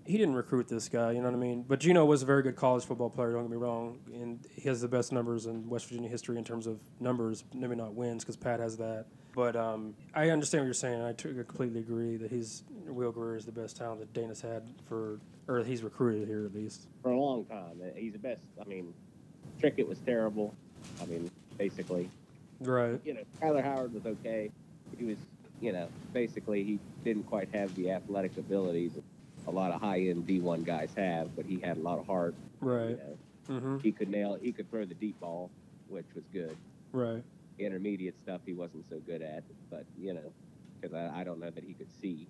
[0.06, 1.66] He didn't recruit this guy, you know what I mean.
[1.68, 3.32] But Geno was a very good college football player.
[3.32, 6.44] Don't get me wrong, and he has the best numbers in West Virginia history in
[6.44, 7.44] terms of numbers.
[7.56, 9.08] Maybe not wins because Pat has that.
[9.36, 11.02] But um, I understand what you're saying.
[11.02, 14.64] I t- completely agree that he's Will Grier is the best talent that Dana's had
[14.88, 15.20] for,
[15.50, 16.88] or he's recruited here at least.
[17.04, 17.82] for a long time.
[17.84, 18.42] Uh, He's the best.
[18.60, 18.94] I mean,
[19.62, 20.56] Trickett was terrible.
[21.02, 22.10] I mean, basically,
[22.62, 23.00] Right.
[23.04, 24.52] you know, Skyler Howard was okay.
[24.98, 25.18] He was,
[25.60, 28.92] you know, basically he didn't quite have the athletic abilities
[29.48, 32.34] a lot of high-end D1 guys have, but he had a lot of heart.
[32.64, 32.98] You Right.
[32.98, 33.18] know.
[33.56, 33.78] Mm-hmm.
[33.80, 34.38] He could nail.
[34.42, 35.52] He could throw the deep ball,
[35.90, 36.56] which was good.
[36.94, 37.22] Right.
[37.58, 40.34] Intermediate stuff he wasn't so good at, but you know,
[40.80, 42.28] because I, I don't know that he could see.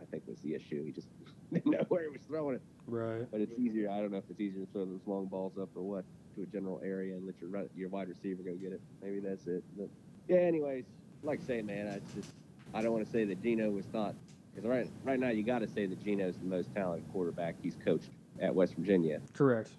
[0.00, 0.84] I think was the issue.
[0.84, 1.08] He just
[1.52, 2.62] didn't know where he was throwing it.
[2.86, 3.30] Right.
[3.30, 3.90] But it's easier.
[3.90, 6.04] I don't know if it's easier to throw those long balls up or what
[6.36, 8.80] to a general area and let your run, your wide receiver go get it.
[9.02, 9.64] Maybe that's it.
[9.76, 9.88] But
[10.28, 10.38] yeah.
[10.38, 10.84] Anyways,
[11.22, 12.32] like I say, man, I just
[12.74, 14.14] I don't want to say that Geno was not
[14.54, 17.76] because right right now you got to say that Geno's the most talented quarterback he's
[17.84, 19.20] coached at West Virginia.
[19.34, 19.70] Correct.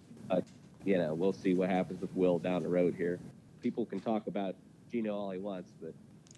[0.87, 3.19] You know, we'll see what happens with Will down the road here.
[3.61, 4.55] People can talk about
[4.91, 5.93] Geno all he wants, but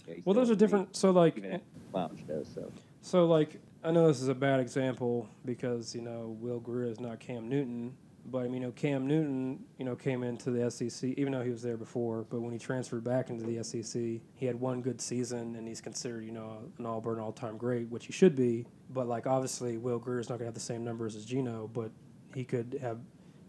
[0.08, 0.96] he's Well, those are different.
[0.96, 1.62] So like, Even at
[1.94, 2.44] lounge show.
[2.54, 2.72] So
[3.02, 7.00] So, like, I know this is a bad example because, you know, Will Grier is
[7.00, 7.96] not Cam Newton.
[8.26, 11.42] But, I mean, you know, Cam Newton, you know, came into the SEC, even though
[11.42, 12.26] he was there before.
[12.30, 15.82] But when he transferred back into the SEC, he had one good season and he's
[15.82, 18.66] considered, you know, an Auburn all time great, which he should be.
[18.90, 21.70] But, like, obviously, Will Grier is not going to have the same numbers as Geno,
[21.74, 21.92] but
[22.36, 23.00] he could have,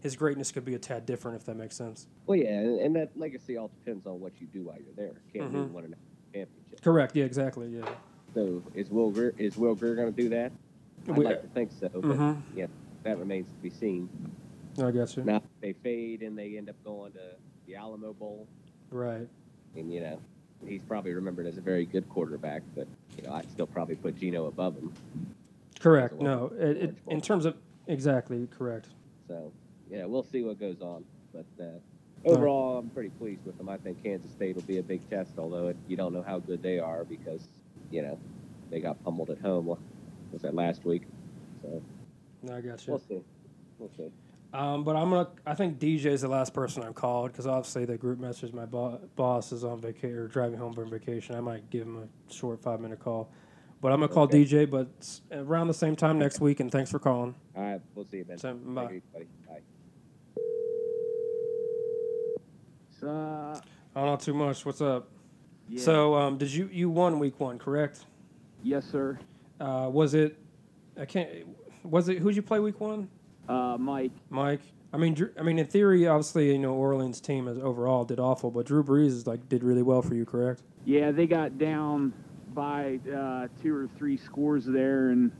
[0.01, 2.07] his greatness could be a tad different, if that makes sense.
[2.25, 5.21] well, yeah, and, and that legacy all depends on what you do while you're there.
[5.35, 5.51] Mhm.
[5.51, 6.81] Newton won a championship.
[6.81, 7.15] Correct.
[7.15, 7.67] Yeah, exactly.
[7.69, 7.87] Yeah.
[8.33, 10.51] So is Will Grier is Will Grier going to do that?
[11.07, 12.57] I'd We- like to think so, but Mm-hmm.
[12.57, 12.67] yeah,
[13.03, 14.09] that remains to be seen.
[14.77, 15.23] I got you.
[15.23, 17.19] Now they fade and they end up going to
[17.67, 18.47] the Alamo Bowl,
[18.89, 19.27] Right.
[19.75, 20.19] and you know
[20.65, 22.87] he's probably remembered as a very good quarterback, but
[23.17, 24.93] you know I'd still probably put Geno above him.
[25.79, 26.19] Correct.
[26.21, 27.55] No, it, it, in terms of,
[27.87, 28.89] exactly, correct.
[29.27, 29.51] So
[29.91, 31.03] yeah, we'll see what goes on.
[31.33, 31.65] But uh,
[32.25, 33.69] overall, I'm pretty pleased with them.
[33.69, 36.39] I think Kansas State will be a big test, although it, you don't know how
[36.39, 37.47] good they are because
[37.91, 38.17] you know
[38.69, 39.67] they got pummeled at home.
[40.31, 41.03] Was that last week?
[41.61, 41.81] So
[42.41, 42.93] No, I got you.
[42.93, 43.21] we'll see.
[43.77, 44.09] We'll see.
[44.53, 45.29] Um, but I'm gonna.
[45.45, 48.65] I think DJ is the last person I've called because obviously the group message my
[48.65, 51.35] bo- boss is on vacation or driving home from vacation.
[51.35, 53.31] I might give him a short five minute call,
[53.81, 54.43] but I'm gonna call Okay.
[54.43, 54.69] DJ.
[54.69, 56.59] But around the same time next week.
[56.59, 57.33] And thanks for calling.
[57.55, 58.37] All right, we'll see you, Ben.
[58.37, 59.01] So, bye.
[63.01, 63.13] It easy, buddy.
[63.53, 63.57] Bye.
[63.57, 63.61] Uh,
[63.93, 64.65] Oh, not too much.
[64.65, 65.09] What's up?
[65.67, 65.81] yeah.
[65.81, 68.05] So, um, did you you won week one, correct?
[68.63, 69.19] yes, sir.
[69.59, 70.37] Uh, was it?
[70.97, 71.29] I can't.
[71.83, 72.19] Was it?
[72.19, 73.09] Who'd you play week one?
[73.49, 74.11] Uh, Mike.
[74.29, 74.61] Mike.
[74.93, 78.19] I mean, Drew, I mean, in theory, obviously, you know, Orleans team as overall did
[78.19, 80.63] awful, but Drew Brees is like did really well for you, correct?
[80.85, 82.13] Yeah, they got down
[82.53, 85.31] by uh, two or three scores there, and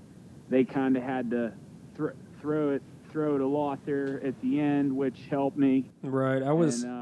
[0.49, 1.53] they kind of had to
[1.95, 2.09] thr
[2.41, 2.81] throw it
[3.11, 5.89] throw it a lot there at the end, which helped me.
[6.03, 6.43] Right.
[6.43, 6.83] I was.
[6.83, 7.00] And, uh,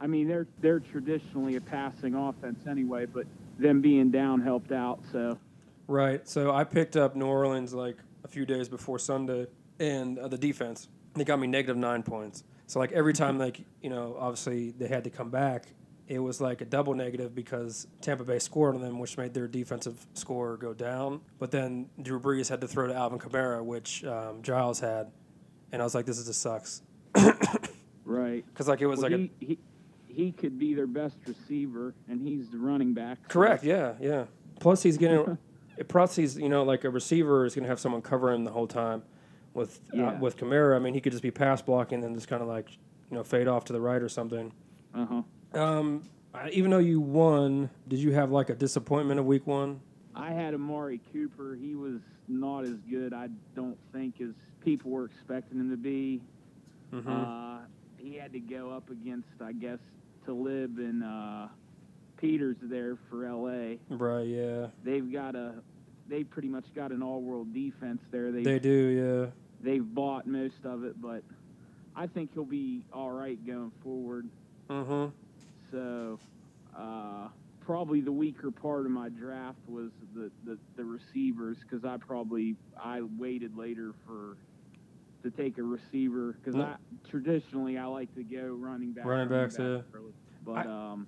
[0.00, 3.26] I mean, they're they're traditionally a passing offense anyway, but
[3.58, 5.00] them being down helped out.
[5.12, 5.38] So
[5.88, 6.28] Right.
[6.28, 9.46] So I picked up New Orleans like a few days before Sunday,
[9.80, 12.44] and uh, the defense they got me negative nine points.
[12.66, 15.64] So like every time like you know obviously they had to come back,
[16.06, 19.48] it was like a double negative because Tampa Bay scored on them, which made their
[19.48, 21.20] defensive score go down.
[21.38, 25.10] But then Drew Brees had to throw to Alvin Kamara, which um, Giles had,
[25.72, 26.82] and I was like, this is just sucks.
[28.04, 29.58] right, Because like it was Well, like a he,
[30.18, 33.18] he could be their best receiver, and he's the running back.
[33.22, 33.62] so- Correct.
[33.62, 33.94] Yeah.
[34.00, 34.24] Yeah.
[34.58, 35.38] Plus, he's getting.
[35.88, 38.66] plus, he's you know like a receiver is going to have someone covering the whole
[38.66, 39.02] time.
[39.54, 40.10] With Yeah.
[40.10, 42.48] uh, with Kamara, I mean, he could just be pass blocking and just kind of
[42.48, 44.52] like you know fade off to the right or something.
[44.92, 45.06] Uh
[45.54, 45.60] huh.
[45.60, 46.02] Um,
[46.50, 49.80] even though you won, did you have like a disappointment of week one?
[50.16, 51.54] I had Amari Cooper.
[51.54, 54.30] He was not as good, I don't think, as
[54.64, 56.20] people were expecting him to be.
[56.92, 57.08] Mm-hmm.
[57.08, 57.58] Uh,
[57.96, 59.78] he had to go up against, I guess,
[60.28, 61.46] Talib and uh,
[62.18, 63.78] Peters there for L.A.
[63.88, 64.26] right.
[64.26, 64.66] Yeah.
[64.84, 65.54] They've got a,
[66.06, 68.30] they pretty much got an all-world defense there.
[68.30, 68.70] They They do.
[68.70, 69.30] Yeah.
[69.62, 71.22] They've bought most of it, but
[71.96, 74.28] I think he'll be all right going forward.
[74.68, 74.76] Yeah.
[74.76, 75.14] Mm-hmm.
[75.70, 76.18] So,
[76.78, 77.28] uh,
[77.64, 82.54] probably the weaker part of my draft was the, the, the receivers because I probably
[82.82, 84.36] I waited later for
[85.22, 86.64] to take a receiver because No.
[86.64, 86.76] I
[87.08, 89.04] traditionally I like to go running back.
[89.04, 89.64] Running backs, back
[89.94, 90.12] early.
[90.44, 91.06] But um,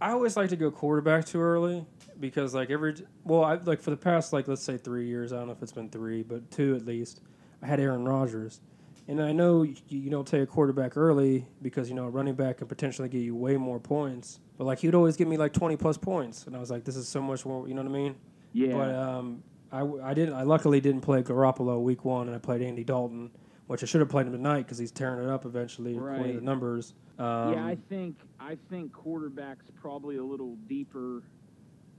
[0.00, 1.86] I always like to go quarterback too early
[2.20, 2.94] because like every
[3.24, 5.32] well, I like for the past like let's say three years.
[5.32, 7.20] I don't know if it's been three, but two at least.
[7.62, 8.60] I had Aaron Rodgers,
[9.08, 12.34] and I know you, you don't take a quarterback early because you know a running
[12.34, 14.40] back can potentially get you way more points.
[14.58, 16.96] But like he'd always give me like twenty plus points, and I was like, this
[16.96, 17.66] is so much more.
[17.68, 18.16] You know what I mean?
[18.52, 19.42] yeah, But um,
[19.74, 20.34] I, I didn't.
[20.34, 23.30] I luckily didn't play Garoppolo week one, and I played Andy Dalton,
[23.66, 26.28] which I should have played him tonight because he's tearing it up eventually according to
[26.28, 26.34] Right.
[26.36, 26.94] the numbers.
[27.18, 27.64] Um, yeah.
[27.66, 31.22] I think I think quarterbacks probably a little deeper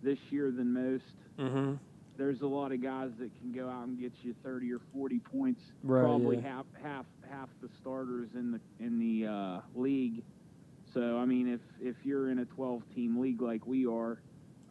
[0.02, 1.04] this year than most.
[1.40, 1.74] Mm-hmm.
[2.18, 5.20] there's a lot of guys that can go out and get you 30 or 40
[5.20, 5.62] points.
[5.84, 6.44] Right, Probably yeah.
[6.44, 10.24] half half half the starters in the in the uh, league.
[10.94, 14.22] So I mean, if if you're in a 12 team league like we are,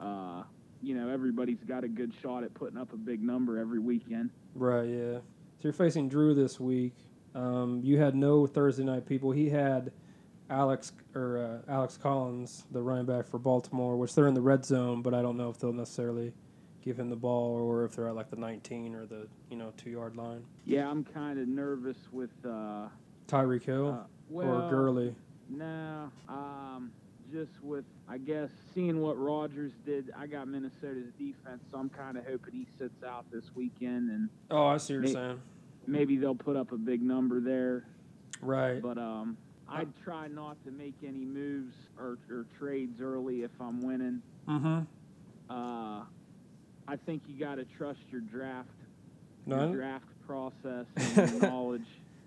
[0.01, 0.45] uh,
[0.85, 4.31] you know everybody's got a good shot at putting up a big number every weekend.
[4.55, 5.19] Right, yeah.
[5.19, 6.95] So you're facing Drew this week.
[7.35, 9.33] Um, you had no Thursday night people.
[9.33, 9.93] He had
[10.51, 14.65] Alex or uh, Alex Collins, the running back for Baltimore, which they're in the red
[14.65, 16.33] zone, but I don't know if they'll necessarily
[16.83, 19.73] give him the ball or if they're at like the 19 or the you know
[19.77, 20.45] two yard line.
[20.65, 22.31] Yeah, I'm kind of nervous with.
[22.45, 22.89] Uh,
[23.27, 25.15] Tyreek Hill uh, well, or Gurley.
[25.49, 26.93] No, um,
[27.35, 32.17] just with I guess seeing what Rodgers did, I got Minnesota's defense, so I'm kind
[32.17, 35.41] of hoping he sits out this weekend and Oh, I see what you're saying.
[35.87, 37.87] maybe they'll put up a big number there.
[38.41, 38.81] Right.
[38.81, 39.37] But um,
[39.69, 44.23] I'd try not to make any moves or, or trades early if I'm winning.
[44.49, 44.81] Mm-hmm.
[45.51, 46.03] Uh,
[46.87, 48.69] I think you got to trust your draft,
[49.47, 51.87] No, your draft process and your knowledge.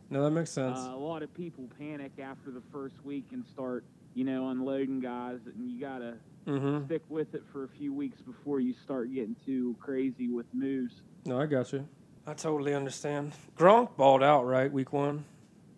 [0.09, 0.77] no, that makes sense.
[0.77, 3.83] Uh, a lot of people panic after the first week and start,
[4.17, 6.15] you know, unloading guys, and you got to
[6.47, 6.85] mm-hmm.
[6.85, 11.03] stick with it for a few weeks before you start getting too crazy with moves.
[11.23, 11.87] No, I got you.
[12.25, 13.33] I totally understand.
[13.55, 14.71] Gronk balled out, right?
[14.71, 15.23] Week one.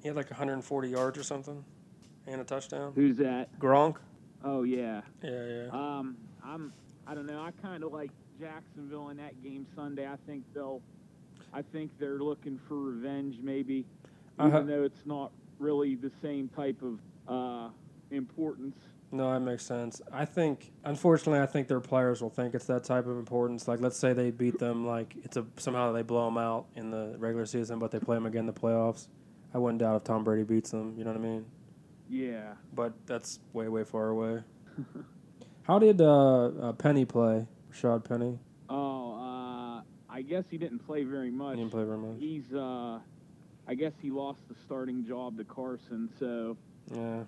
[0.01, 1.65] He had like 140 yards or something
[2.27, 2.93] and a touchdown.
[2.95, 3.49] Who's that?
[3.59, 3.97] Gronk?
[4.45, 5.01] Oh yeah.
[5.21, 5.67] Yeah, yeah.
[5.73, 6.71] Um, I'm.
[7.05, 7.41] I don't know.
[7.41, 10.07] I kind of like Jacksonville in that game Sunday.
[10.07, 10.81] I think they'll.
[11.51, 13.85] I think they're looking for revenge, maybe,
[14.39, 17.69] even ha- though it's not really the same type of uh,
[18.11, 18.77] importance.
[19.11, 20.01] No, that makes sense.
[20.11, 23.67] I think, unfortunately, I think their players will think it's that type of importance.
[23.67, 26.91] Like, let's say they beat them, like it's a somehow they blow them out in
[26.91, 29.07] the regular season, but they play them again in the playoffs.
[29.53, 30.93] I wouldn't doubt if Tom Brady beats them.
[30.95, 31.45] You know what I mean?
[32.07, 32.53] Yeah.
[32.73, 34.43] But that's way, way far away.
[35.63, 37.47] How did uh, uh, Penny play?
[37.71, 38.37] Rashaad Penny.
[38.69, 39.81] Oh, uh,
[40.11, 41.55] I guess he didn't play very much.
[41.55, 42.17] He didn't play very much.
[42.19, 42.53] He's.
[42.53, 42.99] Uh,
[43.67, 46.57] I guess he lost the starting job to Carson, so
[46.91, 47.23] Yeah.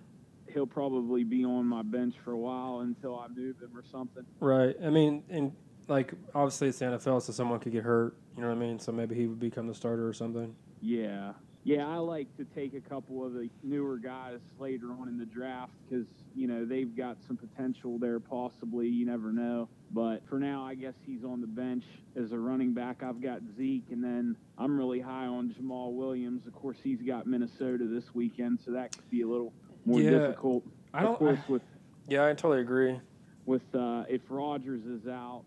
[0.54, 4.26] He'll probably be on my bench for a while until I move him or something.
[4.40, 4.76] Right.
[4.84, 5.54] I mean, and
[5.88, 8.16] like obviously it's the NFL, so someone could get hurt.
[8.36, 8.80] You know what I mean?
[8.80, 10.56] So maybe he would become the starter or something.
[10.82, 11.34] Yeah.
[11.64, 15.28] Yeah, I like to take a couple of the newer guys later on in the
[15.28, 18.88] draft because, you know, they've got some potential there possibly.
[18.88, 19.70] You never know.
[19.92, 21.84] But for now, I guess he's on the bench
[22.16, 23.04] as a running back.
[23.04, 27.28] I've got Zeke, and then I'm really high on Jamaal Williams, Of course, he's got
[27.28, 29.54] Minnesota this weekend, so that could be a little
[29.86, 30.64] more Yeah, difficult.
[30.94, 31.14] I don't.
[31.14, 31.62] of course, I- with
[32.08, 33.00] yeah, I totally agree.
[33.46, 35.44] with uh, if Rodgers is out,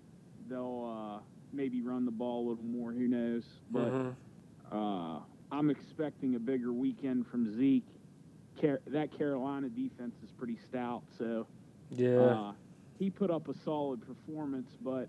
[0.48, 2.92] they'll uh, maybe run the ball a little more.
[2.92, 3.44] Who knows?
[3.70, 4.14] But Mhm.
[4.72, 5.18] uh,
[5.52, 7.86] I'm expecting a bigger weekend from Zeke.
[8.60, 11.46] Car- that Carolina defense is pretty stout, so
[11.90, 12.52] Yeah, uh,
[12.98, 14.76] he put up a solid performance.
[14.80, 15.08] But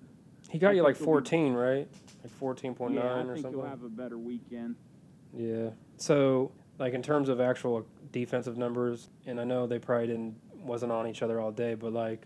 [0.49, 1.87] he got I you like he'll be- 14, right?
[2.23, 3.61] Like 14.9 yeah, I or think something.
[3.61, 4.75] he'll have a better weekend.
[5.33, 5.69] Yeah.
[5.97, 10.91] So, like in terms of actual defensive numbers, and I know they probably didn't wasn't
[10.91, 12.25] on each other all day, but like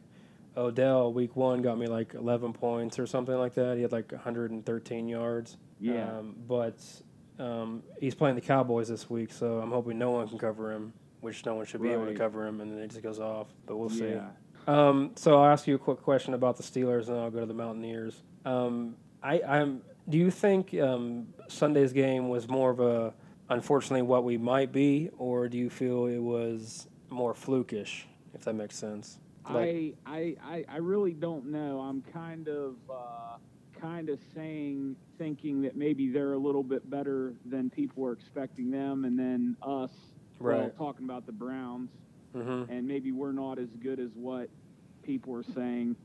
[0.57, 3.76] Odell week one got me like 11 points or something like that.
[3.76, 5.57] He had like 113 yards.
[5.80, 6.17] Yeah.
[6.17, 6.80] Um, but
[7.38, 10.93] um, he's playing the Cowboys this week, so I'm hoping no one can cover him,
[11.21, 13.47] which no one should be able to cover him, and then it just goes off.
[13.65, 14.09] But we'll see.
[14.09, 14.27] yeah.
[14.67, 17.39] Um, so I'll ask you a quick question about the Steelers, and then I'll go
[17.39, 18.21] to the Mountaineers.
[18.45, 19.81] Um, I, I'm.
[20.07, 23.13] Do you think um, Sunday's game was more of a,
[23.49, 28.03] unfortunately, what we might be, or do you feel it was more flukish,
[28.34, 29.17] if that makes sense?
[29.49, 31.80] Like- I, I, I, really don't know.
[31.80, 33.38] I'm kind of uh,
[33.81, 38.69] kind of saying thinking that maybe they're a little bit better than people are expecting
[38.69, 39.91] them, and then us.
[40.39, 40.77] Well, Right.
[40.77, 41.89] talking about the Browns,
[42.35, 42.71] Mm-hmm.
[42.71, 44.49] and maybe we're not as good as what
[45.01, 45.95] people are saying.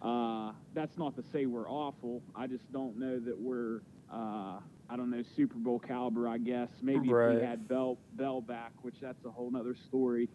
[0.00, 2.22] Uh, that's not to say we're awful.
[2.36, 3.80] I just don't know that we're.
[4.10, 6.28] Uh, I don't know Super Bowl caliber.
[6.28, 7.36] I guess maybe if Right.
[7.36, 10.28] we had Bell Bell back, which that's a whole nother story.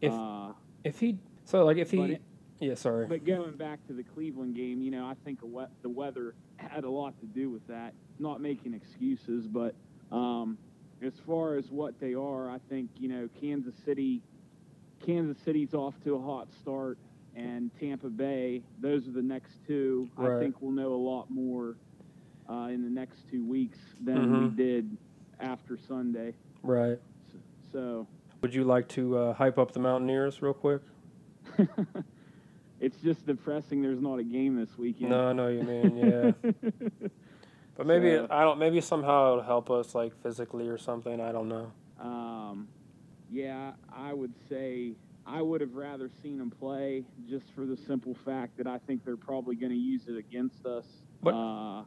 [0.00, 0.52] If- uh,
[0.84, 2.22] If he, so like if he, it-
[2.60, 3.06] yeah, sorry.
[3.06, 6.34] but going back to the Cleveland game, you know, I think a we- the weather
[6.56, 7.94] had a lot to do with that.
[8.18, 9.74] Not making excuses, but
[10.12, 10.58] um,
[11.02, 14.22] as far as what they are, I think you know Kansas City.
[15.00, 16.96] Kansas City's off to a hot start,
[17.36, 18.62] and Tampa Bay.
[18.80, 20.08] Those are the next two.
[20.16, 21.76] I think we'll know a lot more
[22.48, 24.56] uh, in the next two weeks than we Mhm.
[24.56, 24.96] did
[25.40, 26.34] after Sunday.
[26.62, 26.98] right.
[27.72, 28.06] So
[28.40, 30.80] Would you like to uh, hype up the Mountaineers real quick?
[32.80, 33.82] it's just depressing.
[33.82, 35.10] There's not a game this weekend.
[35.10, 35.96] No, I know you mean.
[35.96, 36.50] Yeah.
[37.76, 38.60] But maybe So- I don't.
[38.60, 41.20] Maybe somehow it'll help us, like physically or something.
[41.20, 41.72] I don't know.
[41.98, 42.68] Um,
[43.32, 44.92] yeah, I would say
[45.26, 49.04] I would have rather seen them play just for the simple fact that I think
[49.04, 50.86] they're probably going to use it against us
[51.20, 51.82] What- uh,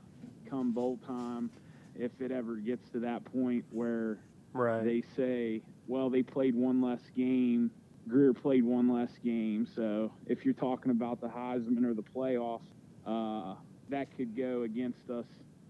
[0.49, 1.49] come bowl time
[1.95, 4.19] if it ever gets to that point where
[4.53, 4.83] Right.
[4.83, 7.69] they say, well, they played one less game.
[8.07, 9.67] Grier played one less game.
[9.75, 12.61] So if you're talking about the Heisman or the playoffs,
[13.05, 13.55] uh,
[13.89, 15.25] that could go against us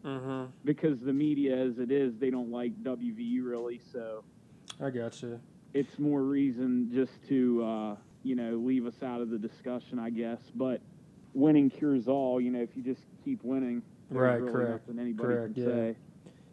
[0.05, 0.45] mm-hmm.
[0.63, 3.81] because the media, as it is, they don't like WVU really.
[3.91, 4.23] So
[4.81, 5.39] I got you.
[5.73, 10.09] it's more reason just to uh, you know leave us out of the discussion, I
[10.11, 10.39] guess.
[10.55, 10.81] But
[11.33, 12.39] winning cures all.
[12.39, 15.69] You know, if you just keep winning, Right, really correct, nothing anybody correct, can yeah.
[15.69, 15.95] say.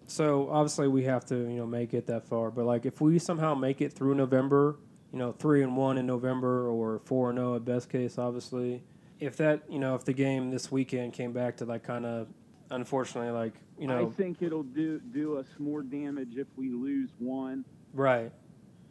[0.07, 2.51] So obviously we have to, you know, make it that far.
[2.51, 4.77] But like if we somehow make it through November,
[5.13, 8.83] you know, three and one in November or four and zero at best case, obviously.
[9.21, 12.27] If that, you know, if the game this weekend came back to like kind of,
[12.71, 17.11] unfortunately, like you know, I think it'll do do us more damage if we lose
[17.19, 17.65] one,
[17.95, 18.33] right,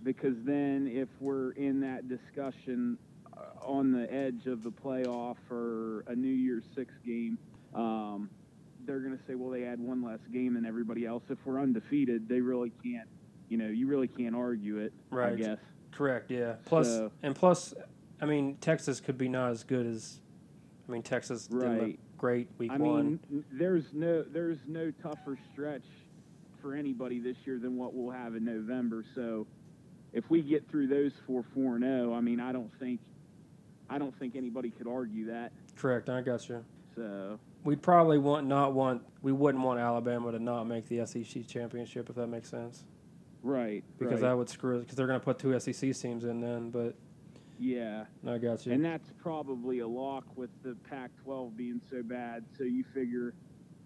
[0.01, 2.97] because then if we're in that discussion
[3.37, 7.37] uh, on the edge of the playoff or a New Year's Six game.
[7.75, 8.29] Um,
[8.85, 11.23] they're going to say, well, they had one less game than everybody else.
[11.29, 13.07] If we're undefeated, they really can't,
[13.49, 15.33] you know, you really can't argue it, Right.
[15.33, 15.57] I guess.
[15.91, 16.55] correct, yeah.
[16.65, 17.73] Plus So- and plus,
[18.21, 20.19] I mean, Texas could be not as good as,
[20.87, 21.99] I mean, Texas did Right.
[22.17, 23.19] great week I one.
[23.29, 25.83] I mean, there's no there's no tougher stretch
[26.61, 29.03] for anybody this year than what we'll have in November.
[29.15, 29.45] So
[30.13, 32.99] if we get through those four four and zero, I mean, I don't think
[33.89, 35.51] I don't think anybody could argue that.
[35.75, 36.63] correct, I got you.
[36.95, 41.47] So We'd probably want not want we wouldn't want Alabama to not make the SEC
[41.47, 42.83] championship if that makes sense
[43.43, 44.29] right, because right.
[44.29, 46.71] that would screw because they're going to put two SEC teams in then.
[46.71, 46.95] But
[47.59, 48.73] yeah, I got you.
[48.73, 52.43] and that's probably a lock with the Pac-12 being so bad.
[52.57, 53.33] So you figure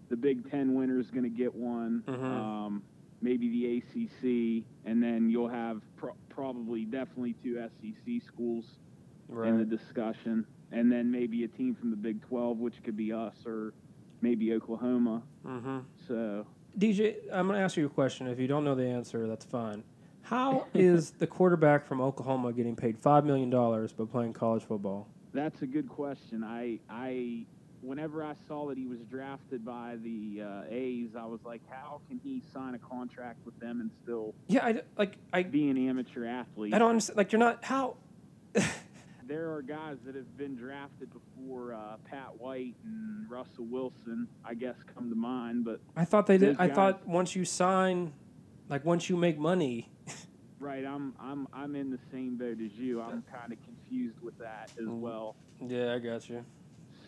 [0.08, 2.02] the Big Ten winner is going to get one.
[2.06, 2.24] Mhm.
[2.24, 2.82] Um,
[3.20, 8.78] maybe the ACC, and then you'll have pro- probably definitely two SEC schools
[9.28, 9.48] right.
[9.48, 13.12] in the discussion, and then maybe a team from the Big 12, which could be
[13.12, 13.72] us or
[14.20, 15.22] maybe Oklahoma.
[15.46, 15.78] mm-hmm.
[16.06, 16.46] So
[16.78, 18.26] DJ, I'm going to ask you a question.
[18.26, 19.82] If you don't know the answer, that's fine.
[20.22, 25.08] How is the quarterback from Oklahoma getting paid five million dollars but playing college football?
[25.34, 26.42] that's a good question.
[26.42, 27.44] I I
[27.80, 32.00] whenever I saw that he was drafted by the uh, A's, I was like, how
[32.08, 35.68] can he sign a contract with them and still Yeah, I d- like I be
[35.70, 36.74] an amateur athlete?
[36.74, 37.16] I don't understand.
[37.16, 37.96] Like you're not how.
[39.28, 44.54] there are guys that have been drafted before uh, Pat White and Russell Wilson, I
[44.54, 46.56] guess, come to mind, but I thought they did.
[46.56, 48.12] Those I thought once you sign,
[48.68, 49.90] like once you make money,
[50.60, 53.00] Right, I'm I'm I'm in the same boat as you.
[53.00, 55.00] I'm kind of confused with that as Mhm.
[55.00, 55.36] well.
[55.60, 56.44] yeah, I got you.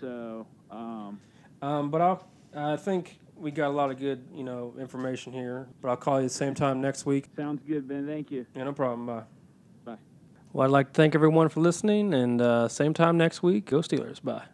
[0.01, 1.20] So, um,
[1.60, 2.24] Um, but I'll,
[2.55, 5.66] I think we got a lot of good, you know, information here.
[5.80, 7.26] But I'll call you at the same time next week.
[7.34, 8.06] sounds good, Ben.
[8.06, 8.47] Thank you.
[8.55, 9.06] Yeah, no problem.
[9.06, 9.24] Bye.
[10.52, 13.66] Well, I'd like to thank everyone for listening, and uh, same time next week.
[13.66, 14.22] Go Steelers.
[14.22, 14.44] Bye.